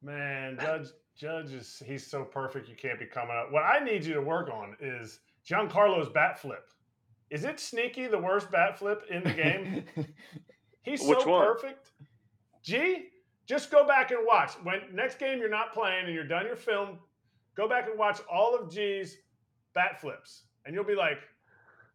Man, 0.01 0.57
Judge 0.59 0.87
Judge 1.17 1.51
is 1.53 1.81
he's 1.85 2.05
so 2.05 2.23
perfect 2.23 2.67
you 2.67 2.75
can't 2.75 2.99
be 2.99 3.05
coming 3.05 3.35
up. 3.35 3.51
What 3.51 3.63
I 3.63 3.83
need 3.83 4.03
you 4.03 4.13
to 4.15 4.21
work 4.21 4.49
on 4.49 4.75
is 4.79 5.19
Giancarlo's 5.47 6.09
bat 6.09 6.39
flip. 6.39 6.65
Is 7.29 7.43
it 7.45 7.59
sneaky 7.59 8.07
the 8.07 8.17
worst 8.17 8.51
bat 8.51 8.77
flip 8.77 9.03
in 9.09 9.23
the 9.23 9.31
game? 9.33 9.85
He's 10.83 11.01
Which 11.03 11.21
so 11.21 11.29
one? 11.29 11.45
perfect. 11.45 11.91
G, 12.63 13.05
just 13.47 13.71
go 13.71 13.85
back 13.85 14.11
and 14.11 14.19
watch. 14.25 14.53
When 14.63 14.81
next 14.93 15.19
game 15.19 15.39
you're 15.39 15.49
not 15.49 15.73
playing 15.73 16.05
and 16.05 16.13
you're 16.13 16.27
done 16.27 16.45
your 16.45 16.55
film, 16.55 16.99
go 17.55 17.69
back 17.69 17.87
and 17.87 17.97
watch 17.97 18.19
all 18.31 18.55
of 18.55 18.71
G's 18.71 19.17
bat 19.73 20.01
flips, 20.01 20.43
and 20.65 20.75
you'll 20.75 20.83
be 20.83 20.95
like, 20.95 21.19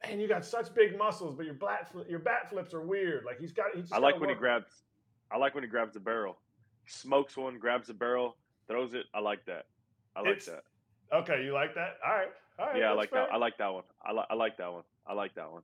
"Man, 0.05 0.21
you 0.21 0.29
got 0.29 0.45
such 0.45 0.73
big 0.75 0.97
muscles, 0.97 1.35
but 1.35 1.45
your 1.45 1.55
bat 1.55 1.93
fli- 1.93 2.09
your 2.09 2.21
bat 2.21 2.49
flips 2.49 2.73
are 2.73 2.83
weird." 2.83 3.25
Like 3.25 3.39
he's 3.41 3.53
got. 3.53 3.75
He 3.75 3.83
just 3.83 3.93
I 3.93 3.99
like 3.99 4.15
gotta 4.15 4.21
when 4.21 4.31
he 4.31 4.37
grabs. 4.37 4.85
I 5.31 5.37
like 5.37 5.55
when 5.55 5.65
he 5.65 5.69
grabs 5.69 5.95
the 5.95 6.01
barrel. 6.01 6.39
Smokes 6.87 7.37
one, 7.37 7.59
grabs 7.59 7.89
the 7.89 7.95
barrel, 7.95 8.37
throws 8.69 8.95
it. 8.95 9.07
I 9.15 9.21
like 9.21 9.45
that. 9.47 9.67
I 10.15 10.21
like 10.21 10.39
It's- 10.39 10.47
that. 10.47 10.65
Okay, 11.13 11.45
you 11.45 11.53
like 11.53 11.75
that? 11.77 11.99
All 12.05 12.13
right, 12.13 12.29
all 12.59 12.67
right. 12.67 12.77
Yeah, 12.79 12.91
I 12.91 12.95
like 12.95 13.11
fair. 13.11 13.27
that. 13.27 13.33
I 13.33 13.37
like 13.37 13.59
that 13.59 13.73
one. 13.73 13.85
I 14.05 14.13
like. 14.13 14.27
I 14.31 14.35
like 14.35 14.57
that 14.57 14.73
one. 14.73 14.83
I 15.07 15.13
like 15.13 15.35
that 15.37 15.53
one. 15.53 15.63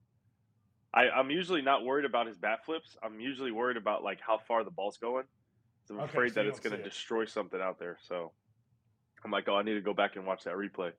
I, 0.94 1.08
I'm 1.10 1.30
usually 1.30 1.62
not 1.62 1.84
worried 1.84 2.04
about 2.04 2.26
his 2.28 2.36
bat 2.36 2.64
flips. 2.64 2.96
I'm 3.02 3.18
usually 3.18 3.50
worried 3.50 3.76
about 3.76 4.04
like 4.04 4.20
how 4.20 4.38
far 4.38 4.62
the 4.62 4.70
ball's 4.70 4.98
going. 4.98 5.24
'Cause 5.24 5.90
I'm 5.90 6.00
Okay, 6.00 6.04
afraid 6.12 6.28
so 6.28 6.34
that 6.34 6.46
it's 6.46 6.60
don't 6.60 6.70
going 6.70 6.80
to 6.80 6.86
it. 6.86 6.88
destroy 6.88 7.24
something 7.24 7.60
out 7.60 7.78
there. 7.80 7.96
So 8.02 8.30
I'm 9.24 9.30
like, 9.32 9.48
oh, 9.48 9.56
I 9.56 9.62
need 9.62 9.74
to 9.74 9.80
go 9.80 9.94
back 9.94 10.14
and 10.16 10.24
watch 10.26 10.44
that 10.44 10.54
replay. 10.54 10.92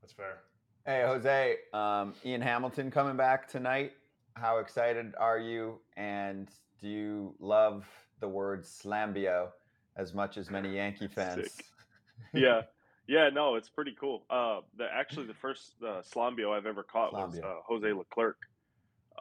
That's 0.00 0.12
fair. 0.12 0.38
Hey, 0.86 1.02
Jose, 1.04 1.56
um, 1.72 2.14
Ian 2.24 2.42
Hamilton 2.42 2.90
coming 2.92 3.16
back 3.16 3.48
tonight. 3.48 3.92
How 4.34 4.58
excited 4.58 5.14
are 5.18 5.38
you? 5.38 5.80
And 5.96 6.48
do 6.80 6.88
you 6.88 7.34
love 7.40 7.86
the 8.20 8.28
word 8.28 8.62
slambio 8.64 9.48
as 9.96 10.14
much 10.14 10.36
as 10.36 10.50
many 10.50 10.74
Yankee 10.76 11.08
fans? 11.14 11.52
Sick. 11.52 11.64
yeah, 12.32 12.62
yeah, 13.06 13.28
no, 13.32 13.54
it's 13.56 13.68
pretty 13.68 13.96
cool. 14.00 14.24
Uh, 14.30 14.60
the 14.76 14.86
actually 14.92 15.26
the 15.26 15.34
first 15.34 15.74
uh, 15.82 16.02
Slambio 16.02 16.52
I've 16.56 16.66
ever 16.66 16.82
caught 16.82 17.12
was 17.12 17.38
uh, 17.38 17.54
Jose 17.66 17.92
Leclerc. 17.92 18.36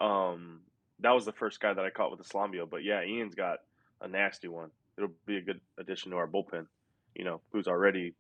Um, 0.01 0.61
that 0.99 1.11
was 1.11 1.26
the 1.26 1.32
first 1.34 1.59
guy 1.59 1.74
that 1.74 1.84
I 1.84 1.89
caught 1.89 2.11
with 2.11 2.19
the 2.19 2.26
Slambio. 2.26 2.69
But 2.69 2.84
yeah, 2.84 3.03
Ian's 3.03 3.36
got 3.36 3.59
a 4.01 4.07
nasty 4.07 4.47
one. 4.47 4.69
It'll 4.97 5.11
be 5.26 5.38
a 5.38 5.41
good 5.41 5.59
addition 5.78 6.11
to 6.11 6.17
our 6.17 6.28
bullpen. 6.28 6.67
You 7.15 7.26
know, 7.26 7.41
who's 7.51 7.67
already 7.67 8.13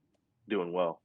doing 0.49 0.71
well. 0.73 1.01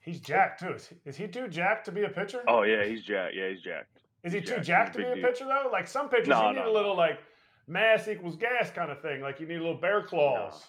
He's 0.00 0.20
jacked 0.20 0.60
too. 0.60 0.76
Is 1.04 1.16
he, 1.16 1.26
too 1.26 1.48
jacked 1.48 1.84
to 1.86 1.92
be 1.92 2.04
a 2.04 2.08
pitcher? 2.08 2.42
Oh 2.48 2.62
yeah, 2.62 2.84
he's 2.84 3.02
jacked. 3.02 3.34
Yeah, 3.34 3.50
he's 3.50 3.60
jacked. 3.60 3.98
is 4.24 4.32
he 4.32 4.40
he's 4.40 4.48
too 4.48 4.54
jacked. 4.56 4.66
jacked 4.66 4.92
to 4.94 4.98
be 4.98 5.04
a 5.04 5.12
a 5.12 5.14
dude. 5.16 5.24
pitcher 5.24 5.44
though? 5.44 5.68
Like 5.70 5.86
some 5.86 6.08
pitchers, 6.08 6.28
No, 6.28 6.48
you 6.48 6.54
need 6.56 6.60
no, 6.64 6.70
a 6.70 6.72
little 6.72 6.96
like 6.96 7.18
mass 7.68 8.08
equals 8.08 8.36
gas 8.36 8.70
kind 8.70 8.90
of 8.90 9.00
thing. 9.00 9.20
Like 9.20 9.38
you 9.40 9.46
need 9.46 9.56
a 9.56 9.62
little 9.62 9.74
bear 9.76 10.02
claws. 10.02 10.64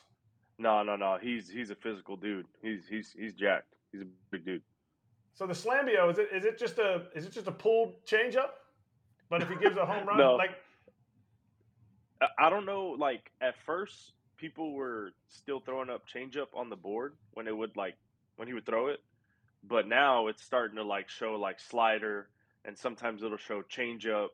No, 0.57 0.83
no, 0.83 0.95
no. 0.95 1.17
He's 1.21 1.49
he's 1.49 1.69
a 1.69 1.75
physical 1.75 2.15
dude. 2.17 2.45
He's 2.61 2.87
he's 2.87 3.15
he's 3.17 3.33
jacked. 3.33 3.73
He's 3.91 4.01
a 4.01 4.05
big 4.29 4.45
dude. 4.45 4.61
So 5.33 5.47
the 5.47 5.53
slambio 5.53 6.11
is 6.11 6.17
it 6.19 6.29
is 6.33 6.45
it 6.45 6.59
just 6.59 6.77
a 6.79 7.03
is 7.15 7.25
it 7.25 7.31
just 7.31 7.47
a 7.47 7.51
pulled 7.51 8.05
changeup? 8.05 8.51
But 9.29 9.41
if 9.41 9.49
he 9.49 9.55
gives 9.55 9.77
a 9.77 9.85
home 9.85 10.05
run, 10.07 10.17
No. 10.17 10.35
like 10.35 10.51
I- 12.21 12.47
I 12.47 12.49
don't 12.49 12.65
know. 12.65 12.95
Like 12.99 13.31
at 13.41 13.55
first, 13.65 14.13
people 14.37 14.73
were 14.73 15.11
still 15.29 15.59
throwing 15.61 15.89
up 15.89 16.03
changeup 16.07 16.47
on 16.53 16.69
the 16.69 16.75
board 16.75 17.15
when 17.33 17.47
it 17.47 17.55
would 17.55 17.75
like 17.77 17.95
when 18.35 18.47
he 18.47 18.53
would 18.53 18.65
throw 18.65 18.87
it, 18.87 18.99
but 19.63 19.87
now 19.87 20.27
it's 20.27 20.43
starting 20.43 20.75
to 20.77 20.83
like 20.83 21.09
show 21.09 21.33
like 21.35 21.59
slider, 21.59 22.29
and 22.65 22.77
sometimes 22.77 23.23
it'll 23.23 23.37
show 23.37 23.61
changeup. 23.61 24.29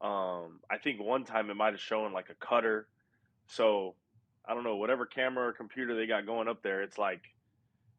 Um, 0.00 0.60
I 0.70 0.78
think 0.82 1.00
one 1.00 1.24
time 1.24 1.50
it 1.50 1.56
might 1.56 1.72
have 1.72 1.80
shown 1.80 2.12
like 2.12 2.30
a 2.30 2.34
cutter. 2.34 2.86
So 3.46 3.94
I 4.46 4.54
don't 4.54 4.64
know 4.64 4.76
whatever 4.76 5.06
camera 5.06 5.48
or 5.48 5.52
computer 5.52 5.94
they 5.94 6.06
got 6.06 6.26
going 6.26 6.48
up 6.48 6.62
there. 6.62 6.82
It's 6.82 6.98
like 6.98 7.22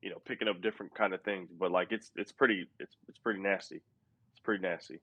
you 0.01 0.09
know 0.09 0.17
picking 0.25 0.47
up 0.47 0.61
different 0.61 0.93
kind 0.95 1.13
of 1.13 1.21
things, 1.21 1.49
but 1.57 1.71
like 1.71 1.91
it's 1.91 2.11
it's 2.15 2.31
pretty 2.31 2.67
it's 2.79 2.95
it's 3.07 3.19
pretty 3.19 3.39
nasty. 3.39 3.81
It's 4.31 4.39
pretty 4.43 4.61
nasty, 4.61 4.99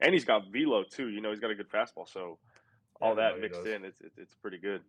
and 0.00 0.12
he's 0.12 0.24
got 0.24 0.50
velo 0.52 0.84
too. 0.84 1.08
You 1.08 1.20
know 1.20 1.30
he's 1.30 1.40
got 1.40 1.50
a 1.50 1.54
good 1.54 1.70
fastball, 1.70 2.08
so 2.08 2.38
all 3.00 3.14
that 3.16 3.40
mixed 3.40 3.64
does. 3.64 3.72
in, 3.72 3.84
it's, 3.84 4.00
it's 4.00 4.18
it's 4.18 4.34
pretty 4.34 4.58
good. 4.58 4.80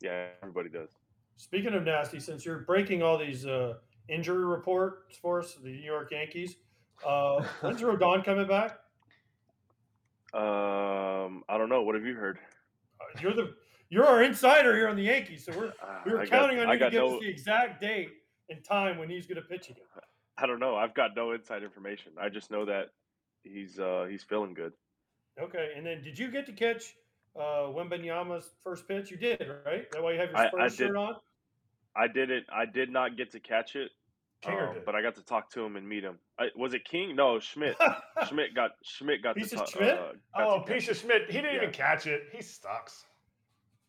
Yeah, 0.00 0.26
everybody 0.42 0.68
does. 0.68 0.90
Speaking 1.36 1.74
of 1.74 1.84
nasty, 1.84 2.20
since 2.20 2.44
you're 2.44 2.60
breaking 2.60 3.02
all 3.02 3.18
these 3.18 3.46
uh, 3.46 3.74
injury 4.08 4.44
reports 4.44 5.16
for 5.16 5.40
us, 5.40 5.54
the 5.54 5.70
New 5.70 5.78
York 5.78 6.10
Yankees, 6.12 6.56
uh, 7.06 7.42
when's 7.60 7.80
Rodon 7.80 8.24
coming 8.24 8.46
back? 8.46 8.78
Um, 10.32 11.42
I 11.48 11.58
don't 11.58 11.68
know. 11.68 11.82
What 11.82 11.94
have 11.96 12.04
you 12.04 12.14
heard? 12.14 12.38
Uh, 13.00 13.04
You're 13.20 13.34
the 13.34 13.54
you're 13.88 14.06
our 14.06 14.22
insider 14.22 14.76
here 14.76 14.88
on 14.88 14.94
the 14.94 15.02
Yankees, 15.02 15.44
so 15.44 15.52
we're 15.56 15.72
Uh, 15.82 16.00
we 16.06 16.12
were 16.12 16.20
I 16.20 16.24
got- 16.26 16.30
counting 16.30 16.60
on 16.60 16.68
you 16.68 16.78
to 16.78 16.90
give 16.90 17.00
no- 17.00 17.16
us 17.16 17.20
the 17.22 17.28
exact 17.28 17.80
date 17.80 18.10
and 18.48 18.62
time 18.64 18.98
when 18.98 19.10
he's 19.10 19.26
going 19.26 19.42
to 19.42 19.48
pitch 19.48 19.68
again. 19.70 19.84
I 20.38 20.46
don't 20.46 20.60
know. 20.60 20.76
I've 20.76 20.94
got 20.94 21.16
no 21.16 21.32
inside 21.32 21.62
information. 21.64 22.12
I 22.18 22.28
just 22.28 22.50
know 22.50 22.64
that 22.66 22.90
he's 23.42 23.78
uh 23.80 24.06
he's 24.08 24.22
feeling 24.22 24.54
good. 24.54 24.72
Okay, 25.40 25.72
and 25.76 25.84
then 25.84 26.02
did 26.02 26.18
you 26.18 26.30
get 26.30 26.46
to 26.46 26.52
catch 26.52 26.94
uh, 27.36 27.68
Wembanyama's 27.72 28.54
first 28.62 28.86
pitch? 28.86 29.10
You 29.10 29.16
did, 29.16 29.40
right? 29.66 29.90
That 29.90 30.02
why 30.02 30.12
you 30.12 30.20
have 30.20 30.28
your 30.30 30.38
I- 30.38 30.44
I 30.44 30.48
Spurs 30.48 30.76
did. 30.76 30.86
shirt 30.88 30.96
on. 30.96 31.16
I 31.96 32.06
didn't. 32.06 32.46
I 32.52 32.66
did 32.66 32.90
not 32.90 33.16
get 33.16 33.32
to 33.32 33.40
catch 33.40 33.74
it, 33.74 33.90
Did. 34.42 34.84
but 34.86 34.94
I 34.94 35.02
got 35.02 35.14
to 35.16 35.24
talk 35.24 35.50
to 35.52 35.64
him 35.64 35.76
and 35.76 35.88
meet 35.88 36.02
him. 36.02 36.18
I, 36.38 36.46
was 36.56 36.72
it 36.74 36.84
King? 36.84 37.14
No, 37.16 37.38
Schmidt. 37.40 37.76
Schmidt 38.28 38.54
got 38.54 38.72
Schmidt 38.82 39.22
got 39.22 39.36
Piece 39.36 39.50
to 39.50 39.56
of 39.62 39.70
ta- 39.70 39.78
Schmidt? 39.78 39.98
Uh, 39.98 40.12
Oh, 40.36 40.60
catch 40.66 40.94
Schmidt. 40.94 41.26
He 41.26 41.32
didn't 41.34 41.52
Yeah. 41.54 41.56
even 41.62 41.70
catch 41.72 42.06
it. 42.06 42.22
He 42.32 42.40
sucks. 42.42 43.04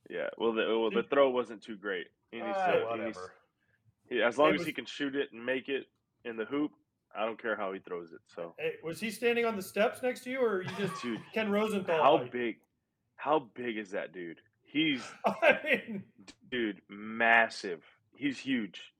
Yeah. 0.09 0.27
Well, 0.37 0.53
the 0.53 0.65
well, 0.79 0.89
the 0.91 1.03
throw 1.03 1.29
wasn't 1.29 1.61
too 1.63 1.77
great. 1.77 2.07
He 2.31 2.37
needs 2.41 2.55
Ah, 2.57 2.65
needs- 2.71 2.89
whatever. 3.17 3.33
he- 4.09 4.21
as 4.21 4.37
long 4.37 4.49
It 4.53 4.59
as 4.59 4.65
he 4.65 4.73
can 4.73 4.85
shoot 4.85 5.15
it 5.15 5.31
and 5.31 5.45
make 5.45 5.69
it 5.69 5.87
in 6.25 6.35
the 6.35 6.45
hoop, 6.45 6.71
I 7.15 7.25
don't 7.25 7.41
care 7.41 7.55
how 7.55 7.71
he 7.73 7.79
throws 7.79 8.11
it. 8.11 8.19
So, 8.27 8.53
Hey, 8.59 8.73
was 8.83 8.99
he 8.99 9.09
standing 9.09 9.45
on 9.45 9.55
the 9.55 9.61
steps 9.61 10.01
next 10.03 10.23
to 10.25 10.29
you, 10.29 10.39
or 10.41 10.63
you 10.63 10.69
just 10.77 11.01
dude, 11.01 11.21
Ken 11.33 11.49
Rosenthal? 11.51 12.01
how 12.01 12.17
height? 12.17 12.31
big? 12.31 12.55
How 13.15 13.39
big 13.53 13.77
is 13.77 13.91
that 13.91 14.11
dude? 14.13 14.39
He's 14.63 15.03
I 15.25 15.59
mean, 15.63 16.03
dude, 16.49 16.81
massive. 16.89 17.83
He's 18.15 18.37
huge. 18.39 18.90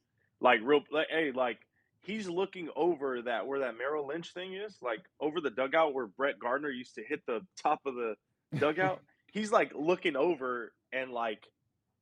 Like 0.41 0.59
real 0.63 0.81
like 0.91 1.07
hey, 1.09 1.31
like 1.33 1.59
he's 2.01 2.27
looking 2.27 2.69
over 2.75 3.21
that 3.21 3.45
where 3.47 3.59
that 3.59 3.77
Merrill 3.77 4.07
Lynch 4.07 4.33
thing 4.33 4.53
is, 4.53 4.75
like 4.81 5.01
over 5.19 5.39
the 5.39 5.51
dugout 5.51 5.93
where 5.93 6.07
Brett 6.07 6.39
Gardner 6.39 6.69
used 6.69 6.95
to 6.95 7.03
hit 7.03 7.25
the 7.27 7.41
top 7.61 7.81
of 7.85 7.95
the 7.95 8.15
dugout. 8.57 9.01
he's 9.31 9.51
like 9.51 9.71
looking 9.75 10.15
over 10.15 10.73
and 10.91 11.11
like 11.11 11.47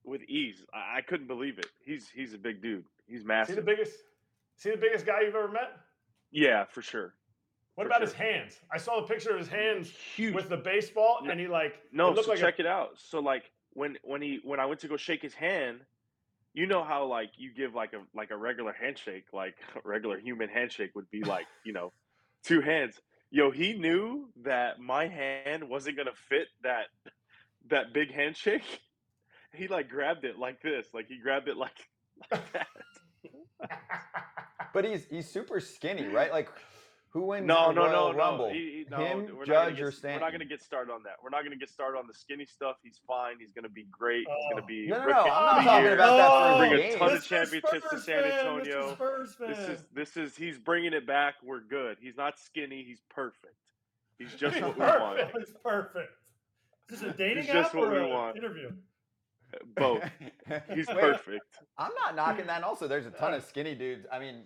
with 0.05 0.23
ease. 0.23 0.63
I, 0.73 0.97
I 0.99 1.01
couldn't 1.01 1.27
believe 1.27 1.59
it. 1.59 1.67
He's 1.85 2.09
he's 2.09 2.33
a 2.33 2.37
big 2.37 2.61
dude. 2.61 2.85
He's 3.07 3.25
massive. 3.25 3.57
the 3.57 3.61
biggest? 3.61 3.91
Is 4.57 4.63
he 4.63 4.71
the 4.71 4.77
biggest 4.77 5.05
guy 5.05 5.21
you've 5.21 5.35
ever 5.35 5.49
met? 5.49 5.77
yeah, 6.31 6.65
for 6.65 6.81
sure. 6.81 7.13
What 7.75 7.85
For 7.85 7.87
about 7.89 8.01
his 8.01 8.13
hands? 8.13 8.59
I 8.71 8.77
saw 8.77 8.99
the 9.01 9.07
picture 9.07 9.31
of 9.31 9.39
his 9.39 9.47
hands 9.47 9.89
Huge. 10.15 10.33
with 10.35 10.49
the 10.49 10.57
baseball, 10.57 11.19
No- 11.23 11.31
and 11.31 11.39
he 11.39 11.47
like 11.47 11.79
No, 11.91 12.13
so 12.15 12.21
like 12.29 12.37
a- 12.37 12.41
check 12.41 12.59
it 12.59 12.65
out. 12.65 12.91
So 12.97 13.19
like 13.19 13.51
when 13.73 13.97
when 14.03 14.21
he 14.21 14.39
when 14.43 14.59
I 14.59 14.65
went 14.65 14.79
to 14.81 14.87
go 14.87 14.95
shake 14.97 15.21
his 15.21 15.33
hand, 15.33 15.79
you 16.60 16.68
know 16.68 16.84
how 16.84 17.05
like 17.05 17.32
you 17.38 17.53
give 17.53 17.74
like 17.74 17.93
a 17.93 18.01
like 18.14 18.32
a 18.32 18.38
regular 18.38 18.74
handshake, 18.74 19.24
like 19.32 19.55
a 19.78 19.80
regular 19.88 20.20
human 20.20 20.49
handshake 20.49 20.91
would 20.93 21.10
be 21.10 21.24
like, 21.24 21.47
you 21.64 21.72
know, 21.72 21.93
two 22.43 22.60
hands. 22.60 22.99
Yo, 23.32 23.49
he 23.49 23.74
knew 23.74 24.28
that 24.43 24.78
my 24.78 25.07
hand 25.07 25.70
wasn't 25.70 25.95
gonna 25.95 26.12
fit 26.28 26.47
that 26.64 26.88
that 27.70 27.93
big 27.93 28.14
handshake. 28.14 28.64
He 29.51 29.68
like 29.68 29.89
grabbed 29.89 30.26
it 30.26 30.38
like 30.38 30.62
this, 30.62 30.86
like 30.93 31.07
he 31.07 31.18
grabbed 31.18 31.47
it 31.47 31.57
like, 31.57 31.74
like 32.32 32.53
that. 32.53 32.68
But 34.76 34.86
he's 34.86 35.07
he's 35.10 35.28
super 35.28 35.60
skinny, 35.60 36.05
right? 36.05 36.32
Like, 36.32 36.49
who 37.12 37.22
wins 37.22 37.47
No, 37.47 37.68
the 37.70 37.74
no, 37.74 37.86
no, 37.86 37.91
Royal 37.91 38.12
no. 38.14 38.18
Rumble? 38.18 38.49
He, 38.49 38.60
he, 38.60 38.86
no 38.91 38.97
Him, 38.97 39.18
we're 39.36 39.45
not 39.45 39.47
gonna 39.47 39.72
Judge, 39.72 39.76
get, 39.78 39.84
or 39.84 40.14
We're 40.14 40.20
not 40.20 40.32
gonna 40.32 40.45
get 40.45 40.62
started 40.62 40.91
on 40.91 41.03
that. 41.03 41.14
We're 41.24 41.30
not 41.32 41.43
gonna 41.43 41.55
get 41.55 41.70
started 41.70 41.97
on 41.97 42.05
the 42.07 42.14
skinny 42.14 42.45
stuff. 42.45 42.76
He's 42.84 42.99
fine. 43.07 43.36
He's 43.39 43.51
gonna 43.51 43.68
be 43.70 43.86
great. 43.91 44.28
He's 44.28 44.28
Oh. 44.30 44.49
gonna 44.55 44.66
be 44.66 44.88
No, 44.88 44.99
no, 44.99 45.05
no. 45.07 45.12
I'm 45.12 45.26
not 45.26 45.64
talking 45.64 45.84
year. 45.86 45.93
about 45.95 46.18
that 46.18 46.53
for 46.53 46.57
Bring 46.60 46.72
a 46.72 46.76
a 46.76 46.89
game. 46.89 46.97
ton 46.99 47.12
of 47.14 47.20
Mr. 47.24 47.28
championships 47.28 47.89
to 47.89 47.99
San 47.99 48.24
Antonio. 48.24 48.95
Mr. 48.95 49.38
This 49.47 49.60
is 49.70 49.84
this 49.93 50.18
is 50.18 50.36
he's 50.36 50.57
bringing 50.60 50.93
it 50.93 51.07
back. 51.07 51.36
We're 51.43 51.62
good. 51.62 51.97
He's 51.99 52.16
not 52.18 52.38
skinny. 52.38 52.84
He's 52.88 53.01
perfect. 53.10 53.55
He's 54.18 54.34
just 54.36 54.55
He's 54.55 54.64
what 54.64 54.76
we 54.78 54.82
want. 54.86 55.18
perfect. 55.20 55.38
It's 55.41 55.51
perfect. 55.64 56.12
Is 56.91 56.99
this 57.01 57.10
a 57.14 57.18
dating 57.18 57.43
He's 57.43 57.51
just 57.53 57.70
app 57.70 57.76
what 57.76 57.88
or 57.88 57.91
we 57.91 57.97
an 57.99 58.10
want. 58.10 58.38
interview? 58.38 58.72
Both. 59.76 60.03
He's 60.76 60.88
Wait, 60.88 60.99
perfect. 60.99 61.41
I'm 61.78 61.91
not 62.05 62.16
knocking 62.16 62.45
that. 62.47 62.57
And 62.57 62.66
Also, 62.66 62.88
there's 62.88 63.05
a 63.07 63.12
ton 63.12 63.34
of 63.34 63.43
skinny 63.43 63.74
dudes. 63.76 64.05
I 64.12 64.20
mean, 64.20 64.43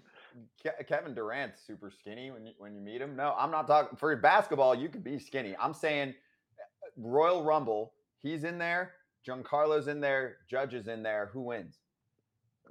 Ke- 0.65 0.87
Kevin 0.87 1.13
Durant's 1.13 1.59
super 1.65 1.91
skinny 1.91 2.31
when 2.31 2.45
you 2.45 2.53
when 2.57 2.75
you 2.75 2.81
meet 2.81 3.01
him. 3.01 3.15
No, 3.15 3.35
I'm 3.37 3.51
not 3.51 3.67
talking 3.67 3.97
for 3.97 4.15
basketball. 4.15 4.75
You 4.75 4.89
could 4.89 5.03
be 5.03 5.19
skinny. 5.19 5.55
I'm 5.59 5.73
saying 5.73 6.09
uh, 6.09 6.89
Royal 6.97 7.43
Rumble. 7.43 7.93
He's 8.21 8.43
in 8.43 8.57
there. 8.57 8.93
Giancarlo's 9.27 9.87
in 9.87 10.01
there. 10.01 10.37
Judge 10.49 10.73
is 10.73 10.87
in 10.87 11.03
there. 11.03 11.29
Who 11.33 11.41
wins? 11.41 11.77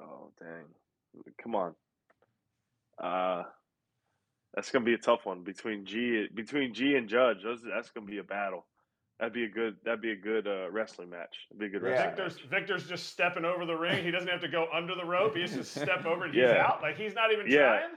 Oh 0.01 0.31
dang! 0.39 1.25
Come 1.43 1.55
on. 1.55 1.75
Uh, 3.03 3.45
that's 4.55 4.71
gonna 4.71 4.85
be 4.85 4.95
a 4.95 4.99
tough 4.99 5.25
one 5.25 5.43
between 5.43 5.85
G 5.85 6.27
between 6.35 6.75
G 6.75 6.97
and 6.97 7.09
Judge. 7.09 7.39
Those, 7.43 7.61
that's 7.63 7.91
gonna 7.91 8.07
be 8.07 8.19
a 8.19 8.25
battle. 8.25 8.67
That'd 9.23 9.35
be 9.35 9.45
a 9.45 9.49
good. 9.49 9.77
That'd 9.85 10.01
be 10.03 10.11
a 10.11 10.17
good 10.17 10.49
uh, 10.49 10.69
wrestling 10.73 11.09
match. 11.09 11.47
That'd 11.49 11.61
be 11.61 11.67
a 11.67 11.81
good 11.81 11.87
Yeah. 11.89 11.95
wrestling 11.95 12.17
Victor's 12.17 12.35
match. 12.41 12.51
Victor's 12.51 12.89
just 12.89 13.07
stepping 13.07 13.45
over 13.45 13.65
the 13.65 13.77
ring. 13.77 14.03
He 14.05 14.11
doesn't 14.11 14.29
have 14.29 14.41
to 14.41 14.49
go 14.49 14.67
under 14.75 14.97
the 14.97 15.05
rope. 15.05 15.37
He 15.37 15.45
just 15.47 15.71
step 15.77 16.05
over 16.07 16.25
and 16.25 16.35
he's 16.35 16.43
Yeah. 16.43 16.67
out. 16.67 16.83
Like 16.83 16.97
he's 16.97 17.15
not 17.15 17.31
even 17.33 17.47
Yeah. 17.49 17.59
trying. 17.69 17.91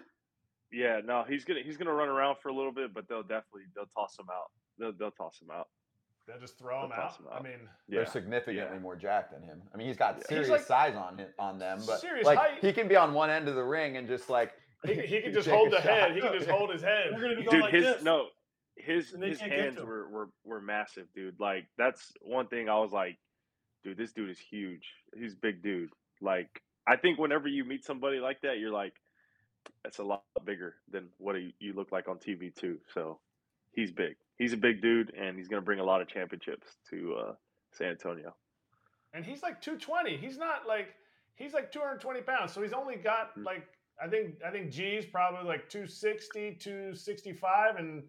Yeah, 0.71 1.01
no, 1.03 1.23
he's 1.27 1.43
gonna 1.43 1.61
he's 1.63 1.77
gonna 1.77 1.93
run 1.93 2.09
around 2.09 2.35
for 2.43 2.49
a 2.49 2.53
little 2.53 2.71
bit, 2.71 2.93
but 2.93 3.07
they'll 3.07 3.23
definitely 3.23 3.63
they'll 3.75 3.87
toss 3.97 4.19
him 4.19 4.27
out. 4.31 4.51
They'll 4.77 4.91
they'll 4.93 5.09
toss 5.09 5.41
him 5.41 5.49
out. 5.49 5.67
They'll 6.27 6.39
just 6.39 6.59
throw 6.59 6.83
him 6.83 6.89
They'll 6.91 6.99
toss 6.99 7.13
out. 7.13 7.21
him 7.21 7.27
I 7.31 7.41
mean, 7.41 7.59
Yeah, 7.87 7.97
They're 8.01 8.05
significantly 8.05 8.75
yeah. 8.75 8.79
more 8.79 8.95
jacked 8.95 9.31
than 9.33 9.41
him. 9.41 9.63
I 9.73 9.77
mean, 9.77 9.87
he's 9.87 9.97
got 9.97 10.17
Yeah. 10.17 10.17
He's 10.19 10.27
serious 10.27 10.49
like- 10.49 10.61
size 10.61 10.95
on 10.95 11.17
him, 11.17 11.29
on 11.39 11.57
them, 11.57 11.81
but 11.87 12.01
Serious 12.01 12.25
like 12.27 12.37
height. 12.37 12.59
he 12.61 12.71
can 12.71 12.87
be 12.87 12.95
on 12.95 13.15
one 13.15 13.31
end 13.31 13.47
of 13.47 13.55
the 13.55 13.63
ring 13.63 13.97
and 13.97 14.07
just 14.07 14.29
like 14.29 14.53
he, 14.85 14.93
can- 14.93 15.05
he 15.07 15.21
can 15.21 15.33
just 15.39 15.49
hold 15.49 15.69
a 15.69 15.71
the 15.77 15.81
head. 15.81 16.09
shot. 16.09 16.15
He 16.15 16.21
can 16.21 16.33
just 16.33 16.49
hold 16.51 16.69
his 16.71 16.83
head. 16.83 17.13
We're 17.13 17.21
gonna 17.21 17.35
be 17.35 17.43
going 17.43 17.55
dude. 17.57 17.61
like 17.63 17.73
his 17.73 17.83
this. 17.85 18.03
no, 18.03 18.27
his 18.77 19.11
his 19.21 19.39
hands 19.39 19.77
were, 19.79 20.07
were 20.09 20.29
were 20.43 20.61
massive, 20.61 21.07
dude. 21.13 21.39
Like 21.39 21.67
that's 21.77 22.11
one 22.21 22.47
thing 22.47 22.69
I 22.69 22.77
was 22.79 22.91
like, 22.91 23.17
dude, 23.83 23.97
this 23.97 24.11
dude 24.13 24.29
is 24.29 24.39
huge. 24.39 24.85
He's 25.17 25.33
a 25.33 25.37
big 25.37 25.61
dude. 25.63 25.89
Like 26.21 26.61
I 26.87 26.95
think 26.97 27.17
whenever 27.19 27.47
you 27.47 27.63
meet 27.65 27.83
somebody 27.85 28.19
like 28.19 28.41
that, 28.41 28.59
you're 28.59 28.71
like, 28.71 28.93
that's 29.83 29.99
a 29.99 30.03
lot 30.03 30.23
bigger 30.45 30.75
than 30.91 31.07
what 31.17 31.35
you, 31.35 31.51
you 31.59 31.73
look 31.73 31.91
like 31.91 32.07
on 32.07 32.17
TV 32.17 32.53
too. 32.53 32.77
So 32.93 33.19
he's 33.71 33.91
big. 33.91 34.15
He's 34.37 34.53
a 34.53 34.57
big 34.57 34.81
dude, 34.81 35.13
and 35.15 35.37
he's 35.37 35.47
gonna 35.47 35.61
bring 35.61 35.79
a 35.79 35.83
lot 35.85 36.01
of 36.01 36.07
championships 36.07 36.67
to 36.89 37.15
uh, 37.15 37.33
San 37.71 37.89
Antonio. 37.89 38.35
and 39.13 39.25
he's 39.25 39.41
like 39.41 39.61
220. 39.61 40.17
He's 40.17 40.37
not 40.37 40.67
like 40.67 40.89
he's 41.35 41.53
like 41.53 41.71
220 41.71 42.21
pounds. 42.21 42.51
So 42.53 42.61
he's 42.61 42.73
only 42.73 42.97
got 42.97 43.35
Mm. 43.37 43.45
like 43.45 43.67
I 44.03 44.09
think 44.09 44.35
I 44.45 44.51
think 44.51 44.71
G's 44.71 45.05
probably 45.05 45.47
like 45.47 45.69
260, 45.69 46.57
265, 46.59 47.77
and 47.77 48.03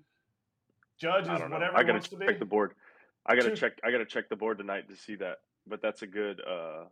Judge 0.98 1.26
I 1.28 1.36
is 1.36 1.40
whatever 1.42 1.76
I 1.76 1.80
gotta 1.82 1.92
wants 1.94 2.08
to 2.08 2.16
be. 2.16 2.26
check 2.26 2.38
the 2.38 2.44
board. 2.44 2.74
I 3.26 3.34
gotta 3.36 3.50
Two- 3.50 3.56
check. 3.56 3.78
I 3.84 3.90
gotta 3.90 4.06
check 4.06 4.28
the 4.28 4.36
board 4.36 4.58
tonight 4.58 4.88
to 4.88 4.96
see 4.96 5.14
that. 5.16 5.38
But 5.66 5.82
that's 5.82 6.02
a 6.02 6.06
good. 6.06 6.40
uh 6.46 6.84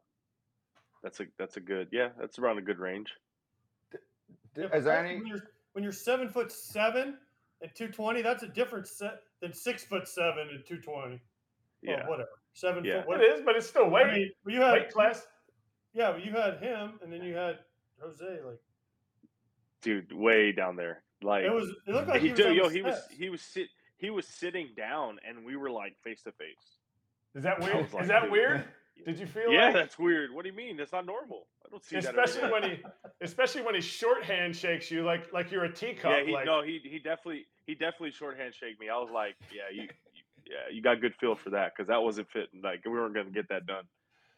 That's 1.03 1.21
a 1.21 1.27
that's 1.39 1.57
a 1.57 1.61
good. 1.61 1.89
Yeah, 1.93 2.09
that's 2.19 2.39
around 2.39 2.59
a 2.59 2.63
good 2.63 2.79
range. 2.79 3.13
Is 4.57 4.85
there 4.85 5.05
any 5.05 5.17
when 5.19 5.27
you're, 5.27 5.43
when 5.73 5.83
you're 5.83 5.93
seven 5.93 6.29
foot 6.29 6.53
seven 6.53 7.19
and 7.61 7.71
two 7.75 7.89
twenty? 7.89 8.23
That's 8.23 8.43
a 8.43 8.49
different 8.49 8.87
set 8.87 9.21
than 9.41 9.53
six 9.53 9.85
foot 9.85 10.07
seven 10.09 10.49
and 10.51 10.65
two 10.67 10.79
twenty. 10.79 11.21
Yeah. 11.83 12.01
Well, 12.03 12.11
whatever. 12.11 12.29
Seven 12.53 12.85
Yeah. 12.85 13.01
foot. 13.01 13.09
What, 13.09 13.21
It 13.21 13.33
is, 13.33 13.43
but 13.45 13.57
it's 13.57 13.67
still 13.69 13.89
weight. 13.91 14.07
I 14.07 14.15
mean, 14.15 14.31
you 14.47 14.61
had 14.61 14.73
weight 14.73 14.91
class. 14.91 15.27
yeah, 15.93 16.13
but 16.13 16.25
you 16.25 16.33
had 16.33 16.59
him, 16.61 16.99
and 17.03 17.13
then 17.13 17.23
you 17.23 17.35
had 17.35 17.59
Jose. 18.01 18.25
Like 18.45 18.61
dude, 19.83 20.13
way 20.13 20.53
down 20.53 20.77
there. 20.77 21.03
Like 21.23 21.45
it 21.45 21.53
was. 21.53 21.69
It 21.87 21.93
looked 21.95 22.09
like 22.09 22.21
he 22.21 22.29
he, 22.29 22.33
was 22.33 22.39
did. 22.39 22.47
on 22.49 22.55
Yo, 22.57 22.69
the 22.69 22.75
he 22.75 22.83
was 22.83 22.99
he 23.11 23.29
was 23.29 23.43
sit 23.43 23.69
he 24.05 24.11
was 24.11 24.29
sitting 24.29 24.69
down, 24.77 25.19
and 25.27 25.45
we 25.45 25.57
were 25.57 25.71
like 25.71 25.97
face 26.05 26.23
to 26.23 26.33
face. 26.33 26.77
Is 27.35 27.43
that 27.43 27.59
weird? 27.61 27.93
like, 27.93 28.03
is 28.03 28.09
that 28.09 28.23
dude, 28.25 28.33
weird? 28.33 28.65
Did 29.05 29.19
you 29.19 29.27
feel 29.27 29.51
Yeah, 29.51 29.65
like 29.67 29.75
that's 29.75 29.99
weird. 29.99 30.33
What 30.33 30.43
do 30.45 30.51
you 30.51 30.55
mean? 30.57 30.77
That's 30.77 30.93
not 30.93 31.05
normal. 31.07 31.47
I 31.67 31.71
don't 31.71 31.83
see 31.83 31.97
that. 31.97 32.05
especially 32.05 32.53
when 32.53 32.63
he 32.63 32.83
especially 33.23 33.63
when 33.63 33.75
he 33.75 33.81
shorthand 33.81 34.55
shakes 34.55 34.91
you 34.91 35.05
like 35.05 35.33
like 35.33 35.51
you're 35.51 35.65
a 35.65 35.73
teacup. 35.73 36.13
Yeah, 36.13 36.25
he, 36.25 36.33
like, 36.33 36.47
no, 36.47 36.63
he 36.63 36.81
he 36.85 36.99
definitely 36.99 37.47
he 37.67 37.75
definitely 37.75 38.13
shorthand 38.13 38.55
shake 38.55 38.79
me. 38.79 38.89
I 38.89 38.97
was 38.99 39.11
like, 39.13 39.35
yeah, 39.53 39.63
you, 39.75 39.83
you 39.83 40.23
yeah, 40.47 40.73
you 40.73 40.83
got 40.83 41.01
good 41.01 41.15
feel 41.21 41.35
for 41.35 41.51
that 41.51 41.73
because 41.75 41.89
that 41.89 42.03
wasn't 42.03 42.29
fitting. 42.31 42.61
Like 42.63 42.85
we 42.85 42.93
weren't 42.93 43.15
gonna 43.15 43.31
get 43.31 43.49
that 43.49 43.67
done. 43.67 43.85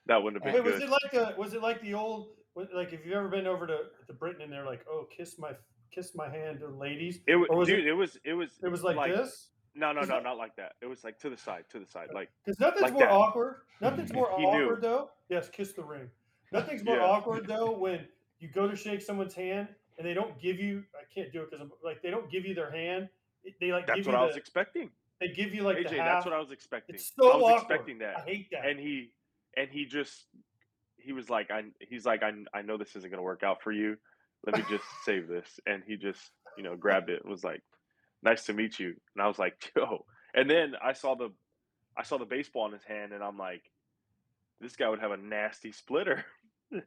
That 0.07 0.23
wouldn't 0.23 0.43
have 0.43 0.55
Wait, 0.55 0.63
been 0.63 0.73
was 0.73 0.83
it 0.83 0.89
like 0.89 1.13
the 1.13 1.35
was 1.37 1.53
it 1.53 1.61
like 1.63 1.83
the 1.83 1.93
old 1.95 2.29
like 2.75 2.93
if 2.95 3.05
you've 3.05 3.15
ever 3.15 3.29
been 3.29 3.47
over 3.47 3.67
to, 3.67 3.79
to 4.07 4.13
Britain 4.15 4.41
and 4.43 4.53
they're 4.53 4.65
like, 4.65 4.87
oh, 4.89 5.07
kiss 5.15 5.39
my 5.39 5.51
kiss 5.93 6.15
my 6.15 6.29
hand 6.31 6.61
to 6.61 6.69
ladies. 6.69 7.21
It, 7.27 7.37
wa- 7.37 7.47
or 7.51 7.59
was 7.59 7.69
dude, 7.69 7.81
it- 7.81 7.89
it, 7.89 7.93
was 7.93 8.17
it 8.25 8.33
was 8.33 8.51
It 8.63 8.69
was 8.69 8.83
like, 8.83 8.97
this 9.15 9.49
No, 9.77 9.93
no, 9.93 10.01
no, 10.03 10.21
not 10.21 10.39
like 10.39 10.57
that. 10.57 10.73
It 10.81 10.87
was 10.87 11.05
like 11.05 11.19
to 11.21 11.29
the 11.31 11.37
side, 11.37 11.65
to 11.71 11.79
the 11.79 11.87
side, 11.87 12.09
like 12.15 12.31
because 12.45 12.59
nothing's 12.59 12.83
like 12.83 12.93
more 12.95 13.03
that. 13.03 13.11
awkward. 13.13 13.57
Nothing's 13.81 14.13
more 14.13 14.31
He 14.39 14.45
knew. 14.47 14.65
awkward 14.65 14.83
though. 14.83 15.11
Yes, 15.29 15.49
kiss 15.51 15.73
the 15.73 15.85
ring. 15.85 16.09
Nothing's 16.53 16.83
more 16.83 16.97
Yeah. 16.97 17.05
awkward 17.05 17.47
though 17.47 17.73
when 17.73 18.07
you 18.39 18.49
go 18.49 18.67
to 18.69 18.75
shake 18.75 19.03
someone's 19.03 19.35
hand 19.35 19.69
and 19.99 20.07
they 20.07 20.15
don't 20.15 20.39
give 20.41 20.59
you. 20.59 20.83
I 20.95 21.05
can't 21.15 21.31
do 21.33 21.43
it 21.43 21.51
because 21.51 21.61
I'm 21.63 21.71
like 21.85 22.03
they 22.03 22.11
don't 22.11 22.31
give 22.31 22.47
you 22.47 22.55
their 22.55 22.71
hand. 22.71 23.09
They 23.61 23.71
like 23.73 23.87
that's 23.87 23.99
give 23.99 24.07
what 24.07 24.13
you 24.13 24.19
I 24.19 24.21
the, 24.23 24.27
was 24.29 24.37
expecting. 24.37 24.91
they 25.21 25.29
give 25.29 25.53
you 25.55 25.63
like 25.63 25.77
AJ, 25.77 25.91
the 25.91 25.97
that's 25.97 26.25
what 26.25 26.35
I 26.35 26.39
was 26.41 26.51
expecting. 26.53 26.95
It's 26.95 27.13
so 27.15 27.33
I 27.33 27.37
was 27.37 27.43
awkward. 27.45 27.57
expecting 27.61 27.97
I 27.97 28.07
that, 28.07 28.21
hate 28.27 28.51
that. 28.53 28.65
and 28.67 28.81
he 28.81 29.13
and 29.57 29.69
he 29.71 29.85
just 29.85 30.27
he 30.97 31.13
was 31.13 31.29
like, 31.29 31.51
I 31.51 31.65
he's 31.81 32.07
like, 32.07 32.23
I 32.23 32.33
I 32.55 32.63
know 32.63 32.79
this 32.79 32.97
isn't 32.97 33.11
gonna 33.11 33.23
work 33.23 33.43
out 33.43 33.63
for 33.63 33.73
you. 33.73 33.97
Let 34.47 34.57
me 34.57 34.65
just 34.71 34.85
save 35.05 35.29
this, 35.29 35.61
and 35.67 35.83
he 35.87 35.97
just 35.97 36.31
you 36.57 36.63
know 36.63 36.77
grabbed 36.77 37.11
it 37.11 37.23
and 37.23 37.31
was 37.31 37.45
like, 37.45 37.63
nice 38.27 38.45
to 38.45 38.53
meet 38.53 38.79
you, 38.79 38.89
and 39.15 39.23
I 39.23 39.27
was 39.27 39.39
like, 39.39 39.73
yo, 39.77 40.05
and 40.35 40.51
then 40.51 40.75
I 40.83 40.93
saw 40.93 41.15
the 41.15 41.31
I 41.97 42.03
saw 42.03 42.19
the 42.19 42.27
baseball 42.27 42.67
in 42.67 42.73
his 42.73 42.85
hand, 42.85 43.13
and 43.13 43.23
I'm 43.25 43.39
like, 43.39 43.63
this 44.61 44.77
guy 44.77 44.89
would 44.91 45.01
have 45.01 45.13
a 45.13 45.17
nasty 45.17 45.73
splitter. 45.73 46.25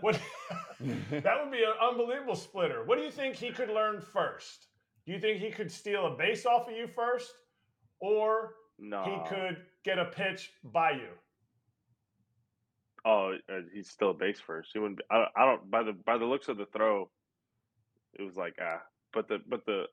What? 0.00 0.18
that 0.80 1.34
would 1.42 1.52
be 1.52 1.62
an 1.62 1.74
unbelievable 1.80 2.34
splitter. 2.34 2.84
What 2.86 2.96
do 2.96 3.04
you 3.04 3.10
think 3.10 3.36
he 3.36 3.50
could 3.50 3.68
learn 3.68 4.00
first? 4.00 4.68
Do 5.04 5.12
you 5.12 5.20
think 5.20 5.38
he 5.38 5.50
could 5.50 5.70
steal 5.70 6.06
a 6.06 6.16
base 6.16 6.46
off 6.46 6.68
of 6.70 6.74
you 6.74 6.86
first, 6.86 7.30
or 8.00 8.54
No, 8.78 9.04
he 9.04 9.34
could 9.34 9.58
get 9.84 9.98
a 9.98 10.06
pitch 10.06 10.50
by 10.64 10.92
you? 10.92 11.10
Oh, 13.04 13.34
uh, 13.50 13.60
he's 13.74 13.90
still 13.90 14.10
a 14.10 14.14
base 14.14 14.40
first. 14.40 14.70
He 14.72 14.78
wouldn't. 14.78 14.98
Be, 14.98 15.04
I, 15.10 15.18
don't- 15.18 15.30
I 15.36 15.44
don't. 15.44 15.70
By 15.70 15.82
the 15.82 15.92
by 15.92 16.16
the 16.16 16.24
looks 16.24 16.48
of 16.48 16.56
the 16.56 16.66
throw, 16.66 17.10
it 18.18 18.22
was 18.22 18.36
like 18.36 18.54
ah. 18.62 18.80
But 19.12 19.28
the 19.28 19.38
but 19.46 19.66
the 19.66 19.84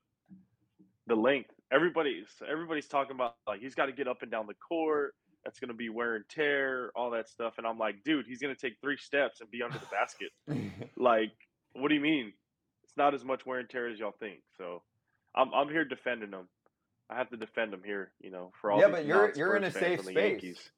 the 1.10 1.16
length. 1.16 1.52
Everybody's 1.72 2.28
everybody's 2.50 2.88
talking 2.88 3.16
about 3.16 3.36
like 3.48 3.60
he's 3.60 3.76
got 3.76 3.88
to 3.88 3.92
get 3.92 4.08
up 4.08 4.22
and 4.22 4.32
down 4.32 4.48
the 4.48 4.54
court. 4.56 5.14
That's 5.44 5.60
gonna 5.60 5.74
be 5.74 5.90
wear 5.90 6.16
and 6.16 6.26
tear, 6.30 6.92
all 6.96 7.12
that 7.12 7.30
stuff. 7.30 7.56
And 7.58 7.66
I'm 7.68 7.78
like, 7.78 8.04
dude, 8.04 8.26
he's 8.28 8.42
gonna 8.42 8.56
take 8.56 8.74
three 8.82 8.98
steps 8.98 9.42
and 9.42 9.50
be 9.52 9.62
under 9.64 9.80
the 9.80 9.88
basket. 9.92 10.32
Like, 10.98 11.32
what 11.74 11.88
do 11.90 11.96
you 11.96 12.02
mean? 12.02 12.34
It's 12.84 12.98
not 12.98 13.14
as 13.14 13.24
much 13.24 13.46
wear 13.46 13.60
and 13.60 13.70
tear 13.70 13.88
as 13.88 14.00
y'all 14.00 14.14
think. 14.20 14.42
So, 14.58 14.82
I'm 15.36 15.54
I'm 15.54 15.70
here 15.70 15.86
defending 15.86 16.32
him. 16.32 16.48
I 17.10 17.16
have 17.18 17.30
to 17.30 17.38
defend 17.38 17.74
him 17.74 17.82
here, 17.86 18.12
you 18.20 18.32
know, 18.32 18.52
for 18.60 18.72
all 18.72 18.80
Yeah, 18.82 18.90
but 18.90 19.06
you're- 19.06 19.32
you're 19.36 19.56
in 19.56 19.64
a 19.64 19.72
safe 19.72 20.02
space. 20.02 20.16
Yankees. 20.16 20.72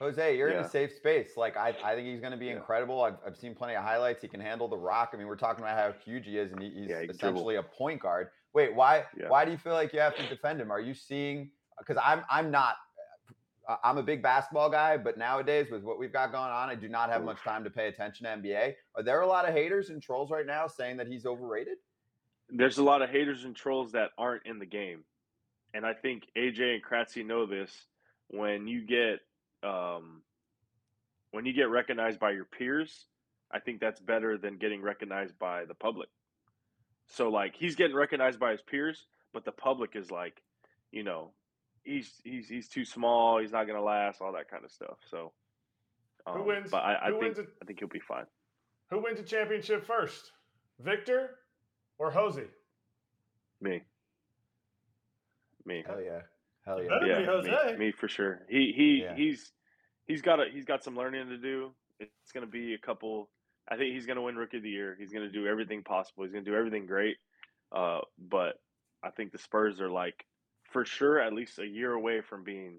Jose, 0.00 0.36
you're 0.36 0.48
in 0.48 0.58
a 0.58 0.68
safe 0.68 0.92
space. 0.92 1.36
Like 1.36 1.56
I, 1.56 1.74
I 1.84 1.94
think 1.94 2.06
he's 2.08 2.20
going 2.20 2.32
to 2.32 2.38
be 2.38 2.46
Yeah. 2.46 2.56
incredible. 2.56 3.02
I've, 3.02 3.16
I've 3.26 3.36
seen 3.36 3.54
plenty 3.54 3.74
of 3.74 3.84
highlights. 3.84 4.22
He 4.22 4.28
can 4.28 4.40
handle 4.40 4.66
the 4.68 4.76
rock. 4.76 5.10
I 5.12 5.16
mean, 5.16 5.26
we're 5.26 5.36
talking 5.36 5.62
about 5.64 5.78
how 5.78 5.92
huge 6.04 6.26
he 6.26 6.38
is, 6.38 6.52
and 6.52 6.60
he, 6.62 6.70
he's 6.70 6.88
Yeah, 6.88 7.00
he 7.00 7.06
essentially 7.08 7.56
a 7.56 7.62
point 7.62 8.00
guard. 8.00 8.28
Wait, 8.54 8.74
why? 8.74 9.04
Yeah. 9.18 9.28
Why 9.28 9.44
do 9.44 9.50
you 9.50 9.58
feel 9.58 9.72
like 9.74 9.92
you 9.92 10.00
have 10.00 10.16
to 10.16 10.26
defend 10.28 10.60
him? 10.60 10.70
Are 10.70 10.80
you 10.80 10.94
seeing? 10.94 11.50
Because 11.78 12.00
I'm, 12.02 12.22
I'm 12.30 12.50
not. 12.50 12.76
uh, 13.68 13.76
I'm 13.82 13.98
a 13.98 14.02
big 14.02 14.22
basketball 14.22 14.70
guy, 14.70 14.96
but 14.96 15.18
nowadays 15.18 15.66
with 15.70 15.82
what 15.82 15.98
we've 15.98 16.12
got 16.12 16.30
going 16.32 16.50
on, 16.50 16.68
I 16.68 16.74
do 16.74 16.88
not 16.88 17.10
have 17.10 17.24
much 17.24 17.42
time 17.42 17.64
to 17.64 17.70
pay 17.70 17.88
attention 17.88 18.24
to 18.26 18.30
NBA. 18.30 18.74
Are 18.94 19.02
there 19.02 19.20
a 19.20 19.26
lot 19.26 19.48
of 19.48 19.54
haters 19.54 19.90
and 19.90 20.00
trolls 20.00 20.30
right 20.30 20.46
now 20.46 20.66
saying 20.68 20.96
that 20.98 21.08
he's 21.08 21.26
overrated? 21.26 21.78
there's 22.50 22.78
a 22.78 22.82
lot 22.82 23.02
of 23.02 23.10
haters 23.10 23.44
and 23.44 23.56
trolls 23.56 23.92
that 23.92 24.10
aren't 24.18 24.46
in 24.46 24.58
the 24.58 24.66
game. 24.66 25.02
And 25.72 25.84
I 25.84 25.94
think 25.94 26.24
AJ 26.36 26.74
and 26.74 26.84
Kratzy 26.84 27.26
know 27.26 27.46
this. 27.46 27.70
When 28.28 28.66
you 28.66 28.82
get 28.82 29.20
um, 29.68 30.22
when 31.32 31.46
you 31.46 31.52
get 31.52 31.68
recognized 31.68 32.20
by 32.20 32.30
your 32.30 32.44
peers, 32.44 33.06
I 33.50 33.60
think 33.60 33.80
that's 33.80 34.00
better 34.00 34.38
than 34.38 34.56
getting 34.58 34.82
recognized 34.82 35.38
by 35.38 35.64
the 35.64 35.74
public. 35.74 36.08
So 37.06 37.28
like 37.28 37.54
he's 37.56 37.76
getting 37.76 37.96
recognized 37.96 38.38
by 38.40 38.52
his 38.52 38.62
peers, 38.62 39.06
but 39.32 39.44
the 39.44 39.52
public 39.52 39.94
is 39.94 40.10
like, 40.10 40.42
you 40.90 41.02
know, 41.02 41.30
he's 41.82 42.10
he's 42.24 42.48
he's 42.48 42.68
too 42.68 42.84
small, 42.84 43.38
he's 43.40 43.52
not 43.52 43.66
gonna 43.66 43.82
last, 43.82 44.20
all 44.20 44.32
that 44.32 44.50
kind 44.50 44.64
of 44.64 44.70
stuff. 44.70 44.98
So 45.10 45.32
Who 46.26 46.40
um, 46.40 46.46
wins? 46.46 46.70
But 46.70 46.78
I, 46.78 46.94
I 46.94 47.06
who 47.10 47.20
think 47.20 47.36
wins? 47.36 47.38
A, 47.38 47.62
I 47.62 47.64
think 47.66 47.78
he'll 47.78 47.88
be 47.88 48.00
fine. 48.00 48.24
who 48.90 49.02
wins 49.02 49.20
a 49.20 49.22
championship 49.22 49.86
first, 49.86 50.32
Victor 50.80 51.30
or 51.98 52.10
Hosey? 52.10 52.48
Me. 53.60 53.82
Me. 55.66 55.82
Hell 55.86 56.00
yeah, 56.00 56.20
hell 56.66 56.82
yeah. 56.82 56.88
Better 56.88 57.04
be 57.04 57.10
yeah, 57.10 57.26
Jose. 57.26 57.72
Me, 57.72 57.86
me 57.86 57.92
for 57.92 58.08
sure. 58.08 58.40
He 58.48 58.72
he 58.76 59.02
Yeah. 59.04 59.14
he's 59.14 59.52
he's 60.06 60.22
got 60.22 60.40
a 60.40 60.46
he's 60.52 60.64
got 60.64 60.84
some 60.84 60.96
learning 60.96 61.28
to 61.28 61.38
do. 61.38 61.72
It's 62.00 62.32
going 62.32 62.44
to 62.44 62.50
be 62.50 62.74
a 62.74 62.78
couple. 62.78 63.30
I 63.68 63.76
think 63.76 63.94
he's 63.94 64.06
going 64.06 64.16
to 64.16 64.22
win 64.22 64.36
Rookie 64.36 64.58
of 64.58 64.62
the 64.62 64.70
Year. 64.70 64.96
He's 64.98 65.12
going 65.12 65.24
to 65.24 65.32
do 65.32 65.46
everything 65.46 65.82
possible. 65.82 66.24
He's 66.24 66.32
going 66.32 66.44
to 66.44 66.50
do 66.50 66.56
everything 66.56 66.86
great. 66.86 67.16
Uh, 67.72 68.00
but 68.18 68.60
I 69.02 69.10
think 69.10 69.32
the 69.32 69.38
Spurs 69.38 69.80
are 69.80 69.90
like 69.90 70.26
for 70.70 70.84
sure 70.84 71.20
at 71.20 71.32
least 71.32 71.58
a 71.58 71.66
year 71.66 71.92
away 71.92 72.20
from 72.20 72.44
being 72.44 72.78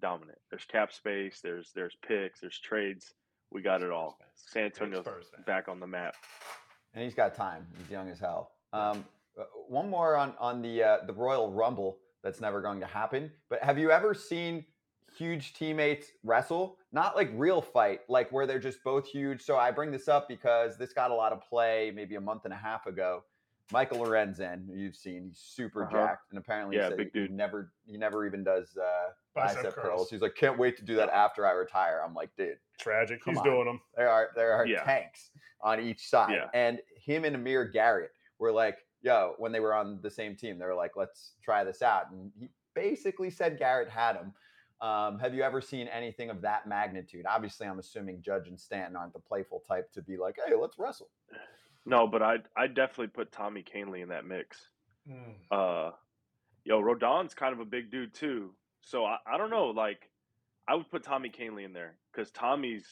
dominant. 0.00 0.38
There's 0.50 0.64
cap 0.64 0.92
space. 0.92 1.40
There's 1.42 1.70
there's 1.74 1.96
picks. 2.06 2.40
There's 2.40 2.58
trades. 2.58 3.14
We 3.50 3.62
got 3.62 3.82
it 3.82 3.90
all. 3.90 4.18
San 4.34 4.64
Antonio's 4.64 5.06
back 5.46 5.68
on 5.68 5.78
the 5.80 5.86
map. 5.86 6.14
and 6.94 7.04
he's 7.04 7.14
got 7.14 7.34
time. 7.34 7.66
He's 7.78 7.90
young 7.90 8.08
as 8.08 8.18
hell. 8.18 8.52
Um, 8.72 9.04
uh, 9.38 9.44
one 9.68 9.88
more 9.88 10.16
on 10.16 10.34
on 10.38 10.62
the 10.62 10.82
uh, 10.82 10.98
the 11.06 11.12
Royal 11.12 11.50
Rumble 11.52 11.98
that's 12.22 12.40
never 12.40 12.60
going 12.60 12.80
to 12.80 12.86
happen. 12.86 13.30
But 13.48 13.62
have 13.62 13.78
you 13.78 13.90
ever 13.90 14.14
seen 14.14 14.64
huge 15.16 15.54
teammates 15.54 16.08
wrestle? 16.24 16.78
Not 16.94 17.16
like 17.16 17.28
real 17.34 17.60
fight, 17.60 18.02
like 18.08 18.30
where 18.30 18.46
they're 18.46 18.60
just 18.60 18.82
both 18.84 19.04
huge. 19.08 19.42
So 19.42 19.56
I 19.56 19.72
bring 19.72 19.90
this 19.90 20.06
up 20.06 20.28
because 20.28 20.78
this 20.78 20.92
got 20.92 21.10
a 21.10 21.14
lot 21.14 21.32
of 21.32 21.40
play 21.42 21.90
maybe 21.92 22.14
a 22.14 22.20
month 22.20 22.44
and 22.44 22.54
a 22.54 22.56
half 22.56 22.86
ago. 22.86 23.24
Michael 23.72 23.98
Lorenzen, 23.98 24.66
you've 24.72 24.94
seen, 24.94 25.24
he's 25.28 25.38
super 25.38 25.82
Uh-huh. 25.84 25.92
jacked, 25.96 26.30
and 26.30 26.38
apparently 26.38 26.76
Yeah, 26.76 26.84
he 26.84 26.88
said 26.90 26.96
big 26.98 27.10
he 27.12 27.20
dude. 27.20 27.30
never 27.32 27.72
he 27.84 27.96
never 27.98 28.24
even 28.24 28.44
does 28.44 28.76
uh, 28.76 29.08
Bicep 29.34 29.56
bicep, 29.56 29.74
curls. 29.74 29.84
curls. 29.86 30.10
He's 30.10 30.20
like, 30.20 30.36
can't 30.36 30.56
wait 30.56 30.76
to 30.76 30.84
do 30.84 30.94
that 30.96 31.08
after 31.10 31.44
I 31.44 31.50
retire. 31.52 32.00
I'm 32.06 32.14
like, 32.14 32.30
dude, 32.36 32.58
Tragic. 32.78 33.24
Come 33.24 33.34
He's 33.34 33.38
on. 33.40 33.44
doing 33.44 33.64
them. 33.64 33.80
there 33.96 34.08
are 34.08 34.28
there 34.36 34.52
are 34.52 34.64
Yeah. 34.64 34.84
tanks 34.84 35.30
on 35.62 35.80
each 35.80 36.06
side. 36.08 36.30
Yeah. 36.32 36.48
And 36.54 36.78
him 36.96 37.24
and 37.24 37.34
Amir 37.34 37.64
Garrett 37.64 38.12
were 38.38 38.52
like, 38.52 38.78
yo, 39.02 39.34
when 39.38 39.50
they 39.50 39.58
were 39.60 39.74
on 39.74 39.98
the 40.00 40.10
same 40.10 40.36
team, 40.36 40.60
they 40.60 40.66
were 40.66 40.74
like, 40.76 40.92
let's 40.94 41.32
try 41.42 41.64
this 41.64 41.82
out. 41.82 42.12
And 42.12 42.30
he 42.38 42.50
basically 42.74 43.30
said 43.30 43.58
Garrett 43.58 43.88
had 43.88 44.14
him. 44.14 44.32
Um, 44.84 45.18
have 45.18 45.34
you 45.34 45.42
ever 45.42 45.60
seen 45.62 45.88
anything 45.88 46.28
of 46.28 46.42
that 46.42 46.68
magnitude? 46.68 47.24
Obviously, 47.26 47.66
I'm 47.66 47.78
assuming 47.78 48.20
Judge 48.20 48.48
and 48.48 48.60
Stanton 48.60 48.96
aren't 48.96 49.14
the 49.14 49.18
playful 49.18 49.62
type 49.66 49.90
to 49.92 50.02
be 50.02 50.18
like, 50.18 50.36
hey, 50.46 50.54
let's 50.54 50.78
wrestle. 50.78 51.08
No, 51.86 52.06
but 52.06 52.22
I 52.22 52.36
I 52.56 52.66
definitely 52.66 53.08
put 53.08 53.32
Tommy 53.32 53.62
Kahnle 53.62 54.02
in 54.02 54.08
that 54.10 54.26
mix. 54.26 54.68
Mm. 55.08 55.34
uh 55.50 55.90
yo 56.64 56.80
rodon's 56.80 57.34
kind 57.34 57.52
of 57.52 57.60
a 57.60 57.64
big 57.66 57.90
dude 57.90 58.14
too 58.14 58.54
so 58.80 59.04
i, 59.04 59.18
I 59.26 59.36
don't 59.36 59.50
know 59.50 59.66
like 59.66 60.08
i 60.66 60.74
would 60.74 60.90
put 60.90 61.02
tommy 61.02 61.28
Kahnle 61.28 61.62
in 61.62 61.74
there 61.74 61.96
because 62.10 62.30
tommy's 62.30 62.86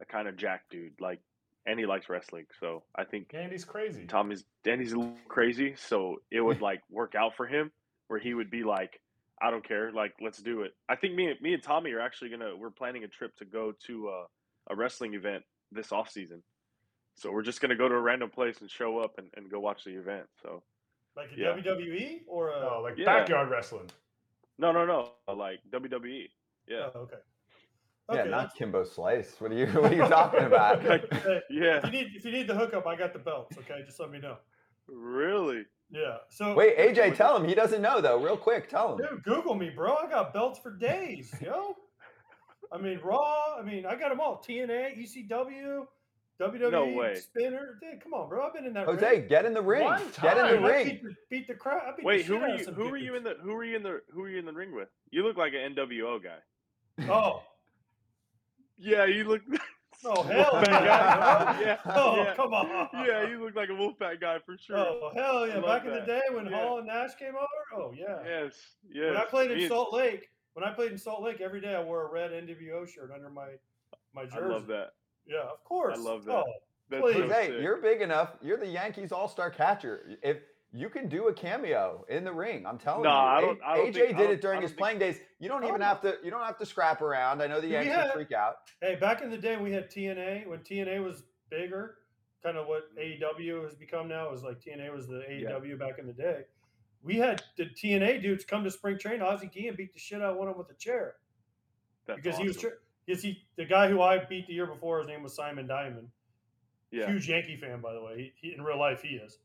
a 0.00 0.06
kind 0.06 0.26
of 0.26 0.38
jack 0.38 0.62
dude 0.70 0.98
like 1.00 1.20
and 1.66 1.78
he 1.78 1.84
likes 1.84 2.08
wrestling 2.08 2.46
so 2.58 2.82
i 2.96 3.04
think 3.04 3.34
Andy's 3.34 3.66
crazy. 3.66 4.06
tommy's 4.06 4.44
and 4.64 4.80
he's 4.80 4.94
a 4.94 4.98
little 4.98 5.16
crazy 5.28 5.74
so 5.76 6.16
it 6.30 6.40
would 6.40 6.60
like 6.62 6.80
work 6.88 7.14
out 7.14 7.36
for 7.36 7.46
him 7.46 7.70
where 8.08 8.18
he 8.18 8.32
would 8.32 8.50
be 8.50 8.64
like 8.64 8.98
i 9.42 9.50
don't 9.50 9.66
care 9.66 9.90
like 9.92 10.14
let's 10.20 10.38
do 10.38 10.62
it 10.62 10.72
i 10.88 10.94
think 10.96 11.14
me, 11.14 11.26
and 11.30 11.40
me 11.40 11.54
and 11.54 11.62
tommy 11.62 11.92
are 11.92 12.00
actually 12.00 12.30
gonna 12.30 12.56
we're 12.56 12.70
planning 12.70 13.04
a 13.04 13.08
trip 13.08 13.36
to 13.36 13.44
go 13.44 13.72
to 13.86 14.08
uh, 14.08 14.24
a 14.70 14.76
wrestling 14.76 15.14
event 15.14 15.42
this 15.72 15.92
off 15.92 16.08
season 16.10 16.42
so 17.16 17.30
we're 17.30 17.42
just 17.42 17.60
gonna 17.60 17.76
go 17.76 17.88
to 17.88 17.94
a 17.94 18.00
random 18.00 18.30
place 18.30 18.60
and 18.60 18.70
show 18.70 18.98
up 18.98 19.18
and, 19.18 19.28
and 19.36 19.50
go 19.50 19.60
watch 19.60 19.84
the 19.84 19.90
event 19.92 20.26
so 20.42 20.62
Like 21.16 21.30
a 21.36 21.38
Yeah. 21.40 21.54
WWE 21.56 22.22
or 22.26 22.50
a 22.50 22.60
Oh, 22.76 22.80
like 22.82 22.96
Yeah. 22.96 23.06
backyard 23.06 23.50
wrestling. 23.50 23.88
no 24.58 24.72
no 24.72 24.84
no 24.86 25.10
like 25.34 25.60
wwe 25.70 26.28
yeah 26.68 26.90
Oh, 26.94 27.00
okay. 27.00 27.16
yeah, 28.12 28.20
Okay, 28.20 28.30
not 28.30 28.54
Kimbo 28.54 28.84
Slice. 28.84 29.40
What 29.40 29.50
are 29.50 29.54
you 29.54 29.66
what 29.80 29.92
are 29.92 29.96
you 29.96 30.06
talking 30.06 30.44
about? 30.44 30.84
Like, 30.84 31.04
yeah 31.50 31.78
if 31.78 31.84
you 31.86 31.90
need 31.90 32.06
if 32.14 32.24
you 32.24 32.32
need 32.32 32.46
the 32.46 32.54
hookup, 32.54 32.86
I 32.86 32.96
got 32.96 33.12
the 33.12 33.18
belts. 33.18 33.56
Okay, 33.58 33.82
just 33.84 33.98
let 33.98 34.10
me 34.10 34.18
know. 34.18 34.36
Really? 34.88 35.64
Yeah. 35.90 36.16
So 36.30 36.54
Wait, 36.54 36.76
AJ, 36.76 37.16
tell 37.16 37.36
him. 37.36 37.46
He 37.48 37.54
doesn't 37.54 37.80
know 37.82 38.00
though. 38.00 38.20
Real 38.22 38.36
quick, 38.36 38.68
tell 38.68 38.92
him. 38.92 38.98
Dude, 39.06 39.22
Google 39.22 39.54
me, 39.54 39.70
bro. 39.70 39.94
I 39.96 40.08
got 40.08 40.32
belts 40.32 40.58
for 40.58 40.76
days, 40.76 41.32
yo. 41.40 41.76
I 42.72 42.78
mean, 42.78 42.98
Raw. 43.04 43.56
I 43.58 43.62
mean, 43.62 43.86
I 43.86 43.94
got 43.94 44.08
them 44.08 44.20
all. 44.20 44.42
TNA, 44.44 44.98
ECW, 44.98 45.86
WWE, 46.40 46.70
No 46.72 46.86
way. 46.88 47.14
Spinner. 47.14 47.78
Dude, 47.80 48.02
come 48.02 48.14
on, 48.14 48.28
bro. 48.28 48.44
I've 48.46 48.54
been 48.54 48.64
in 48.64 48.72
that. 48.72 48.86
Jose, 48.86 49.08
ring. 49.08 49.28
get 49.28 49.44
in 49.44 49.54
the 49.54 49.62
ring. 49.62 49.84
One 49.84 50.02
Get 50.20 50.36
in 50.36 50.42
the 50.60 50.68
I 50.68 50.72
ring. 50.72 50.86
beat 50.88 51.02
the, 51.04 51.14
beat 51.30 51.46
the 51.46 51.54
crap. 51.54 51.84
I 51.86 51.96
beat 51.96 52.04
Wait, 52.04 52.16
the 52.18 52.22
who 52.24 52.32
shit 52.34 52.40
were 52.40 52.48
out 52.48 52.60
of 52.60 52.66
you? 52.66 52.72
Who 52.74 52.90
were 52.90 52.96
you 52.96 53.14
in 53.14 53.22
the? 53.22 53.36
Who 53.42 53.52
were 53.54 53.64
you 53.64 53.76
in 53.76 53.82
the? 53.84 54.00
Who 54.12 54.20
were 54.22 54.28
you 54.30 54.38
in 54.40 54.44
the 54.46 54.52
ring 54.52 54.74
with? 54.74 54.88
You 55.10 55.22
look 55.22 55.36
like 55.36 55.52
an 55.52 55.74
NWO 55.76 56.18
guy. 56.22 57.08
Oh, 57.12 57.42
Yeah, 58.78 59.04
you 59.04 59.22
look. 59.24 59.42
Oh 60.06 60.22
hell 60.22 60.50
Wolfpack 60.52 60.66
yeah! 60.68 60.84
guy. 60.84 61.16
Oh, 61.16 61.54
bro. 61.54 61.60
yeah, 61.66 61.78
Oh, 61.94 62.16
yeah. 62.16 62.34
come 62.34 62.54
on. 62.54 62.88
Yeah, 63.06 63.28
you 63.28 63.42
look 63.44 63.54
like 63.56 63.68
a 63.68 63.72
Wolfpack 63.72 64.20
guy 64.20 64.38
for 64.44 64.56
sure. 64.58 64.76
Oh 64.78 65.10
hell 65.14 65.46
yeah! 65.46 65.54
I 65.54 65.56
love 65.58 65.64
Back 65.82 65.84
in 65.86 65.92
the 65.98 66.06
day 66.06 66.20
when 66.32 66.46
Yeah. 66.46 66.60
Hall 66.62 66.78
and 66.78 66.86
Nash 66.86 67.14
came 67.18 67.34
over. 67.34 67.46
Oh 67.76 67.92
yeah. 67.96 68.18
Yes, 68.26 68.52
yes. 68.92 69.08
When 69.08 69.16
I 69.16 69.24
played 69.24 69.50
in 69.50 69.58
and- 69.60 69.68
Salt 69.68 69.92
Lake, 69.94 70.28
when 70.54 70.64
I 70.64 70.72
played 70.72 70.92
in 70.92 70.98
Salt 70.98 71.22
Lake, 71.22 71.40
every 71.40 71.60
day 71.60 71.74
I 71.74 71.82
wore 71.82 72.06
a 72.06 72.10
red 72.12 72.30
NWO 72.32 72.86
shirt 72.88 73.10
under 73.14 73.30
my 73.30 73.48
my 74.14 74.24
jersey. 74.24 74.36
I 74.36 74.40
jersey. 74.40 74.52
love 74.52 74.66
that. 74.68 74.88
Yeah, 75.26 75.42
of 75.42 75.62
course. 75.64 75.96
I 75.98 76.00
love 76.00 76.24
that. 76.26 76.32
Oh, 76.36 76.44
That's 76.90 77.02
Please. 77.02 77.14
so 77.14 77.22
Jose, 77.22 77.46
sick. 77.48 77.62
you're 77.62 77.80
big 77.80 78.02
enough. 78.02 78.36
You're 78.42 78.58
the 78.58 78.66
Yankees 78.68 79.10
All 79.10 79.26
Star 79.28 79.50
catcher. 79.50 80.18
If 80.22 80.38
you 80.76 80.88
can 80.88 81.08
do 81.08 81.28
a 81.28 81.32
cameo 81.32 82.04
in 82.08 82.24
the 82.24 82.32
ring, 82.32 82.66
I'm 82.66 82.78
telling 82.78 83.04
Nah, 83.04 83.24
I 83.36 83.40
you. 83.40 83.46
don't- 83.46 83.60
A- 83.60 83.64
I 83.66 83.76
don't 83.76 83.86
AJ 83.88 83.92
think- 83.94 84.04
I 84.16 84.18
did 84.18 84.24
don't- 84.24 84.32
it 84.34 84.40
during 84.42 84.60
his 84.62 84.70
don't 84.72 84.76
think- 84.76 84.78
playing 84.78 84.98
days. 84.98 85.20
You 85.38 85.48
don't 85.48 85.64
even 85.64 85.80
Oh. 85.80 85.84
have 85.84 86.00
to. 86.02 86.18
You 86.24 86.30
don't 86.30 86.44
have 86.44 86.58
to 86.58 86.66
scrap 86.66 87.00
around. 87.00 87.40
I 87.42 87.46
know 87.46 87.60
the 87.60 87.68
We 87.68 87.72
Yankees 87.74 88.12
freak 88.12 88.32
out. 88.32 88.56
Hey, 88.80 88.96
back 88.96 89.22
in 89.22 89.30
the 89.30 89.38
day, 89.38 89.56
we 89.56 89.70
had 89.72 89.88
TNA 89.90 90.46
when 90.46 90.60
TNA 90.64 90.98
was 91.00 91.22
bigger, 91.48 91.98
kind 92.42 92.56
of 92.56 92.66
what 92.66 92.90
Mm-hmm. 92.96 92.98
AEW 93.22 93.62
has 93.62 93.74
become 93.76 94.08
now. 94.08 94.32
is 94.32 94.42
like 94.42 94.60
TNA 94.60 94.90
was 94.92 95.06
the 95.06 95.22
AEW 95.30 95.76
back 95.78 95.98
in 95.98 96.06
the 96.06 96.12
day. 96.12 96.44
We 97.02 97.16
had 97.18 97.42
the 97.56 97.66
TNA 97.66 98.18
dudes 98.20 98.44
come 98.44 98.64
to 98.64 98.70
spring 98.70 98.98
training. 98.98 99.22
Ozzie 99.22 99.46
Guillen 99.46 99.76
beat 99.76 99.92
the 99.92 99.98
shit 100.00 100.20
out 100.22 100.32
of 100.32 100.36
one 100.38 100.48
of 100.48 100.54
them 100.54 100.58
with 100.66 100.74
a 100.74 100.78
chair 100.78 101.16
That's 102.06 102.16
because 102.20 102.38
he 102.38 102.46
was 102.48 102.56
awesome. 102.56 102.70
tr- 102.70 102.76
because 103.06 103.22
he 103.22 103.46
the 103.56 103.64
guy 103.66 103.88
who 103.88 104.00
I 104.00 104.18
beat 104.24 104.46
the 104.48 104.54
year 104.54 104.66
before. 104.66 104.98
His 104.98 105.06
name 105.06 105.22
was 105.22 105.34
Simon 105.34 105.66
Diamond. 105.66 106.10
yeah. 106.90 107.06
Huge 107.06 107.28
Yankee 107.28 107.56
fan, 107.56 107.80
by 107.80 107.92
the 107.92 108.02
way. 108.02 108.32
He, 108.40 108.48
he 108.48 108.54
in 108.54 108.62
real 108.62 108.78
life 108.78 109.02
he 109.02 109.16
is. 109.16 109.38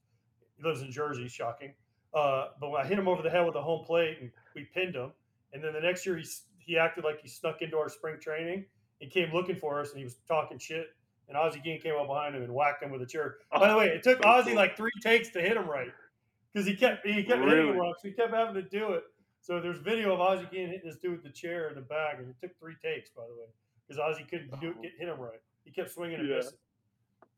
He 0.60 0.68
lives 0.68 0.82
in 0.82 0.92
Jersey. 0.92 1.28
Shocking. 1.28 1.74
Uh, 2.14 2.48
but 2.60 2.70
when 2.72 2.82
I 2.82 2.88
hit 2.88 2.98
him 3.00 3.08
over 3.08 3.22
the 3.22 3.30
head 3.30 3.46
with 3.46 3.56
a 3.56 3.62
home 3.62 3.86
plate 3.86 4.18
and 4.22 4.32
we 4.56 4.64
pinned 4.74 4.96
him, 4.96 5.12
and 5.54 5.64
then 5.64 5.74
the 5.74 5.80
next 5.80 6.06
year 6.06 6.18
he 6.18 6.26
he 6.60 6.78
acted 6.78 7.04
like 7.04 7.22
he 7.22 7.28
snuck 7.28 7.62
into 7.62 7.78
our 7.78 7.90
spring 7.90 8.18
training. 8.20 8.66
He 9.00 9.08
came 9.08 9.34
looking 9.34 9.56
for 9.56 9.80
us 9.80 9.90
and 9.92 9.98
he 10.00 10.04
was 10.04 10.16
talking 10.28 10.60
shit. 10.60 10.88
And 11.28 11.38
Ozzie 11.38 11.60
Guillen 11.64 11.80
came 11.80 11.94
up 11.96 12.08
behind 12.08 12.36
him 12.36 12.42
and 12.44 12.52
whacked 12.54 12.82
him 12.84 12.92
with 12.92 13.02
a 13.04 13.06
chair. 13.06 13.36
By 13.52 13.70
the 13.70 13.78
way, 13.78 13.88
it 13.88 14.02
took 14.04 14.22
cool. 14.22 14.56
like 14.56 14.76
three 14.76 14.92
takes 15.04 15.30
to 15.30 15.42
hit 15.42 15.56
him 15.58 15.68
right 15.68 15.90
because 16.52 16.68
he 16.68 16.76
kept 16.76 17.06
he 17.06 17.24
kept 17.24 17.40
hitting 17.42 17.46
Really? 17.46 17.70
him 17.70 17.78
wrong. 17.78 17.94
So 18.02 18.08
he 18.10 18.14
kept 18.14 18.34
having 18.34 18.56
to 18.56 18.64
do 18.64 18.94
it. 18.94 19.04
So 19.42 19.62
there's 19.62 19.78
video 19.80 20.14
of 20.14 20.20
Ozzie 20.20 20.48
Guillen 20.52 20.70
hitting 20.72 20.90
this 20.90 20.98
dude 20.98 21.12
with 21.14 21.24
the 21.24 21.30
chair 21.30 21.70
in 21.70 21.76
the 21.76 21.82
back, 21.82 22.16
and 22.20 22.28
it 22.30 22.36
took 22.42 22.58
three 22.60 22.76
takes, 22.84 23.10
by 23.12 23.24
the 23.26 23.34
way, 23.34 23.48
because 23.88 24.00
Ozzie 24.00 24.26
couldn't 24.30 24.60
do, 24.60 24.76
Oh. 24.78 24.82
get, 24.82 24.92
hit 25.00 25.08
him 25.08 25.20
right. 25.20 25.40
He 25.64 25.72
kept 25.72 25.92
swinging 25.92 26.20
and 26.20 26.28
Yeah. 26.30 26.36
missing. 26.38 26.58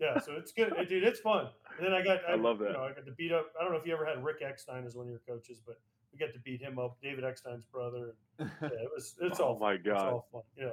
Yeah, 0.02 0.20
so 0.20 0.34
it's 0.34 0.52
good, 0.52 0.74
dude. 0.89 1.04
It's 1.04 1.20
fun. 1.20 1.47
And 1.78 1.86
then 1.86 1.93
I 1.93 2.04
got, 2.04 2.20
I 2.28 2.34
love 2.36 2.58
that. 2.60 2.70
You 2.70 2.74
know, 2.74 2.84
I 2.86 2.89
got 2.93 3.06
to 3.06 3.12
beat 3.12 3.32
up. 3.32 3.52
I 3.60 3.64
don't 3.64 3.72
know 3.72 3.78
if 3.78 3.86
you 3.86 3.93
ever 3.93 4.06
had 4.06 4.24
Rick 4.24 4.38
Eckstein 4.41 4.84
as 4.84 4.95
one 4.95 5.06
of 5.06 5.12
your 5.12 5.22
coaches, 5.28 5.62
but 5.66 5.80
we 6.12 6.18
got 6.18 6.34
to 6.34 6.39
beat 6.39 6.60
him 6.62 6.80
up. 6.80 6.97
David 7.04 7.24
Eckstein's 7.24 7.66
brother. 7.72 8.16
And, 8.39 8.49
yeah, 8.62 8.68
it 8.68 8.89
was. 8.93 9.16
It's 9.22 9.39
Oh 9.39 9.43
all. 9.49 9.60
my 9.60 9.78
god. 9.78 9.86
It's 9.93 10.02
God. 10.04 10.08
all 10.14 10.28
fun. 10.32 10.41
Yeah. 10.58 10.70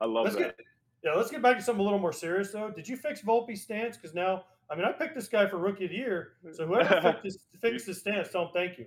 I 0.00 0.04
love 0.04 0.24
Let's 0.24 0.36
that. 0.36 0.56
get. 0.58 0.66
Yeah, 1.02 1.12
let's 1.14 1.30
get 1.30 1.40
back 1.42 1.56
to 1.56 1.62
something 1.62 1.80
a 1.80 1.84
little 1.84 1.98
more 1.98 2.12
serious 2.12 2.52
though. 2.52 2.70
Did 2.70 2.86
you 2.88 2.96
fix 2.96 3.22
Volpe's 3.22 3.62
stance? 3.62 3.96
Because 3.96 4.14
now, 4.14 4.44
I 4.70 4.74
mean, 4.74 4.84
I 4.84 4.92
picked 4.92 5.14
this 5.14 5.28
guy 5.28 5.46
for 5.46 5.56
rookie 5.56 5.84
of 5.84 5.90
the 5.90 5.96
year. 5.96 6.32
So 6.52 6.66
whoever 6.66 7.00
fixed 7.22 7.24
his, 7.24 7.38
fixed 7.60 7.86
his 7.86 7.98
stance, 8.00 8.30
tell 8.30 8.42
him 8.42 8.48
thank 8.52 8.78
you. 8.78 8.86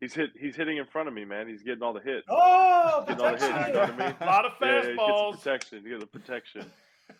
He's 0.00 0.14
hit. 0.14 0.30
He's 0.40 0.56
hitting 0.56 0.76
in 0.78 0.86
front 0.86 1.08
of 1.08 1.14
me, 1.14 1.24
man. 1.24 1.46
He's 1.48 1.62
getting 1.62 1.82
all 1.82 1.92
the 1.92 2.00
hits. 2.00 2.26
Oh, 2.30 3.04
Getting 3.06 3.24
all 3.24 3.32
the 3.32 3.38
hits. 3.38 3.44
You 3.68 3.72
know 3.74 3.80
what 3.80 3.90
I 3.90 3.96
mean? 4.06 4.16
A 4.20 4.24
lot 4.26 4.44
of 4.46 4.52
Yeah, 4.60 4.80
he 4.82 4.86
gets 4.88 4.96
the 4.96 5.36
protection. 5.36 5.82
He 5.82 5.88
gets 5.90 6.00
the 6.00 6.06
protection. 6.06 6.66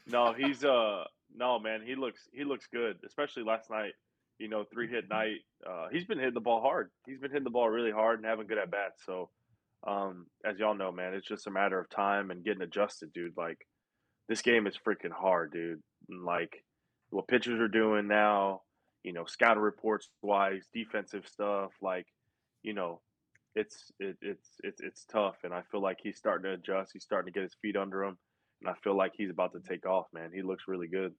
No, 0.07 0.33
he's 0.33 0.65
uh 0.65 1.05
no 1.35 1.59
man. 1.59 1.81
He 1.85 1.95
looks 1.95 2.29
he 2.33 2.45
looks 2.45 2.67
good, 2.73 2.99
especially 3.07 3.43
last 3.43 3.71
night. 3.71 3.93
You 4.39 4.49
know, 4.49 4.65
three 4.65 4.89
hit 4.89 5.09
night. 5.09 5.39
Uh, 5.65 5.87
he's 5.93 6.05
been 6.05 6.19
hitting 6.19 6.35
the 6.35 6.41
ball 6.41 6.61
hard. 6.61 6.91
He's 7.07 7.21
been 7.21 7.31
hitting 7.31 7.45
the 7.45 7.51
ball 7.51 7.69
really 7.69 7.93
hard 7.93 8.19
and 8.19 8.27
having 8.27 8.49
good 8.49 8.59
at 8.59 8.71
bats. 8.71 9.03
So, 9.07 9.31
um, 9.87 10.27
as 10.45 10.59
y'all 10.59 10.75
know, 10.75 10.91
man, 10.91 11.15
it's 11.15 11.29
just 11.29 11.47
a 11.47 11.53
matter 11.53 11.79
of 11.79 11.89
time 11.89 12.31
and 12.31 12.45
getting 12.45 12.63
adjusted, 12.63 13.13
dude. 13.13 13.37
Like, 13.37 13.59
this 14.29 14.43
game 14.43 14.67
is 14.67 14.77
freaking 14.77 15.13
hard, 15.13 15.53
dude. 15.53 15.83
Like, 16.09 16.65
what 17.11 17.29
pitchers 17.29 17.61
are 17.61 17.69
doing 17.69 18.09
now, 18.09 18.63
you 19.05 19.13
know, 19.13 19.25
scouting 19.25 19.63
reports 19.63 20.09
wise, 20.21 20.65
defensive 20.73 21.29
stuff, 21.29 21.71
like, 21.81 22.07
you 22.65 22.73
know, 22.73 23.01
it's 23.55 23.93
it, 24.01 24.17
it's 24.21 24.49
it's 24.65 24.81
it's 24.81 25.05
tough, 25.05 25.37
and 25.45 25.55
I 25.55 25.63
feel 25.71 25.81
like 25.81 25.99
he's 26.03 26.19
starting 26.19 26.45
to 26.45 26.55
adjust. 26.55 26.91
He's 26.93 27.05
starting 27.05 27.33
to 27.33 27.39
get 27.39 27.45
his 27.45 27.57
feet 27.63 27.77
under 27.77 28.03
him, 28.03 28.19
and 28.65 28.75
I 28.75 28.79
feel 28.83 28.97
like 28.97 29.13
he's 29.17 29.31
about 29.31 29.53
to 29.53 29.61
take 29.61 29.87
off, 29.87 30.07
man. 30.13 30.31
He 30.35 30.43
looks 30.43 30.65
really 30.67 30.89
good. 30.89 31.15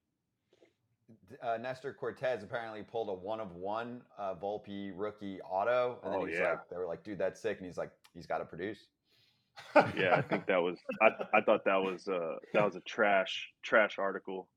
uh, 1.43 1.57
Nestor 1.57 1.93
Cortes 1.93 2.43
apparently 2.43 2.81
pulled 2.83 3.09
a 3.09 3.13
one 3.13 3.39
of 3.39 3.51
one 3.53 4.01
uh, 4.17 4.33
Volpe 4.35 4.91
rookie 4.95 5.39
auto, 5.41 5.99
and 6.03 6.13
then 6.13 6.21
Oh, 6.21 6.25
he's 6.25 6.39
yeah. 6.39 6.49
like, 6.51 6.69
they 6.69 6.77
were 6.77 6.87
like, 6.87 7.03
"Dude, 7.03 7.19
that's 7.19 7.39
sick," 7.39 7.57
and 7.57 7.65
he's 7.67 7.77
like, 7.77 7.91
"He's 8.13 8.25
got 8.25 8.39
to 8.39 8.45
produce." 8.45 8.87
Yeah, 9.95 10.15
I 10.15 10.21
think 10.21 10.47
that 10.47 10.57
was 10.57 10.77
I, 11.01 11.09
I 11.33 11.41
thought 11.41 11.63
that 11.65 11.77
was 11.81 12.07
uh 12.09 12.35
that 12.53 12.63
was 12.65 12.75
a 12.75 12.81
trash 12.81 13.51
trash 13.63 13.97
article. 13.99 14.49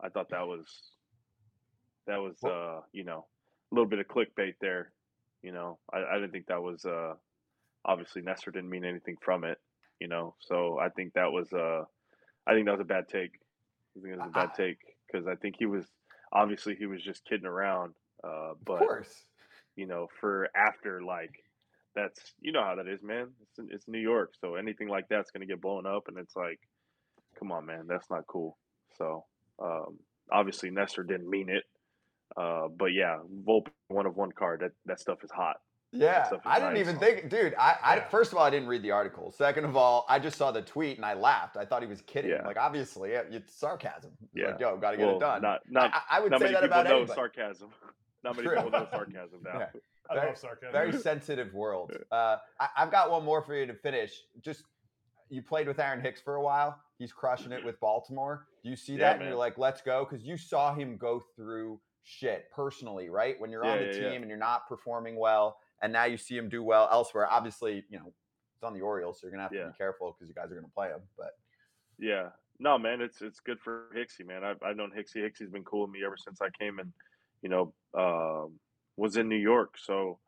I 0.00 0.08
thought 0.08 0.30
that 0.30 0.46
was 0.46 0.66
that 2.06 2.18
was 2.18 2.42
uh 2.44 2.80
you 2.92 3.04
know 3.04 3.26
a 3.70 3.74
little 3.74 3.88
bit 3.88 3.98
of 3.98 4.06
clickbait 4.08 4.54
there. 4.60 4.92
You 5.42 5.52
know, 5.52 5.78
I, 5.92 5.98
I 5.98 6.14
didn't 6.14 6.32
think 6.32 6.46
that 6.46 6.62
was 6.62 6.84
uh 6.86 7.14
obviously 7.84 8.22
Nestor 8.22 8.50
didn't 8.50 8.70
mean 8.70 8.84
anything 8.84 9.16
from 9.20 9.44
it. 9.44 9.58
You 10.00 10.08
know, 10.08 10.36
so 10.40 10.78
I 10.78 10.88
think 10.88 11.12
that 11.14 11.32
was 11.32 11.52
uh 11.52 11.84
I 12.46 12.54
think 12.54 12.66
that 12.66 12.72
was 12.72 12.80
a 12.80 12.84
bad 12.84 13.08
take. 13.08 13.32
I 13.96 14.00
think 14.00 14.14
it 14.14 14.18
was 14.18 14.26
a 14.28 14.32
bad 14.32 14.50
I- 14.52 14.56
take 14.56 14.78
because 15.06 15.26
I 15.26 15.34
think 15.36 15.56
he 15.58 15.66
was 15.66 15.86
obviously 16.32 16.74
he 16.76 16.86
was 16.86 17.02
just 17.02 17.24
kidding 17.24 17.46
around. 17.46 17.94
Uh, 18.22 18.52
of 18.52 18.64
but 18.64 18.78
course. 18.80 19.24
you 19.76 19.86
know, 19.86 20.08
for 20.20 20.48
after 20.54 21.02
like 21.02 21.32
that's 21.94 22.34
you 22.40 22.52
know 22.52 22.62
how 22.62 22.76
that 22.76 22.86
is, 22.86 23.02
man. 23.02 23.28
It's 23.42 23.72
it's 23.72 23.88
New 23.88 23.98
York, 23.98 24.34
so 24.40 24.54
anything 24.54 24.88
like 24.88 25.08
that's 25.08 25.30
gonna 25.30 25.46
get 25.46 25.60
blown 25.60 25.86
up, 25.86 26.08
and 26.08 26.18
it's 26.18 26.36
like, 26.36 26.60
come 27.38 27.50
on, 27.52 27.66
man, 27.66 27.86
that's 27.88 28.10
not 28.10 28.26
cool. 28.26 28.56
So 28.96 29.24
um, 29.62 29.98
obviously 30.30 30.70
Nestor 30.70 31.02
didn't 31.02 31.28
mean 31.28 31.48
it, 31.48 31.64
uh, 32.36 32.68
but 32.68 32.92
yeah, 32.92 33.18
Volpe 33.46 33.68
one 33.88 34.06
of 34.06 34.16
one 34.16 34.32
card. 34.32 34.60
That 34.60 34.72
that 34.86 35.00
stuff 35.00 35.24
is 35.24 35.30
hot. 35.30 35.56
Yeah, 35.92 36.30
I 36.44 36.60
didn't 36.60 36.76
even 36.76 36.98
think, 36.98 37.28
dude. 37.28 37.54
I, 37.58 37.76
I 37.82 37.96
Yeah. 37.96 38.04
first 38.04 38.30
of 38.32 38.38
all, 38.38 38.44
I 38.44 38.50
didn't 38.50 38.68
read 38.68 38.82
the 38.82 38.92
article. 38.92 39.32
Second 39.32 39.64
of 39.64 39.76
all, 39.76 40.06
I 40.08 40.18
just 40.20 40.38
saw 40.38 40.52
the 40.52 40.62
tweet 40.62 40.96
and 40.98 41.04
I 41.04 41.14
laughed. 41.14 41.56
I 41.56 41.64
thought 41.64 41.82
he 41.82 41.88
was 41.88 42.00
kidding. 42.02 42.30
Yeah. 42.30 42.46
Like, 42.46 42.56
obviously, 42.56 43.10
it's 43.10 43.52
sarcasm. 43.54 44.12
It's 44.22 44.30
Yeah. 44.34 44.46
like, 44.52 44.60
yo, 44.60 44.76
got 44.76 44.92
to 44.92 44.96
get 44.98 45.06
well, 45.06 45.16
it 45.16 45.20
done. 45.20 45.42
not 45.42 45.60
not 45.68 45.90
I, 45.92 46.18
I 46.18 46.20
would 46.20 46.30
not 46.30 46.40
say 46.40 46.52
that 46.52 46.62
about 46.62 46.84
know 46.86 46.98
anybody. 46.98 47.14
sarcasm. 47.14 47.70
Not 48.22 48.36
many 48.36 48.48
True. 48.48 48.56
people 48.56 48.70
know 48.72 48.86
sarcasm 48.90 49.40
now. 49.42 49.58
Yeah. 49.60 49.66
I 50.10 50.14
Very- 50.14 50.26
love 50.26 50.36
sarcasm. 50.36 50.72
Very 50.72 50.92
sensitive 51.08 51.54
world. 51.54 51.96
Uh, 52.12 52.36
I, 52.60 52.68
I've 52.76 52.90
got 52.90 53.10
one 53.10 53.24
more 53.24 53.40
for 53.40 53.54
you 53.54 53.64
to 53.66 53.72
finish. 53.72 54.12
Just 54.42 54.64
you 55.30 55.40
played 55.40 55.66
with 55.66 55.78
Aaron 55.78 56.02
Hicks 56.02 56.20
for 56.20 56.34
a 56.34 56.42
while. 56.42 56.78
He's 56.98 57.12
crushing 57.14 57.50
it 57.50 57.64
with 57.64 57.80
Baltimore. 57.80 58.46
Do 58.62 58.68
you 58.68 58.76
see 58.76 58.92
Yeah, 58.92 58.98
that? 59.14 59.16
And 59.20 59.24
you're 59.24 59.38
like, 59.38 59.56
let's 59.56 59.80
go, 59.80 60.04
because 60.08 60.22
you 60.22 60.36
saw 60.36 60.74
him 60.74 60.98
go 60.98 61.24
through 61.34 61.80
shit 62.02 62.50
personally, 62.54 63.08
right? 63.08 63.40
When 63.40 63.50
you're 63.50 63.64
on 63.64 63.78
the 63.78 63.86
yeah, 63.86 63.92
team 63.92 64.02
yeah. 64.02 64.12
and 64.18 64.28
you're 64.28 64.36
not 64.36 64.68
performing 64.68 65.16
well, 65.16 65.56
and 65.82 65.92
now 65.92 66.04
you 66.04 66.16
see 66.16 66.36
him 66.36 66.48
do 66.48 66.62
well 66.62 66.88
elsewhere. 66.90 67.26
Obviously, 67.30 67.84
you 67.88 67.98
know 67.98 68.12
it's 68.54 68.62
on 68.62 68.74
the 68.74 68.80
Orioles, 68.80 69.20
so 69.20 69.26
you're 69.26 69.32
gonna 69.32 69.42
have 69.44 69.52
to 69.52 69.58
Yeah. 69.58 69.68
be 69.68 69.74
careful 69.78 70.12
because 70.12 70.28
you 70.28 70.34
guys 70.34 70.50
are 70.52 70.54
gonna 70.54 70.68
play 70.68 70.88
him. 70.88 71.00
But 71.16 71.38
Yeah. 71.98 72.30
No, 72.58 72.78
man, 72.78 73.00
it's 73.00 73.22
it's 73.22 73.40
good 73.40 73.58
for 73.60 73.90
Hixie, 73.94 74.24
man. 74.26 74.44
I've 74.44 74.62
I've 74.62 74.76
known 74.76 74.90
Hixie. 74.92 75.22
Hixie's 75.22 75.50
been 75.50 75.64
cool 75.64 75.82
with 75.82 75.90
me 75.90 76.04
ever 76.04 76.16
since 76.18 76.42
I 76.42 76.50
came 76.50 76.78
and, 76.78 76.92
you 77.42 77.48
know, 77.48 77.74
um, 77.94 78.60
was 78.96 79.16
in 79.16 79.28
New 79.28 79.36
York. 79.36 79.78
So, 79.78 80.20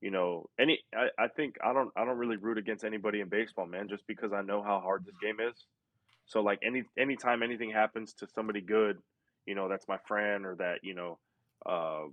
you 0.00 0.10
know, 0.12 0.48
any 0.60 0.80
I, 0.94 1.10
I 1.18 1.28
think 1.28 1.56
I 1.62 1.72
don't 1.72 1.90
I 1.96 2.04
don't 2.04 2.18
really 2.18 2.36
root 2.36 2.58
against 2.58 2.84
anybody 2.84 3.20
in 3.20 3.28
baseball, 3.28 3.66
man, 3.66 3.88
just 3.88 4.06
because 4.06 4.32
I 4.32 4.42
know 4.42 4.62
how 4.62 4.80
hard 4.80 5.04
this 5.04 5.16
game 5.20 5.40
is. 5.40 5.66
So 6.26 6.40
like 6.40 6.60
any 6.62 6.84
anytime 6.96 7.42
anything 7.42 7.70
happens 7.70 8.14
to 8.14 8.28
somebody 8.28 8.60
good, 8.60 9.02
you 9.44 9.56
know, 9.56 9.68
that's 9.68 9.88
my 9.88 9.98
friend 10.06 10.46
or 10.46 10.54
that, 10.56 10.84
you 10.84 10.94
know, 10.94 11.18
uh, 11.66 12.04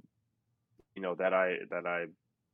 you 0.96 1.02
know, 1.04 1.14
that 1.16 1.34
I 1.34 1.58
that 1.70 1.86
I 1.86 2.08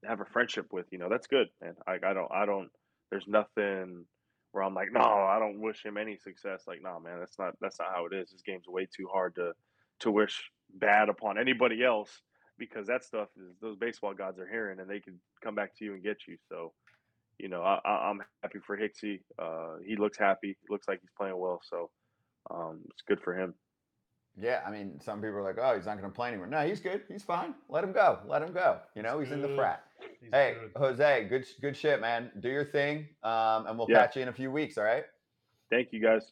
have 0.08 0.22
a 0.22 0.26
friendship 0.26 0.72
with, 0.72 0.86
you 0.92 0.98
know, 0.98 1.10
that's 1.10 1.28
good, 1.28 1.48
And 1.62 1.76
I 1.88 1.94
I 1.94 2.14
don't 2.14 2.32
I 2.32 2.46
don't 2.46 2.70
there's 3.12 3.28
nothing 3.28 4.06
where 4.52 4.64
I'm 4.64 4.74
like, 4.74 4.92
no, 4.92 5.02
I 5.02 5.38
don't 5.40 5.60
wish 5.60 5.84
him 5.84 5.98
any 5.98 6.18
success. 6.18 6.64
Like, 6.68 6.82
no, 6.82 7.00
man, 7.00 7.20
that's 7.20 7.38
not 7.38 7.56
that's 7.62 7.80
not 7.80 7.90
how 7.94 8.06
it 8.06 8.14
is. 8.16 8.32
This 8.32 8.42
game's 8.42 8.68
way 8.68 8.88
too 8.96 9.08
hard 9.12 9.36
to 9.36 9.54
to 10.02 10.12
wish 10.12 10.50
bad 10.74 11.10
upon 11.10 11.38
anybody 11.38 11.84
else 11.84 12.22
because 12.58 12.88
that 12.88 13.04
stuff 13.04 13.28
is 13.38 13.56
those 13.62 13.78
baseball 13.78 14.14
gods 14.14 14.40
are 14.40 14.48
hearing 14.48 14.80
and 14.80 14.90
they 14.90 15.00
can 15.00 15.20
come 15.44 15.56
back 15.56 15.76
to 15.78 15.86
you 15.86 15.94
and 15.94 16.04
get 16.04 16.18
you. 16.28 16.38
So, 16.50 16.74
you 17.38 17.50
know, 17.50 17.62
I, 17.62 17.80
I'm 17.86 18.22
happy 18.44 18.60
for 18.66 18.78
Hixie. 18.78 19.22
Uh, 19.38 19.78
he 19.86 19.96
looks 19.98 20.18
happy. 20.18 20.58
Looks 20.70 20.88
like 20.88 21.02
he's 21.02 21.12
playing 21.18 21.38
well. 21.38 21.62
So, 21.64 21.90
um, 22.50 22.82
it's 22.92 23.04
good 23.08 23.20
for 23.22 23.38
him. 23.38 23.54
Yeah, 24.40 24.62
I 24.66 24.72
mean, 24.72 25.00
some 25.00 25.22
people 25.22 25.38
are 25.38 25.44
like, 25.44 25.58
oh, 25.62 25.76
he's 25.76 25.86
not 25.86 25.96
gonna 25.98 26.12
play 26.12 26.30
anymore. 26.30 26.48
No, 26.48 26.66
he's 26.68 26.80
good. 26.80 27.04
He's 27.08 27.24
fine. 27.24 27.54
Let 27.70 27.84
him 27.84 27.92
go. 27.94 28.20
Let 28.28 28.42
him 28.42 28.52
go. 28.54 28.80
You 28.96 29.04
know, 29.04 29.20
he's 29.20 29.32
in 29.32 29.42
the 29.42 29.50
frat. 29.56 29.84
He's 30.22 30.30
Hey, 30.32 30.56
good. 30.60 30.72
Jose, 30.76 31.26
good 31.30 31.46
good 31.62 31.78
shit, 31.78 32.02
man. 32.02 32.32
Do 32.40 32.50
your 32.50 32.66
thing, 32.66 33.08
um, 33.24 33.68
and 33.68 33.78
we'll 33.78 33.90
Yeah. 33.90 34.02
catch 34.02 34.16
you 34.18 34.22
in 34.24 34.28
a 34.28 34.34
few 34.34 34.52
weeks. 34.52 34.78
All 34.78 34.84
right. 34.84 35.06
Thank 35.70 35.92
you 35.92 36.00
guys. 36.02 36.32